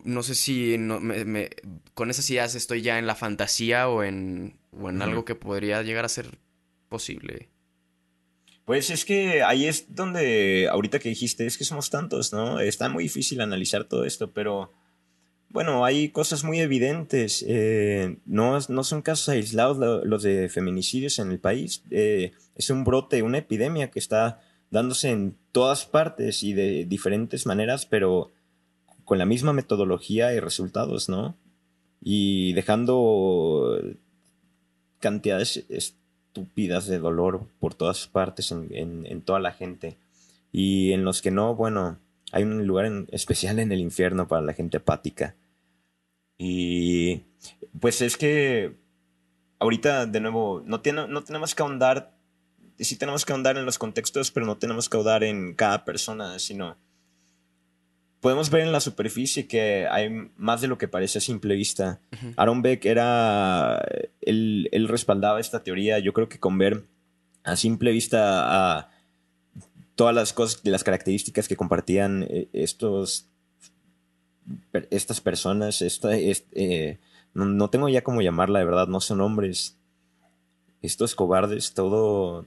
no 0.04 0.24
sé 0.24 0.36
si 0.36 0.78
no- 0.78 1.00
me- 1.00 1.26
me- 1.26 1.50
con 1.94 2.10
esas 2.10 2.30
ideas 2.30 2.56
estoy 2.56 2.82
ya 2.82 3.00
en 3.00 3.08
la 3.08 3.16
fantasía 3.16 3.90
o 3.90 4.04
en, 4.04 4.60
o 4.72 4.90
en 4.90 5.02
algo 5.02 5.26
que 5.26 5.36
podría 5.36 5.82
llegar 5.84 6.06
a 6.06 6.10
ser 6.10 6.38
posible. 6.90 7.50
Pues 8.68 8.90
es 8.90 9.06
que 9.06 9.44
ahí 9.44 9.66
es 9.66 9.96
donde, 9.96 10.68
ahorita 10.70 11.00
que 11.00 11.08
dijiste, 11.08 11.46
es 11.46 11.58
que 11.58 11.64
somos 11.64 11.90
tantos, 11.90 12.34
¿no? 12.34 12.60
Está 12.60 12.90
muy 12.90 13.04
difícil 13.06 13.40
analizar 13.40 13.86
todo 13.86 14.04
esto, 14.04 14.32
pero 14.34 14.74
bueno, 15.48 15.86
hay 15.86 16.10
cosas 16.10 16.44
muy 16.44 16.60
evidentes. 16.60 17.46
eh, 17.48 18.18
no, 18.26 18.60
no 18.68 18.84
son 18.84 19.02
casos 19.02 19.30
aislados 19.30 19.78
lo- 19.78 20.04
los 20.04 20.22
de 20.22 20.50
feminicidios 20.50 21.18
en 21.20 21.32
el 21.32 21.40
país. 21.40 21.82
eh, 21.92 22.34
es 22.56 22.70
un 22.70 22.84
brote, 22.84 23.24
una 23.24 23.38
epidemia 23.38 23.90
que 23.90 24.00
está 24.00 24.42
dándose 24.70 25.12
en 25.12 25.38
todas 25.54 25.86
partes 25.86 26.44
y 26.44 26.52
de 26.52 26.84
diferentes 26.86 27.46
maneras, 27.46 27.86
pero 27.86 28.34
con 29.06 29.18
la 29.18 29.26
misma 29.26 29.54
metodología 29.54 30.34
y 30.34 30.42
resultados, 30.42 31.08
¿no? 31.08 31.38
Y 32.02 32.52
dejando 32.54 33.80
cantidades 35.00 35.66
estúpidas 36.38 36.88
de 36.88 37.00
dolor 37.00 37.48
por 37.60 37.74
todas 37.74 38.08
partes 38.08 38.52
en, 38.52 38.68
en- 38.72 39.06
en 39.06 39.22
toda 39.22 39.40
la 39.40 39.52
gente. 39.52 39.98
Y 40.52 40.92
en 40.94 41.04
los 41.04 41.22
que 41.22 41.32
no, 41.32 41.56
bueno, 41.56 41.98
hay 42.32 42.44
un 42.44 42.66
lugar 42.68 42.86
en- 42.86 43.08
especial 43.12 43.60
en 43.60 43.72
el 43.72 43.80
infierno 43.80 44.28
para 44.28 44.42
la 44.42 44.54
gente 44.54 44.78
apática. 44.78 45.36
Y 46.38 47.22
pues 47.80 48.02
es 48.02 48.18
que 48.18 48.76
ahorita, 49.60 50.06
de 50.06 50.20
nuevo, 50.20 50.62
no, 50.66 50.82
tiene- 50.82 51.08
no 51.08 51.24
tenemos 51.24 51.56
que 51.56 51.64
ahondar 51.64 52.14
sí 52.80 52.96
tenemos 52.96 53.26
que 53.26 53.32
ahondar 53.34 53.58
en 53.58 53.66
los 53.66 53.80
contextos, 53.80 54.30
pero 54.30 54.46
no 54.46 54.58
tenemos 54.58 54.88
que 54.88 54.98
ahondar 54.98 55.24
en 55.24 55.56
cada 55.56 55.84
persona, 55.84 56.38
sino 56.38 56.78
podemos 58.20 58.52
ver 58.52 58.62
en 58.62 58.72
la 58.72 58.80
superficie 58.82 59.48
que 59.48 59.88
hay 59.90 60.30
más 60.38 60.62
de 60.62 60.68
lo 60.68 60.78
que 60.78 60.88
parece 60.88 61.18
a 61.18 61.22
simple 61.22 61.56
vista. 61.56 62.00
Aaron 62.36 62.62
Beck 62.62 62.86
era, 62.86 63.84
él, 64.30 64.88
respaldaba 64.88 65.40
esta 65.40 65.64
teoría, 65.64 66.00
yo 66.00 66.14
creo 66.14 66.30
que 66.30 66.40
con 66.40 66.58
ver 66.58 66.86
a 67.44 67.56
simple 67.56 67.92
vista 67.92 68.78
a 68.78 68.90
todas 69.96 70.14
las 70.14 70.34
cosas, 70.34 70.62
las 70.64 70.84
características 70.84 71.48
que 71.48 71.56
compartían 71.56 72.24
eh, 72.30 72.48
estos, 72.54 73.28
estas 74.90 75.22
personas, 75.22 75.82
esta, 75.82 76.16
eh, 76.16 77.00
no, 77.34 77.70
tengo 77.70 77.90
ya 77.90 78.04
cómo 78.04 78.22
llamarla, 78.22 78.60
de 78.60 78.66
verdad, 78.66 78.88
no 78.88 79.02
son 79.02 79.22
hombres, 79.22 79.78
estos 80.82 81.16
cobardes, 81.16 81.74
todo, 81.74 82.46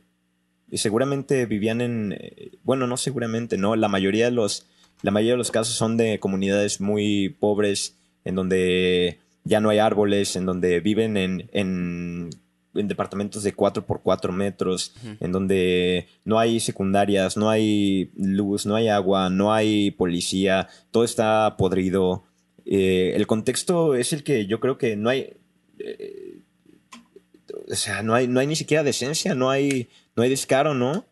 y 0.70 0.78
seguramente 0.78 1.46
vivían 1.46 1.80
en, 1.80 2.12
eh, 2.12 2.52
bueno, 2.62 2.86
no 2.86 2.96
seguramente, 2.96 3.58
no, 3.58 3.74
la 3.76 3.88
mayoría 3.88 4.26
de 4.26 4.32
los 4.32 4.66
la 5.02 5.10
mayoría 5.10 5.32
de 5.32 5.38
los 5.38 5.50
casos 5.50 5.74
son 5.74 5.96
de 5.96 6.20
comunidades 6.20 6.80
muy 6.80 7.30
pobres, 7.30 7.96
en 8.24 8.34
donde 8.34 9.18
ya 9.50 9.60
no 9.60 9.68
hay 9.68 9.78
árboles, 9.78 10.36
en 10.36 10.46
donde 10.46 10.78
viven 10.78 11.16
en, 11.16 11.50
en, 11.52 12.30
departamentos 12.72 13.42
de 13.42 13.52
4 13.52 13.84
por 13.84 14.00
4 14.00 14.32
metros, 14.32 14.94
en 15.18 15.32
donde 15.32 16.06
no 16.24 16.38
hay 16.38 16.60
secundarias, 16.60 17.36
no 17.36 17.50
hay 17.50 18.12
luz, 18.14 18.64
no 18.64 18.76
hay 18.76 18.86
agua, 18.86 19.28
no 19.28 19.52
hay 19.52 19.90
policía, 19.90 20.68
todo 20.92 21.02
está 21.02 21.56
podrido. 21.58 22.22
Eh, 22.64 23.12
el 23.16 23.26
contexto 23.26 23.96
es 23.96 24.12
el 24.12 24.22
que 24.22 24.46
yo 24.46 24.60
creo 24.60 24.78
que 24.78 24.94
no 24.96 25.10
hay... 25.10 25.34
Eh, 25.80 26.42
o 27.68 27.74
sea, 27.74 28.04
no 28.04 28.14
hay, 28.14 28.28
no 28.28 28.38
hay 28.38 28.46
ni 28.46 28.54
siquiera 28.54 28.84
decencia, 28.84 29.34
no 29.34 29.50
hay, 29.50 29.88
no 30.14 30.22
hay 30.22 30.30
descaro, 30.30 30.72
¿no? 30.72 31.06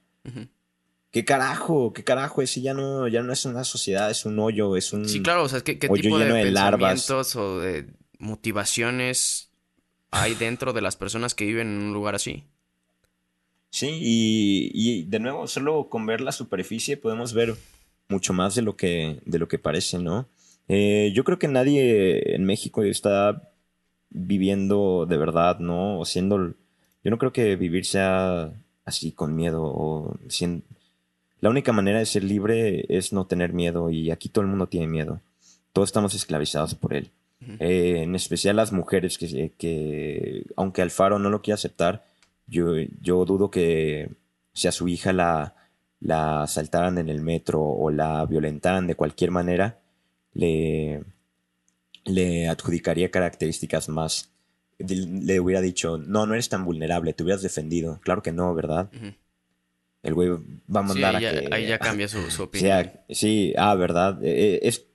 ¿Qué 1.10 1.24
carajo? 1.24 1.92
¿Qué 1.92 2.04
carajo? 2.04 2.42
Ese 2.42 2.60
ya 2.60 2.74
no, 2.74 3.08
ya 3.08 3.22
no 3.24 3.32
es 3.32 3.44
una 3.44 3.64
sociedad, 3.64 4.08
es 4.10 4.24
un 4.24 4.38
hoyo, 4.38 4.76
es 4.76 4.92
un. 4.92 5.08
Sí, 5.08 5.22
claro, 5.22 5.42
o 5.42 5.48
sea, 5.48 5.62
¿qué, 5.62 5.78
qué 5.78 5.88
tipo 5.88 6.18
de, 6.18 6.26
pensamientos 6.30 7.34
o 7.34 7.58
de 7.58 7.97
motivaciones 8.18 9.50
hay 10.10 10.34
dentro 10.34 10.72
de 10.72 10.80
las 10.80 10.96
personas 10.96 11.34
que 11.34 11.44
viven 11.46 11.68
en 11.68 11.82
un 11.82 11.92
lugar 11.92 12.14
así? 12.14 12.44
Sí, 13.70 13.98
y, 14.00 15.04
de 15.04 15.20
nuevo, 15.20 15.46
solo 15.46 15.88
con 15.88 16.06
ver 16.06 16.20
la 16.20 16.32
superficie 16.32 16.96
podemos 16.96 17.34
ver 17.34 17.54
mucho 18.08 18.32
más 18.32 18.54
de 18.54 18.62
lo 18.62 18.76
que, 18.76 19.20
de 19.26 19.38
lo 19.38 19.48
que 19.48 19.58
parece, 19.58 19.98
¿no? 19.98 20.26
Eh, 20.68 21.12
yo 21.14 21.24
creo 21.24 21.38
que 21.38 21.48
nadie 21.48 22.34
en 22.34 22.44
México 22.44 22.82
está 22.82 23.50
viviendo 24.10 25.06
de 25.06 25.16
verdad, 25.18 25.58
¿no? 25.58 26.00
O 26.00 26.04
siendo. 26.04 26.54
Yo 27.04 27.10
no 27.10 27.18
creo 27.18 27.32
que 27.32 27.56
vivir 27.56 27.84
sea 27.84 28.52
así 28.84 29.12
con 29.12 29.36
miedo 29.36 29.62
o 29.62 30.16
la 31.40 31.50
única 31.50 31.72
manera 31.72 31.98
de 31.98 32.06
ser 32.06 32.24
libre 32.24 32.84
es 32.88 33.12
no 33.12 33.26
tener 33.26 33.52
miedo 33.52 33.90
y 33.90 34.10
aquí 34.10 34.28
todo 34.28 34.42
el 34.42 34.50
mundo 34.50 34.66
tiene 34.66 34.88
miedo. 34.88 35.20
Todos 35.72 35.90
estamos 35.90 36.14
esclavizados 36.14 36.74
por 36.74 36.94
él. 36.94 37.10
Eh, 37.40 38.02
en 38.02 38.14
especial 38.14 38.56
las 38.56 38.72
mujeres 38.72 39.16
que, 39.16 39.52
que, 39.56 40.44
aunque 40.56 40.82
Alfaro 40.82 41.18
no 41.18 41.30
lo 41.30 41.40
quiera 41.40 41.54
aceptar, 41.54 42.04
yo, 42.46 42.74
yo 43.00 43.24
dudo 43.24 43.50
que 43.50 44.10
si 44.52 44.66
a 44.66 44.72
su 44.72 44.88
hija 44.88 45.12
la, 45.12 45.54
la 46.00 46.42
asaltaran 46.42 46.98
en 46.98 47.08
el 47.08 47.20
metro 47.20 47.62
o 47.62 47.90
la 47.90 48.24
violentaran 48.26 48.86
de 48.86 48.96
cualquier 48.96 49.30
manera, 49.30 49.78
le, 50.34 51.02
le 52.04 52.48
adjudicaría 52.48 53.10
características 53.10 53.88
más. 53.88 54.30
Le 54.78 55.40
hubiera 55.40 55.60
dicho, 55.60 55.98
no, 55.98 56.26
no 56.26 56.34
eres 56.34 56.48
tan 56.48 56.64
vulnerable, 56.64 57.12
te 57.12 57.22
hubieras 57.22 57.42
defendido. 57.42 58.00
Claro 58.02 58.22
que 58.22 58.32
no, 58.32 58.54
¿verdad? 58.54 58.90
el 60.02 60.14
güey 60.14 60.30
va 60.30 60.80
a 60.80 60.82
mandar 60.82 61.16
a 61.16 61.18
que... 61.18 61.48
Ahí 61.50 61.66
ya 61.66 61.78
cambia 61.78 62.08
su, 62.08 62.20
opinión. 62.42 62.90
sí, 63.10 63.52
ah, 63.56 63.74
¿verdad? 63.74 64.22
Eh, 64.22 64.54
eh, 64.54 64.60
es, 64.62 64.86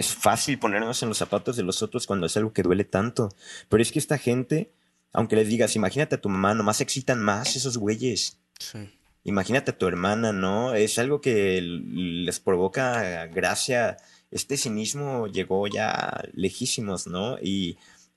es 0.00 0.14
fácil 0.14 0.58
ponernos 0.58 1.02
en 1.02 1.08
los 1.08 1.18
zapatos 1.18 1.56
de 1.56 1.62
los 1.62 1.82
otros 1.82 2.06
cuando 2.06 2.26
es 2.26 2.36
algo 2.36 2.52
que 2.52 2.62
duele 2.62 2.84
tanto. 2.84 3.28
Pero 3.68 3.82
es 3.82 3.92
que 3.92 3.98
esta 3.98 4.18
gente, 4.18 4.72
aunque 5.12 5.36
les 5.36 5.48
digas, 5.48 5.76
imagínate 5.76 6.16
a 6.16 6.20
tu 6.20 6.28
mamá, 6.28 6.54
nomás 6.54 6.80
excitan 6.80 7.20
más 7.20 7.56
esos 7.56 7.76
güeyes. 7.76 8.38
Sí. 8.58 8.78
Imagínate 9.24 9.72
a 9.72 9.78
tu 9.78 9.86
hermana, 9.86 10.32
¿no? 10.32 10.74
Es 10.74 10.98
algo 10.98 11.20
que 11.20 11.60
les 11.60 12.40
provoca 12.40 13.26
gracia. 13.26 13.98
Este 14.30 14.56
cinismo 14.56 15.26
llegó 15.26 15.66
ya 15.66 16.22
lejísimos, 16.32 17.06
¿no? 17.06 17.38
Y 17.38 17.76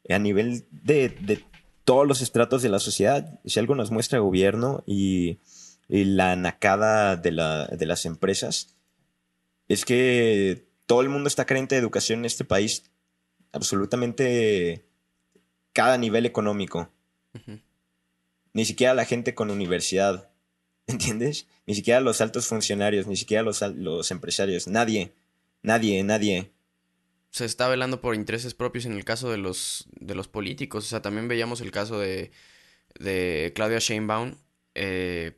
a 0.09 0.19
nivel 0.19 0.65
de, 0.71 1.09
de 1.09 1.43
todos 1.83 2.07
los 2.07 2.21
estratos 2.21 2.61
de 2.61 2.69
la 2.69 2.79
sociedad, 2.79 3.39
si 3.45 3.59
algo 3.59 3.75
nos 3.75 3.91
muestra 3.91 4.17
el 4.17 4.23
gobierno 4.23 4.83
y 4.85 5.39
y 5.93 6.05
la 6.05 6.35
nacada 6.35 7.15
de, 7.15 7.31
la, 7.31 7.67
de 7.67 7.85
las 7.85 8.05
empresas 8.05 8.75
es 9.67 9.85
que 9.85 10.65
todo 10.85 11.01
el 11.01 11.09
mundo 11.09 11.27
está 11.27 11.45
carente 11.45 11.75
de 11.75 11.81
educación 11.81 12.19
en 12.19 12.25
este 12.25 12.45
país, 12.45 12.83
absolutamente 13.51 14.85
cada 15.73 15.97
nivel 15.97 16.25
económico. 16.25 16.89
Ni 18.53 18.65
siquiera 18.65 18.93
la 18.93 19.05
gente 19.05 19.33
con 19.33 19.49
universidad, 19.49 20.29
¿entiendes? 20.87 21.47
Ni 21.65 21.75
siquiera 21.75 21.99
los 21.99 22.21
altos 22.21 22.47
funcionarios, 22.47 23.07
ni 23.07 23.15
siquiera 23.15 23.43
los, 23.43 23.61
los 23.61 24.11
empresarios, 24.11 24.67
nadie, 24.67 25.13
nadie, 25.61 26.03
nadie. 26.03 26.51
Se 27.31 27.45
está 27.45 27.67
velando 27.67 27.99
por 27.99 28.13
intereses 28.13 28.53
propios 28.53 28.85
en 28.85 28.93
el 28.93 29.05
caso 29.05 29.31
de 29.31 29.37
los, 29.37 29.87
de 29.99 30.13
los 30.13 30.27
políticos. 30.27 30.85
O 30.85 30.87
sea, 30.87 31.01
también 31.01 31.27
veíamos 31.27 31.61
el 31.61 31.71
caso 31.71 31.97
de, 31.97 32.31
de 32.99 33.51
Claudia 33.55 33.79
Sheinbaum, 33.79 34.35
eh, 34.75 35.37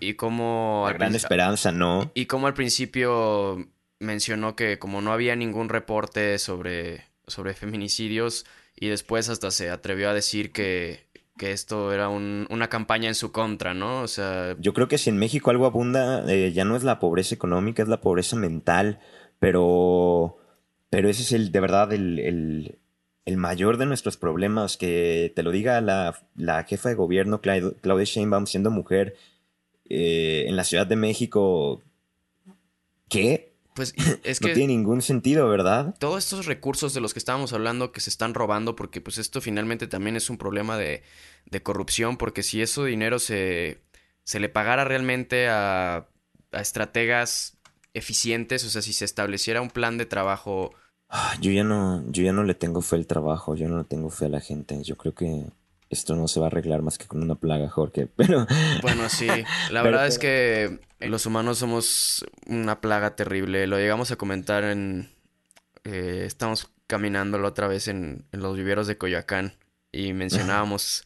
y 0.00 0.14
como... 0.14 0.84
La 0.86 0.94
gran 0.94 1.14
esperanza, 1.14 1.70
¿no? 1.72 2.10
Y 2.14 2.26
como 2.26 2.46
al 2.46 2.54
principio 2.54 3.68
mencionó 4.04 4.54
que 4.54 4.78
como 4.78 5.00
no 5.00 5.12
había 5.12 5.34
ningún 5.36 5.68
reporte 5.68 6.38
sobre, 6.38 7.04
sobre 7.26 7.54
feminicidios 7.54 8.46
y 8.76 8.88
después 8.88 9.28
hasta 9.28 9.50
se 9.50 9.70
atrevió 9.70 10.10
a 10.10 10.14
decir 10.14 10.52
que, 10.52 11.06
que 11.36 11.52
esto 11.52 11.92
era 11.92 12.08
una 12.08 12.68
campaña 12.68 13.08
en 13.08 13.14
su 13.14 13.32
contra, 13.32 13.74
¿no? 13.74 14.02
O 14.02 14.08
sea... 14.08 14.56
Yo 14.60 14.72
creo 14.74 14.88
que 14.88 14.98
si 14.98 15.10
en 15.10 15.18
México 15.18 15.50
algo 15.50 15.66
abunda, 15.66 16.24
eh, 16.32 16.52
ya 16.52 16.64
no 16.64 16.76
es 16.76 16.84
la 16.84 17.00
pobreza 17.00 17.34
económica, 17.34 17.82
es 17.82 17.88
la 17.88 18.00
pobreza 18.00 18.36
mental, 18.36 19.00
pero... 19.38 20.38
Pero 20.90 21.08
ese 21.08 21.22
es 21.22 21.32
el, 21.32 21.50
de 21.50 21.58
verdad, 21.58 21.92
el, 21.92 22.78
el 23.24 23.36
mayor 23.36 23.78
de 23.78 23.86
nuestros 23.86 24.16
problemas, 24.16 24.76
que 24.76 25.32
te 25.34 25.42
lo 25.42 25.50
diga 25.50 25.80
la, 25.80 26.18
la 26.34 26.64
jefa 26.64 26.90
de 26.90 26.94
gobierno, 26.94 27.40
Claudia 27.40 28.04
Sheinbaum, 28.04 28.46
siendo 28.46 28.70
mujer 28.70 29.16
eh, 29.86 30.44
en 30.46 30.56
la 30.56 30.64
Ciudad 30.64 30.86
de 30.86 30.96
México, 30.96 31.82
¿qué? 33.08 33.53
Pues 33.74 33.94
es 34.24 34.40
que... 34.40 34.48
no 34.48 34.54
tiene 34.54 34.74
ningún 34.74 35.02
sentido, 35.02 35.48
¿verdad? 35.48 35.94
Todos 35.98 36.24
estos 36.24 36.46
recursos 36.46 36.94
de 36.94 37.00
los 37.00 37.12
que 37.12 37.18
estábamos 37.18 37.52
hablando 37.52 37.92
que 37.92 38.00
se 38.00 38.10
están 38.10 38.34
robando, 38.34 38.74
porque 38.76 39.00
pues 39.00 39.18
esto 39.18 39.40
finalmente 39.40 39.86
también 39.86 40.16
es 40.16 40.30
un 40.30 40.38
problema 40.38 40.78
de, 40.78 41.02
de 41.46 41.62
corrupción, 41.62 42.16
porque 42.16 42.42
si 42.42 42.62
ese 42.62 42.84
dinero 42.84 43.18
se, 43.18 43.82
se 44.22 44.40
le 44.40 44.48
pagara 44.48 44.84
realmente 44.84 45.48
a, 45.48 46.08
a 46.52 46.60
estrategas 46.60 47.58
eficientes, 47.92 48.64
o 48.64 48.70
sea, 48.70 48.82
si 48.82 48.92
se 48.92 49.04
estableciera 49.04 49.60
un 49.60 49.70
plan 49.70 49.98
de 49.98 50.06
trabajo 50.06 50.72
Ah, 51.16 51.36
yo 51.40 51.52
ya 51.52 51.62
no, 51.62 52.02
yo 52.10 52.24
ya 52.24 52.32
no 52.32 52.42
le 52.42 52.54
tengo 52.54 52.80
fe 52.82 52.96
al 52.96 53.06
trabajo, 53.06 53.54
yo 53.54 53.68
no 53.68 53.78
le 53.78 53.84
tengo 53.84 54.10
fe 54.10 54.24
a 54.24 54.28
la 54.30 54.40
gente. 54.40 54.82
Yo 54.82 54.96
creo 54.96 55.14
que 55.14 55.44
esto 55.94 56.14
no 56.14 56.28
se 56.28 56.40
va 56.40 56.46
a 56.46 56.48
arreglar 56.48 56.82
más 56.82 56.98
que 56.98 57.06
con 57.06 57.22
una 57.22 57.34
plaga, 57.34 57.68
Jorge. 57.68 58.06
Pero. 58.16 58.46
Bueno, 58.82 59.08
sí. 59.08 59.28
La 59.70 59.82
verdad 59.82 60.06
es 60.06 60.18
que 60.18 60.80
los 61.00 61.26
humanos 61.26 61.58
somos 61.58 62.24
una 62.46 62.80
plaga 62.80 63.16
terrible. 63.16 63.66
Lo 63.66 63.78
llegamos 63.78 64.10
a 64.10 64.16
comentar 64.16 64.64
en. 64.64 65.10
Eh, 65.84 66.24
estamos 66.26 66.70
caminando 66.86 67.38
la 67.38 67.48
otra 67.48 67.66
vez 67.66 67.88
en, 67.88 68.26
los 68.32 68.56
viveros 68.56 68.86
de 68.86 68.98
Coyoacán 68.98 69.54
y 69.92 70.12
mencionábamos 70.14 71.04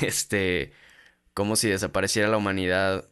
este 0.00 0.72
como 1.34 1.54
si 1.54 1.68
desapareciera 1.68 2.28
la 2.28 2.36
humanidad, 2.36 3.04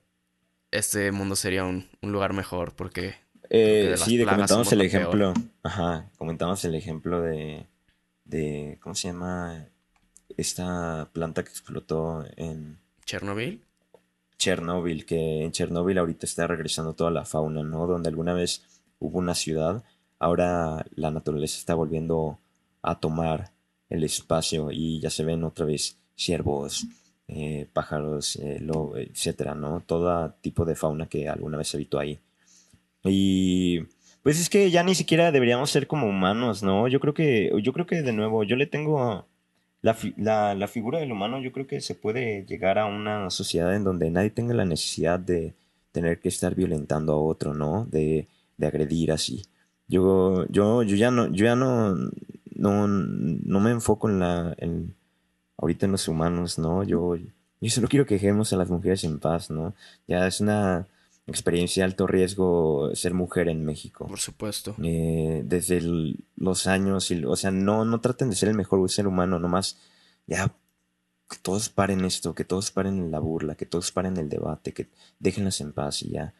este 0.72 1.12
mundo 1.12 1.36
sería 1.36 1.64
un 1.64 1.86
lugar 2.02 2.32
mejor 2.32 2.74
porque 2.74 3.14
eh, 3.50 3.94
sí, 3.96 4.16
de 4.16 4.24
comentamos 4.24 4.72
el 4.72 4.80
ejemplo. 4.80 5.34
Ajá, 5.62 6.10
comentamos 6.16 6.64
el 6.64 6.74
ejemplo 6.74 7.20
de, 7.20 7.66
de. 8.24 8.78
¿Cómo 8.82 8.94
se 8.94 9.08
llama? 9.08 9.66
Esta 10.36 11.08
planta 11.12 11.42
que 11.42 11.50
explotó 11.50 12.24
en. 12.36 12.78
¿Chernobyl? 13.04 13.62
Chernobyl, 14.38 15.06
que 15.06 15.44
en 15.44 15.52
Chernobyl 15.52 15.98
ahorita 15.98 16.26
está 16.26 16.46
regresando 16.46 16.92
toda 16.92 17.10
la 17.10 17.24
fauna, 17.24 17.62
¿no? 17.62 17.86
Donde 17.86 18.08
alguna 18.08 18.34
vez 18.34 18.62
hubo 18.98 19.18
una 19.18 19.34
ciudad, 19.34 19.82
ahora 20.18 20.84
la 20.94 21.10
naturaleza 21.10 21.58
está 21.58 21.74
volviendo 21.74 22.38
a 22.82 23.00
tomar 23.00 23.52
el 23.88 24.04
espacio 24.04 24.70
y 24.70 25.00
ya 25.00 25.10
se 25.10 25.24
ven 25.24 25.44
otra 25.44 25.64
vez 25.64 25.98
ciervos, 26.16 26.86
eh, 27.28 27.68
pájaros, 27.72 28.36
eh, 28.36 28.60
etcétera, 28.96 29.54
¿no? 29.54 29.82
Todo 29.86 30.32
tipo 30.40 30.64
de 30.64 30.74
fauna 30.74 31.08
que 31.08 31.28
alguna 31.28 31.58
vez 31.58 31.74
habitó 31.74 31.98
ahí. 31.98 32.18
Y 33.04 33.80
pues 34.22 34.40
es 34.40 34.50
que 34.50 34.70
ya 34.70 34.82
ni 34.82 34.94
siquiera 34.94 35.32
deberíamos 35.32 35.70
ser 35.70 35.86
como 35.86 36.08
humanos, 36.08 36.62
¿no? 36.62 36.88
Yo 36.88 37.00
creo 37.00 37.14
que, 37.14 37.50
yo 37.62 37.72
creo 37.72 37.86
que 37.86 38.02
de 38.02 38.12
nuevo, 38.12 38.44
yo 38.44 38.56
le 38.56 38.66
tengo 38.66 39.26
la, 39.82 40.54
la, 40.54 40.68
figura 40.68 40.98
del 40.98 41.12
humano 41.12 41.40
yo 41.40 41.52
creo 41.52 41.66
que 41.66 41.80
se 41.80 41.94
puede 41.94 42.44
llegar 42.44 42.78
a 42.78 42.86
una 42.86 43.30
sociedad 43.30 43.74
en 43.74 43.84
donde 43.84 44.10
nadie 44.10 44.30
tenga 44.30 44.54
la 44.54 44.64
necesidad 44.64 45.20
de 45.20 45.54
tener 45.92 46.18
que 46.20 46.28
estar 46.28 46.54
violentando 46.54 47.12
a 47.12 47.18
otro, 47.22 47.54
¿no? 47.54 47.86
De, 47.86 48.28
de 48.56 48.66
agredir 48.66 49.12
así. 49.12 49.42
Yo, 49.88 50.46
yo, 50.48 50.82
yo 50.82 50.96
ya 50.96 51.10
no, 51.10 51.26
yo 51.28 51.44
ya 51.44 51.56
no, 51.56 51.94
no, 52.54 52.88
no 52.88 53.60
me 53.60 53.70
enfoco 53.70 54.08
en 54.10 54.18
la, 54.18 54.54
en, 54.58 54.94
ahorita 55.56 55.86
en 55.86 55.92
los 55.92 56.08
humanos, 56.08 56.58
¿no? 56.58 56.82
Yo, 56.82 57.16
yo 57.16 57.70
solo 57.70 57.88
quiero 57.88 58.06
que 58.06 58.14
dejemos 58.14 58.52
a 58.52 58.56
las 58.56 58.68
mujeres 58.68 59.04
en 59.04 59.18
paz, 59.20 59.50
¿no? 59.50 59.74
Ya 60.08 60.26
es 60.26 60.40
una 60.40 60.86
experiencia 61.26 61.82
de 61.82 61.86
alto 61.86 62.06
riesgo 62.06 62.90
ser 62.94 63.14
mujer 63.14 63.48
en 63.48 63.64
México. 63.64 64.06
Por 64.06 64.18
supuesto. 64.18 64.74
Eh, 64.82 65.42
desde 65.44 65.80
los 66.36 66.66
años, 66.66 67.10
y, 67.10 67.24
o 67.24 67.36
sea, 67.36 67.50
no, 67.50 67.84
no 67.84 68.00
traten 68.00 68.30
de 68.30 68.36
ser 68.36 68.48
el 68.48 68.56
mejor 68.56 68.88
ser 68.90 69.06
humano, 69.06 69.38
nomás 69.38 69.78
ya 70.26 70.54
que 71.28 71.36
todos 71.42 71.68
paren 71.68 72.04
esto, 72.04 72.34
que 72.34 72.44
todos 72.44 72.70
paren 72.70 73.10
la 73.10 73.18
burla, 73.18 73.56
que 73.56 73.66
todos 73.66 73.90
paren 73.90 74.16
el 74.16 74.28
debate, 74.28 74.72
que 74.72 74.88
déjenlas 75.18 75.60
en 75.60 75.72
paz 75.72 76.02
y 76.02 76.10
ya. 76.10 76.34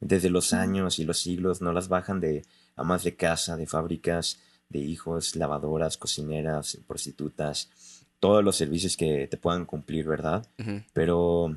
Desde 0.00 0.30
los 0.30 0.52
años 0.52 0.98
y 0.98 1.04
los 1.04 1.20
siglos 1.20 1.62
no 1.62 1.72
las 1.72 1.88
bajan 1.88 2.18
de 2.18 2.44
amas 2.74 3.04
de 3.04 3.14
casa, 3.14 3.56
de 3.56 3.66
fábricas, 3.66 4.40
de 4.68 4.80
hijos, 4.80 5.36
lavadoras, 5.36 5.96
cocineras, 5.96 6.78
prostitutas, 6.88 7.70
todos 8.18 8.42
los 8.42 8.56
servicios 8.56 8.96
que 8.96 9.28
te 9.28 9.36
puedan 9.36 9.66
cumplir, 9.66 10.06
¿verdad? 10.06 10.46
Pero... 10.92 11.56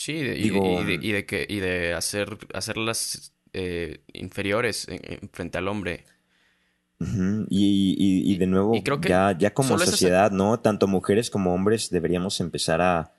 Sí, 0.00 0.12
y, 0.14 0.48
de, 1.12 1.26
que, 1.26 1.46
y 1.46 1.60
de 1.60 1.92
hacer, 1.92 2.38
hacerlas 2.54 3.34
eh, 3.52 4.00
inferiores 4.14 4.86
frente 5.30 5.58
al 5.58 5.68
hombre. 5.68 6.06
y, 7.50 8.34
de 8.38 8.46
nuevo, 8.46 8.72
ya, 9.02 9.36
ya 9.36 9.52
como 9.52 9.78
sociedad, 9.78 10.30
¿no? 10.30 10.58
Tanto 10.58 10.86
mujeres 10.86 11.28
como 11.28 11.52
hombres 11.52 11.90
deberíamos 11.90 12.40
empezar 12.40 12.80
a, 12.80 13.12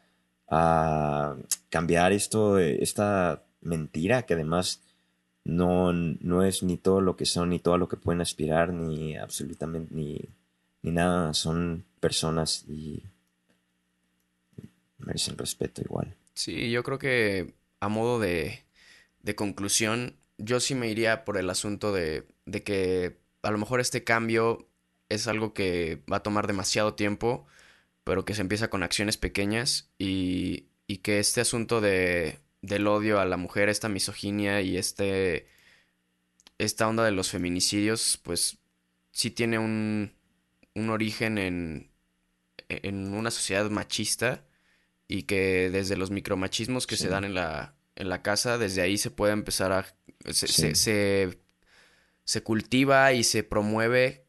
a 0.50 1.36
cambiar 1.70 2.14
esto, 2.14 2.58
esta 2.58 3.44
mentira 3.62 4.24
que 4.24 4.34
además 4.34 4.82
no, 5.44 5.94
no 5.94 6.44
es 6.44 6.64
ni 6.64 6.78
todo 6.78 7.00
lo 7.00 7.16
que 7.16 7.28
son, 7.28 7.50
ni 7.50 7.60
todo 7.60 7.78
lo 7.78 7.88
que 7.90 7.98
pueden 7.98 8.22
aspirar, 8.22 8.74
ni 8.74 9.16
absolutamente, 9.18 9.94
ni, 9.94 10.20
ni 10.82 10.92
nada. 10.92 11.36
Son 11.36 11.86
personas 12.00 12.66
y 12.68 13.04
merecen 14.98 15.38
respeto 15.38 15.84
igual. 15.84 16.16
Sí, 16.34 16.72
yo 16.72 16.84
creo 16.84 16.98
que 17.00 17.54
a 17.80 17.90
modo 17.90 18.20
de, 18.20 18.64
de 19.22 19.36
conclusión, 19.36 20.18
yo 20.38 20.60
sí 20.60 20.76
me 20.76 20.90
iría 20.90 21.26
por 21.26 21.38
el 21.38 21.50
asunto 21.50 21.94
de, 21.94 22.28
de 22.46 22.64
que 22.64 23.20
a 23.44 23.52
lo 23.52 23.58
mejor 23.58 23.80
este 23.82 24.04
cambio 24.04 24.70
es 25.10 25.28
algo 25.28 25.54
que 25.54 26.04
va 26.12 26.18
a 26.18 26.24
tomar 26.24 26.48
demasiado 26.48 26.96
tiempo, 26.96 27.48
pero 28.06 28.26
que 28.26 28.36
se 28.36 28.42
empieza 28.42 28.70
con 28.70 28.84
acciones 28.84 29.18
pequeñas 29.18 29.92
y, 30.00 30.68
y 30.88 31.00
que 31.00 31.20
este 31.20 31.42
asunto 31.42 31.82
de 31.82 32.40
del 32.64 32.88
odio 32.88 33.20
a 33.22 33.26
la 33.26 33.38
mujer, 33.38 33.70
esta 33.70 33.90
misoginia 33.90 34.62
y 34.62 34.78
este 34.78 35.48
esta 36.58 36.88
onda 36.88 37.04
de 37.04 37.12
los 37.12 37.30
feminicidios, 37.30 38.20
pues 38.24 38.58
sí 39.12 39.32
tiene 39.32 39.60
un, 39.60 40.14
un 40.76 40.90
origen 40.90 41.38
en, 41.38 41.92
en 42.70 43.14
una 43.14 43.32
sociedad 43.32 43.70
machista 43.70 44.46
y 45.12 45.24
que 45.24 45.70
desde 45.70 45.98
los 45.98 46.10
micromachismos 46.10 46.88
que 46.88 46.96
se 46.96 47.10
dan 47.10 47.26
en 47.26 47.34
la, 47.34 47.76
en 47.98 48.08
la 48.08 48.22
casa, 48.22 48.58
desde 48.58 48.82
ahí 48.82 48.98
se 48.98 49.12
puede 49.12 49.34
empezar 49.34 49.74
a... 49.74 49.86
Se, 50.32 50.48
se, 50.48 51.38
se, 52.24 52.44
cultiva 52.44 53.12
y 53.12 53.26
se 53.26 53.44
promueve 53.44 54.24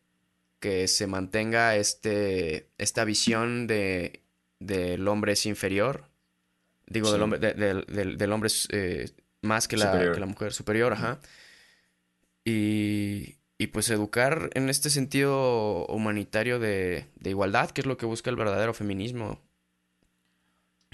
que 0.59 0.89
se 0.89 1.07
mantenga 1.07 1.77
este, 1.77 2.69
esta 2.79 3.05
visión 3.05 3.69
de 3.69 4.25
del 4.59 5.07
hombre 5.07 5.33
es 5.33 5.47
inferior. 5.47 6.09
Digo, 6.87 7.13
del 7.13 7.23
hombre, 7.23 7.39
del, 7.39 8.33
hombre 8.33 8.51
eh, 8.71 9.09
más 9.41 9.69
que 9.69 9.77
la, 9.77 9.95
la, 9.95 10.27
mujer 10.27 10.53
superior, 10.53 10.95
ajá. 10.95 11.21
Y, 12.45 13.37
y, 13.57 13.69
pues 13.69 13.89
educar 13.91 14.51
en 14.55 14.69
este 14.69 14.91
sentido 14.91 15.87
humanitario 15.87 16.59
de, 16.59 17.07
de, 17.15 17.31
igualdad, 17.31 17.71
que 17.71 17.83
es 17.83 17.87
lo 17.87 17.97
que 17.97 18.07
busca 18.07 18.31
el 18.31 18.37
verdadero 18.37 18.75
feminismo. 18.75 19.41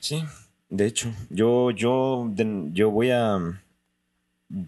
Sí, 0.00 0.22
de 0.68 0.86
hecho, 0.86 1.12
yo, 1.30 1.70
yo, 1.70 2.30
yo 2.72 2.90
voy 2.90 3.10
a... 3.10 3.38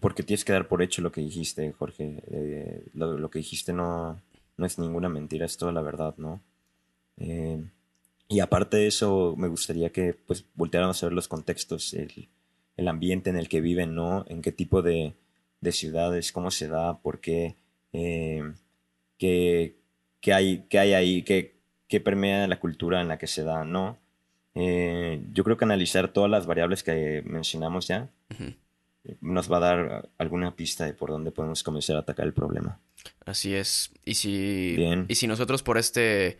Porque 0.00 0.22
tienes 0.22 0.44
que 0.44 0.52
dar 0.52 0.68
por 0.68 0.82
hecho 0.82 1.00
lo 1.00 1.10
que 1.12 1.22
dijiste, 1.22 1.72
Jorge. 1.72 2.22
Eh, 2.30 2.84
lo, 2.94 3.16
lo, 3.16 3.30
que 3.30 3.38
dijiste 3.38 3.72
no, 3.72 4.20
no 4.56 4.66
es 4.66 4.78
ninguna 4.78 5.08
mentira, 5.08 5.46
es 5.46 5.56
toda 5.56 5.72
la 5.72 5.80
verdad, 5.80 6.14
¿no? 6.18 6.40
Eh, 7.16 7.64
y 8.28 8.40
aparte 8.40 8.76
de 8.76 8.86
eso, 8.86 9.34
me 9.36 9.48
gustaría 9.48 9.90
que 9.90 10.14
pues 10.14 10.44
volteáramos 10.54 11.02
a 11.02 11.06
ver 11.06 11.14
los 11.14 11.28
contextos, 11.28 11.94
el, 11.94 12.28
el 12.76 12.88
ambiente 12.88 13.30
en 13.30 13.36
el 13.36 13.48
que 13.48 13.60
viven, 13.60 13.94
¿no? 13.94 14.24
En 14.28 14.42
qué 14.42 14.52
tipo 14.52 14.82
de, 14.82 15.14
de 15.60 15.72
ciudades, 15.72 16.30
cómo 16.30 16.50
se 16.50 16.68
da, 16.68 16.98
por 16.98 17.20
qué, 17.20 17.56
eh, 17.92 18.42
qué, 19.18 19.76
qué, 20.20 20.32
hay, 20.32 20.64
qué 20.68 20.78
hay 20.78 20.92
ahí, 20.94 21.22
qué, 21.22 21.56
qué, 21.88 22.00
permea 22.00 22.46
la 22.46 22.60
cultura 22.60 23.00
en 23.00 23.08
la 23.08 23.18
que 23.18 23.26
se 23.26 23.42
da, 23.44 23.64
¿no? 23.64 23.98
Eh, 24.54 25.22
yo 25.32 25.44
creo 25.44 25.56
que 25.56 25.64
analizar 25.64 26.12
todas 26.12 26.30
las 26.30 26.46
variables 26.46 26.82
que 26.82 27.22
mencionamos 27.24 27.88
ya 27.88 28.10
nos 29.20 29.50
va 29.50 29.56
a 29.56 29.60
dar 29.60 30.10
alguna 30.18 30.54
pista 30.54 30.84
de 30.84 30.92
por 30.94 31.10
dónde 31.10 31.32
podemos 31.32 31.62
comenzar 31.62 31.96
a 31.96 32.00
atacar 32.00 32.26
el 32.26 32.34
problema. 32.34 32.78
Así 33.24 33.54
es. 33.54 33.90
Y 34.04 34.14
si, 34.14 34.74
Bien. 34.76 35.06
Y 35.08 35.14
si 35.14 35.26
nosotros 35.26 35.62
por 35.62 35.78
este 35.78 36.38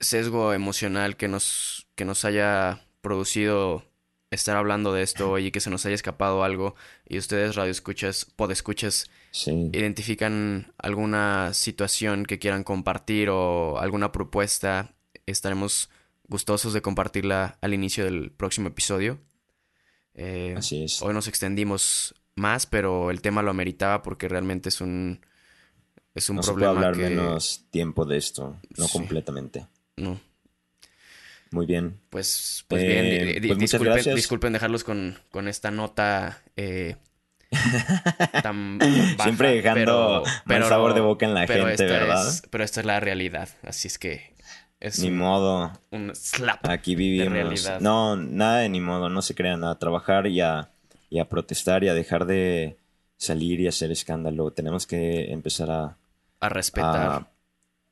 sesgo 0.00 0.52
emocional 0.52 1.16
que 1.16 1.28
nos, 1.28 1.86
que 1.94 2.04
nos 2.04 2.24
haya 2.24 2.84
producido 3.00 3.84
estar 4.30 4.56
hablando 4.56 4.92
de 4.92 5.02
esto 5.02 5.30
hoy 5.30 5.46
y 5.46 5.50
que 5.50 5.60
se 5.60 5.70
nos 5.70 5.84
haya 5.86 5.94
escapado 5.94 6.42
algo 6.42 6.74
y 7.06 7.18
ustedes 7.18 7.54
radioescuchas, 7.54 8.24
podescuchas, 8.24 9.10
sí. 9.30 9.70
identifican 9.72 10.72
alguna 10.78 11.52
situación 11.54 12.24
que 12.24 12.38
quieran 12.38 12.64
compartir 12.64 13.28
o 13.30 13.78
alguna 13.78 14.10
propuesta, 14.10 14.94
estaremos 15.26 15.90
gustosos 16.32 16.72
de 16.72 16.82
compartirla 16.82 17.58
al 17.60 17.74
inicio 17.74 18.04
del 18.04 18.32
próximo 18.32 18.68
episodio. 18.68 19.20
Eh, 20.14 20.54
Así 20.56 20.82
es. 20.82 21.00
Hoy 21.02 21.14
nos 21.14 21.28
extendimos 21.28 22.14
más, 22.34 22.66
pero 22.66 23.10
el 23.10 23.20
tema 23.20 23.42
lo 23.42 23.50
ameritaba 23.50 24.02
porque 24.02 24.28
realmente 24.28 24.70
es 24.70 24.80
un 24.80 25.20
es 26.14 26.28
un 26.30 26.36
no 26.36 26.42
problema 26.42 26.72
se 26.72 26.76
puede 26.76 26.88
hablar 26.88 27.10
menos 27.10 27.66
tiempo 27.70 28.04
de 28.04 28.16
esto, 28.16 28.56
no 28.76 28.88
completamente. 28.88 29.66
No. 29.96 30.18
Muy 31.50 31.66
bien. 31.66 32.00
Pues, 32.08 32.64
pues 32.66 32.82
bien, 32.82 33.04
eh, 33.04 33.42
pues 33.46 33.58
disculpen, 33.58 34.14
disculpen, 34.14 34.52
dejarlos 34.54 34.84
con, 34.84 35.18
con 35.30 35.48
esta 35.48 35.70
nota 35.70 36.42
eh, 36.56 36.96
tan 38.42 38.78
Siempre 39.22 39.56
dejando 39.56 40.24
pero, 40.46 40.68
sabor 40.68 40.94
de 40.94 41.02
boca 41.02 41.26
en 41.26 41.34
la 41.34 41.46
gente, 41.46 41.84
¿verdad? 41.84 42.32
pero 42.50 42.64
esta 42.64 42.80
es 42.80 42.86
la 42.86 43.00
realidad, 43.00 43.50
así 43.62 43.88
es 43.88 43.98
que 43.98 44.32
es 44.82 44.98
ni 44.98 45.10
modo. 45.10 45.72
Un 45.92 46.12
slap. 46.14 46.66
Aquí 46.68 46.96
vivimos. 46.96 47.70
No, 47.80 48.16
nada 48.16 48.58
de 48.58 48.68
ni 48.68 48.80
modo, 48.80 49.08
no 49.08 49.22
se 49.22 49.34
crean, 49.34 49.62
a 49.62 49.78
trabajar 49.78 50.26
y 50.26 50.40
a, 50.40 50.72
y 51.08 51.20
a 51.20 51.28
protestar 51.28 51.84
y 51.84 51.88
a 51.88 51.94
dejar 51.94 52.26
de 52.26 52.78
salir 53.16 53.60
y 53.60 53.68
hacer 53.68 53.92
escándalo. 53.92 54.50
Tenemos 54.50 54.86
que 54.86 55.30
empezar 55.30 55.70
a... 55.70 55.96
A 56.40 56.48
respetar. 56.48 57.30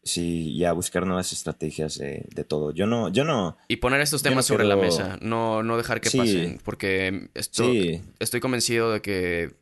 Sí, 0.02 0.50
y 0.50 0.64
a 0.64 0.72
buscar 0.72 1.06
nuevas 1.06 1.32
estrategias 1.32 1.96
de, 1.96 2.44
todo. 2.48 2.72
Yo 2.72 2.86
no, 2.86 3.08
yo 3.10 3.22
no. 3.22 3.56
Y 3.68 3.76
poner 3.76 4.00
estos 4.00 4.22
temas 4.24 4.46
sobre 4.46 4.64
la 4.64 4.74
mesa, 4.74 5.16
no, 5.20 5.62
no 5.62 5.76
dejar 5.76 6.00
que 6.00 6.10
pasen, 6.10 6.58
porque 6.64 7.28
esto, 7.34 7.70
estoy 8.18 8.40
convencido 8.40 8.90
de 8.92 9.02
que 9.02 9.54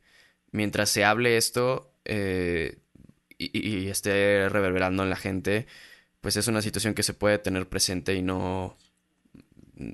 mientras 0.50 0.88
se 0.88 1.04
hable 1.04 1.36
esto 1.36 1.92
eh, 2.04 2.78
y, 3.36 3.88
esté 3.88 4.48
reverberando 4.48 5.02
en 5.02 5.10
la 5.10 5.16
gente, 5.16 5.66
pues 6.20 6.36
es 6.36 6.48
una 6.48 6.62
situación 6.62 6.94
que 6.94 7.02
se 7.02 7.14
puede 7.14 7.38
tener 7.38 7.68
presente 7.68 8.14
y 8.14 8.22
no 8.22 8.76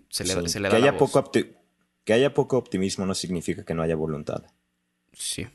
se 0.08 0.24
le, 0.24 0.48
se 0.48 0.60
le 0.60 0.68
da 0.68 0.76
que 0.76 0.82
haya 0.82 0.96
poco 0.96 1.30
que 1.32 2.12
haya 2.12 2.34
poco 2.34 2.58
optimismo 2.58 3.06
no 3.06 3.14
significa 3.14 3.64
que 3.64 3.74
no 3.74 3.82
haya 3.82 3.96
voluntad. 3.96 4.44
Sí. 5.12 5.46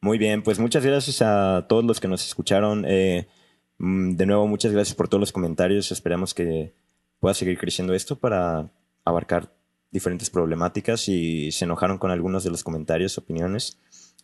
Muy 0.00 0.18
bien, 0.18 0.42
pues 0.42 0.58
muchas 0.58 0.84
gracias 0.84 1.22
a 1.22 1.66
todos 1.68 1.84
los 1.84 1.98
que 1.98 2.06
nos 2.06 2.24
escucharon. 2.24 2.84
Eh, 2.86 3.26
Mm, 3.78 4.16
de 4.16 4.26
nuevo, 4.26 4.46
muchas 4.46 4.72
gracias 4.72 4.94
por 4.96 5.08
todos 5.08 5.20
los 5.20 5.32
comentarios. 5.32 5.92
Esperamos 5.92 6.34
que 6.34 6.74
pueda 7.20 7.34
seguir 7.34 7.58
creciendo 7.58 7.94
esto 7.94 8.18
para 8.18 8.70
abarcar 9.04 9.52
diferentes 9.90 10.30
problemáticas. 10.30 11.00
Si 11.00 11.52
se 11.52 11.64
enojaron 11.64 11.98
con 11.98 12.10
algunos 12.10 12.44
de 12.44 12.50
los 12.50 12.64
comentarios, 12.64 13.18
opiniones, 13.18 13.78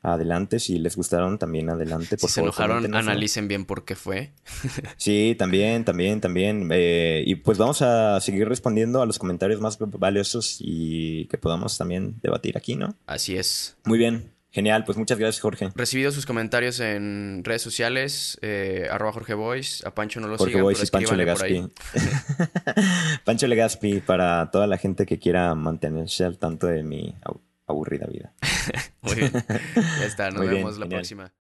adelante. 0.04 0.60
Si 0.60 0.78
les 0.78 0.96
gustaron, 0.96 1.38
también 1.38 1.70
adelante. 1.70 2.16
Por 2.16 2.30
si 2.30 2.36
favor, 2.36 2.54
se 2.54 2.62
enojaron, 2.62 2.94
analicen 2.94 3.48
bien 3.48 3.64
por 3.64 3.84
qué 3.84 3.96
fue. 3.96 4.32
sí, 4.96 5.34
también, 5.38 5.84
también, 5.84 6.20
también. 6.20 6.68
Eh, 6.72 7.24
y 7.26 7.36
pues 7.36 7.58
vamos 7.58 7.82
a 7.82 8.20
seguir 8.20 8.48
respondiendo 8.48 9.02
a 9.02 9.06
los 9.06 9.18
comentarios 9.18 9.60
más 9.60 9.78
valiosos 9.78 10.58
y 10.60 11.26
que 11.26 11.38
podamos 11.38 11.76
también 11.78 12.16
debatir 12.22 12.56
aquí, 12.56 12.76
¿no? 12.76 12.94
Así 13.06 13.36
es. 13.36 13.76
Muy 13.84 13.98
bien. 13.98 14.34
Genial, 14.54 14.84
pues 14.84 14.96
muchas 14.96 15.18
gracias, 15.18 15.40
Jorge. 15.40 15.72
Recibido 15.74 16.12
sus 16.12 16.26
comentarios 16.26 16.78
en 16.78 17.42
redes 17.42 17.60
sociales, 17.60 18.38
eh, 18.40 18.86
arroba 18.88 19.10
Jorge 19.10 19.34
Boys, 19.34 19.84
a 19.84 19.92
Pancho 19.92 20.20
no 20.20 20.28
lo 20.28 20.38
Jorge 20.38 20.52
sigan, 20.52 20.62
Boys 20.62 20.80
y 20.80 20.86
Pancho 20.86 21.16
Legaspi. 21.16 21.68
Pancho 23.24 23.48
Legaspi, 23.48 24.00
para 24.00 24.52
toda 24.52 24.68
la 24.68 24.78
gente 24.78 25.06
que 25.06 25.18
quiera 25.18 25.56
mantenerse 25.56 26.24
al 26.24 26.38
tanto 26.38 26.68
de 26.68 26.84
mi 26.84 27.16
aburrida 27.66 28.06
vida. 28.06 28.32
Muy 29.02 29.16
bien. 29.16 29.32
Ya 29.32 30.06
está, 30.06 30.30
nos 30.32 30.46
vemos 30.46 30.78
la 30.78 30.86
próxima. 30.86 31.32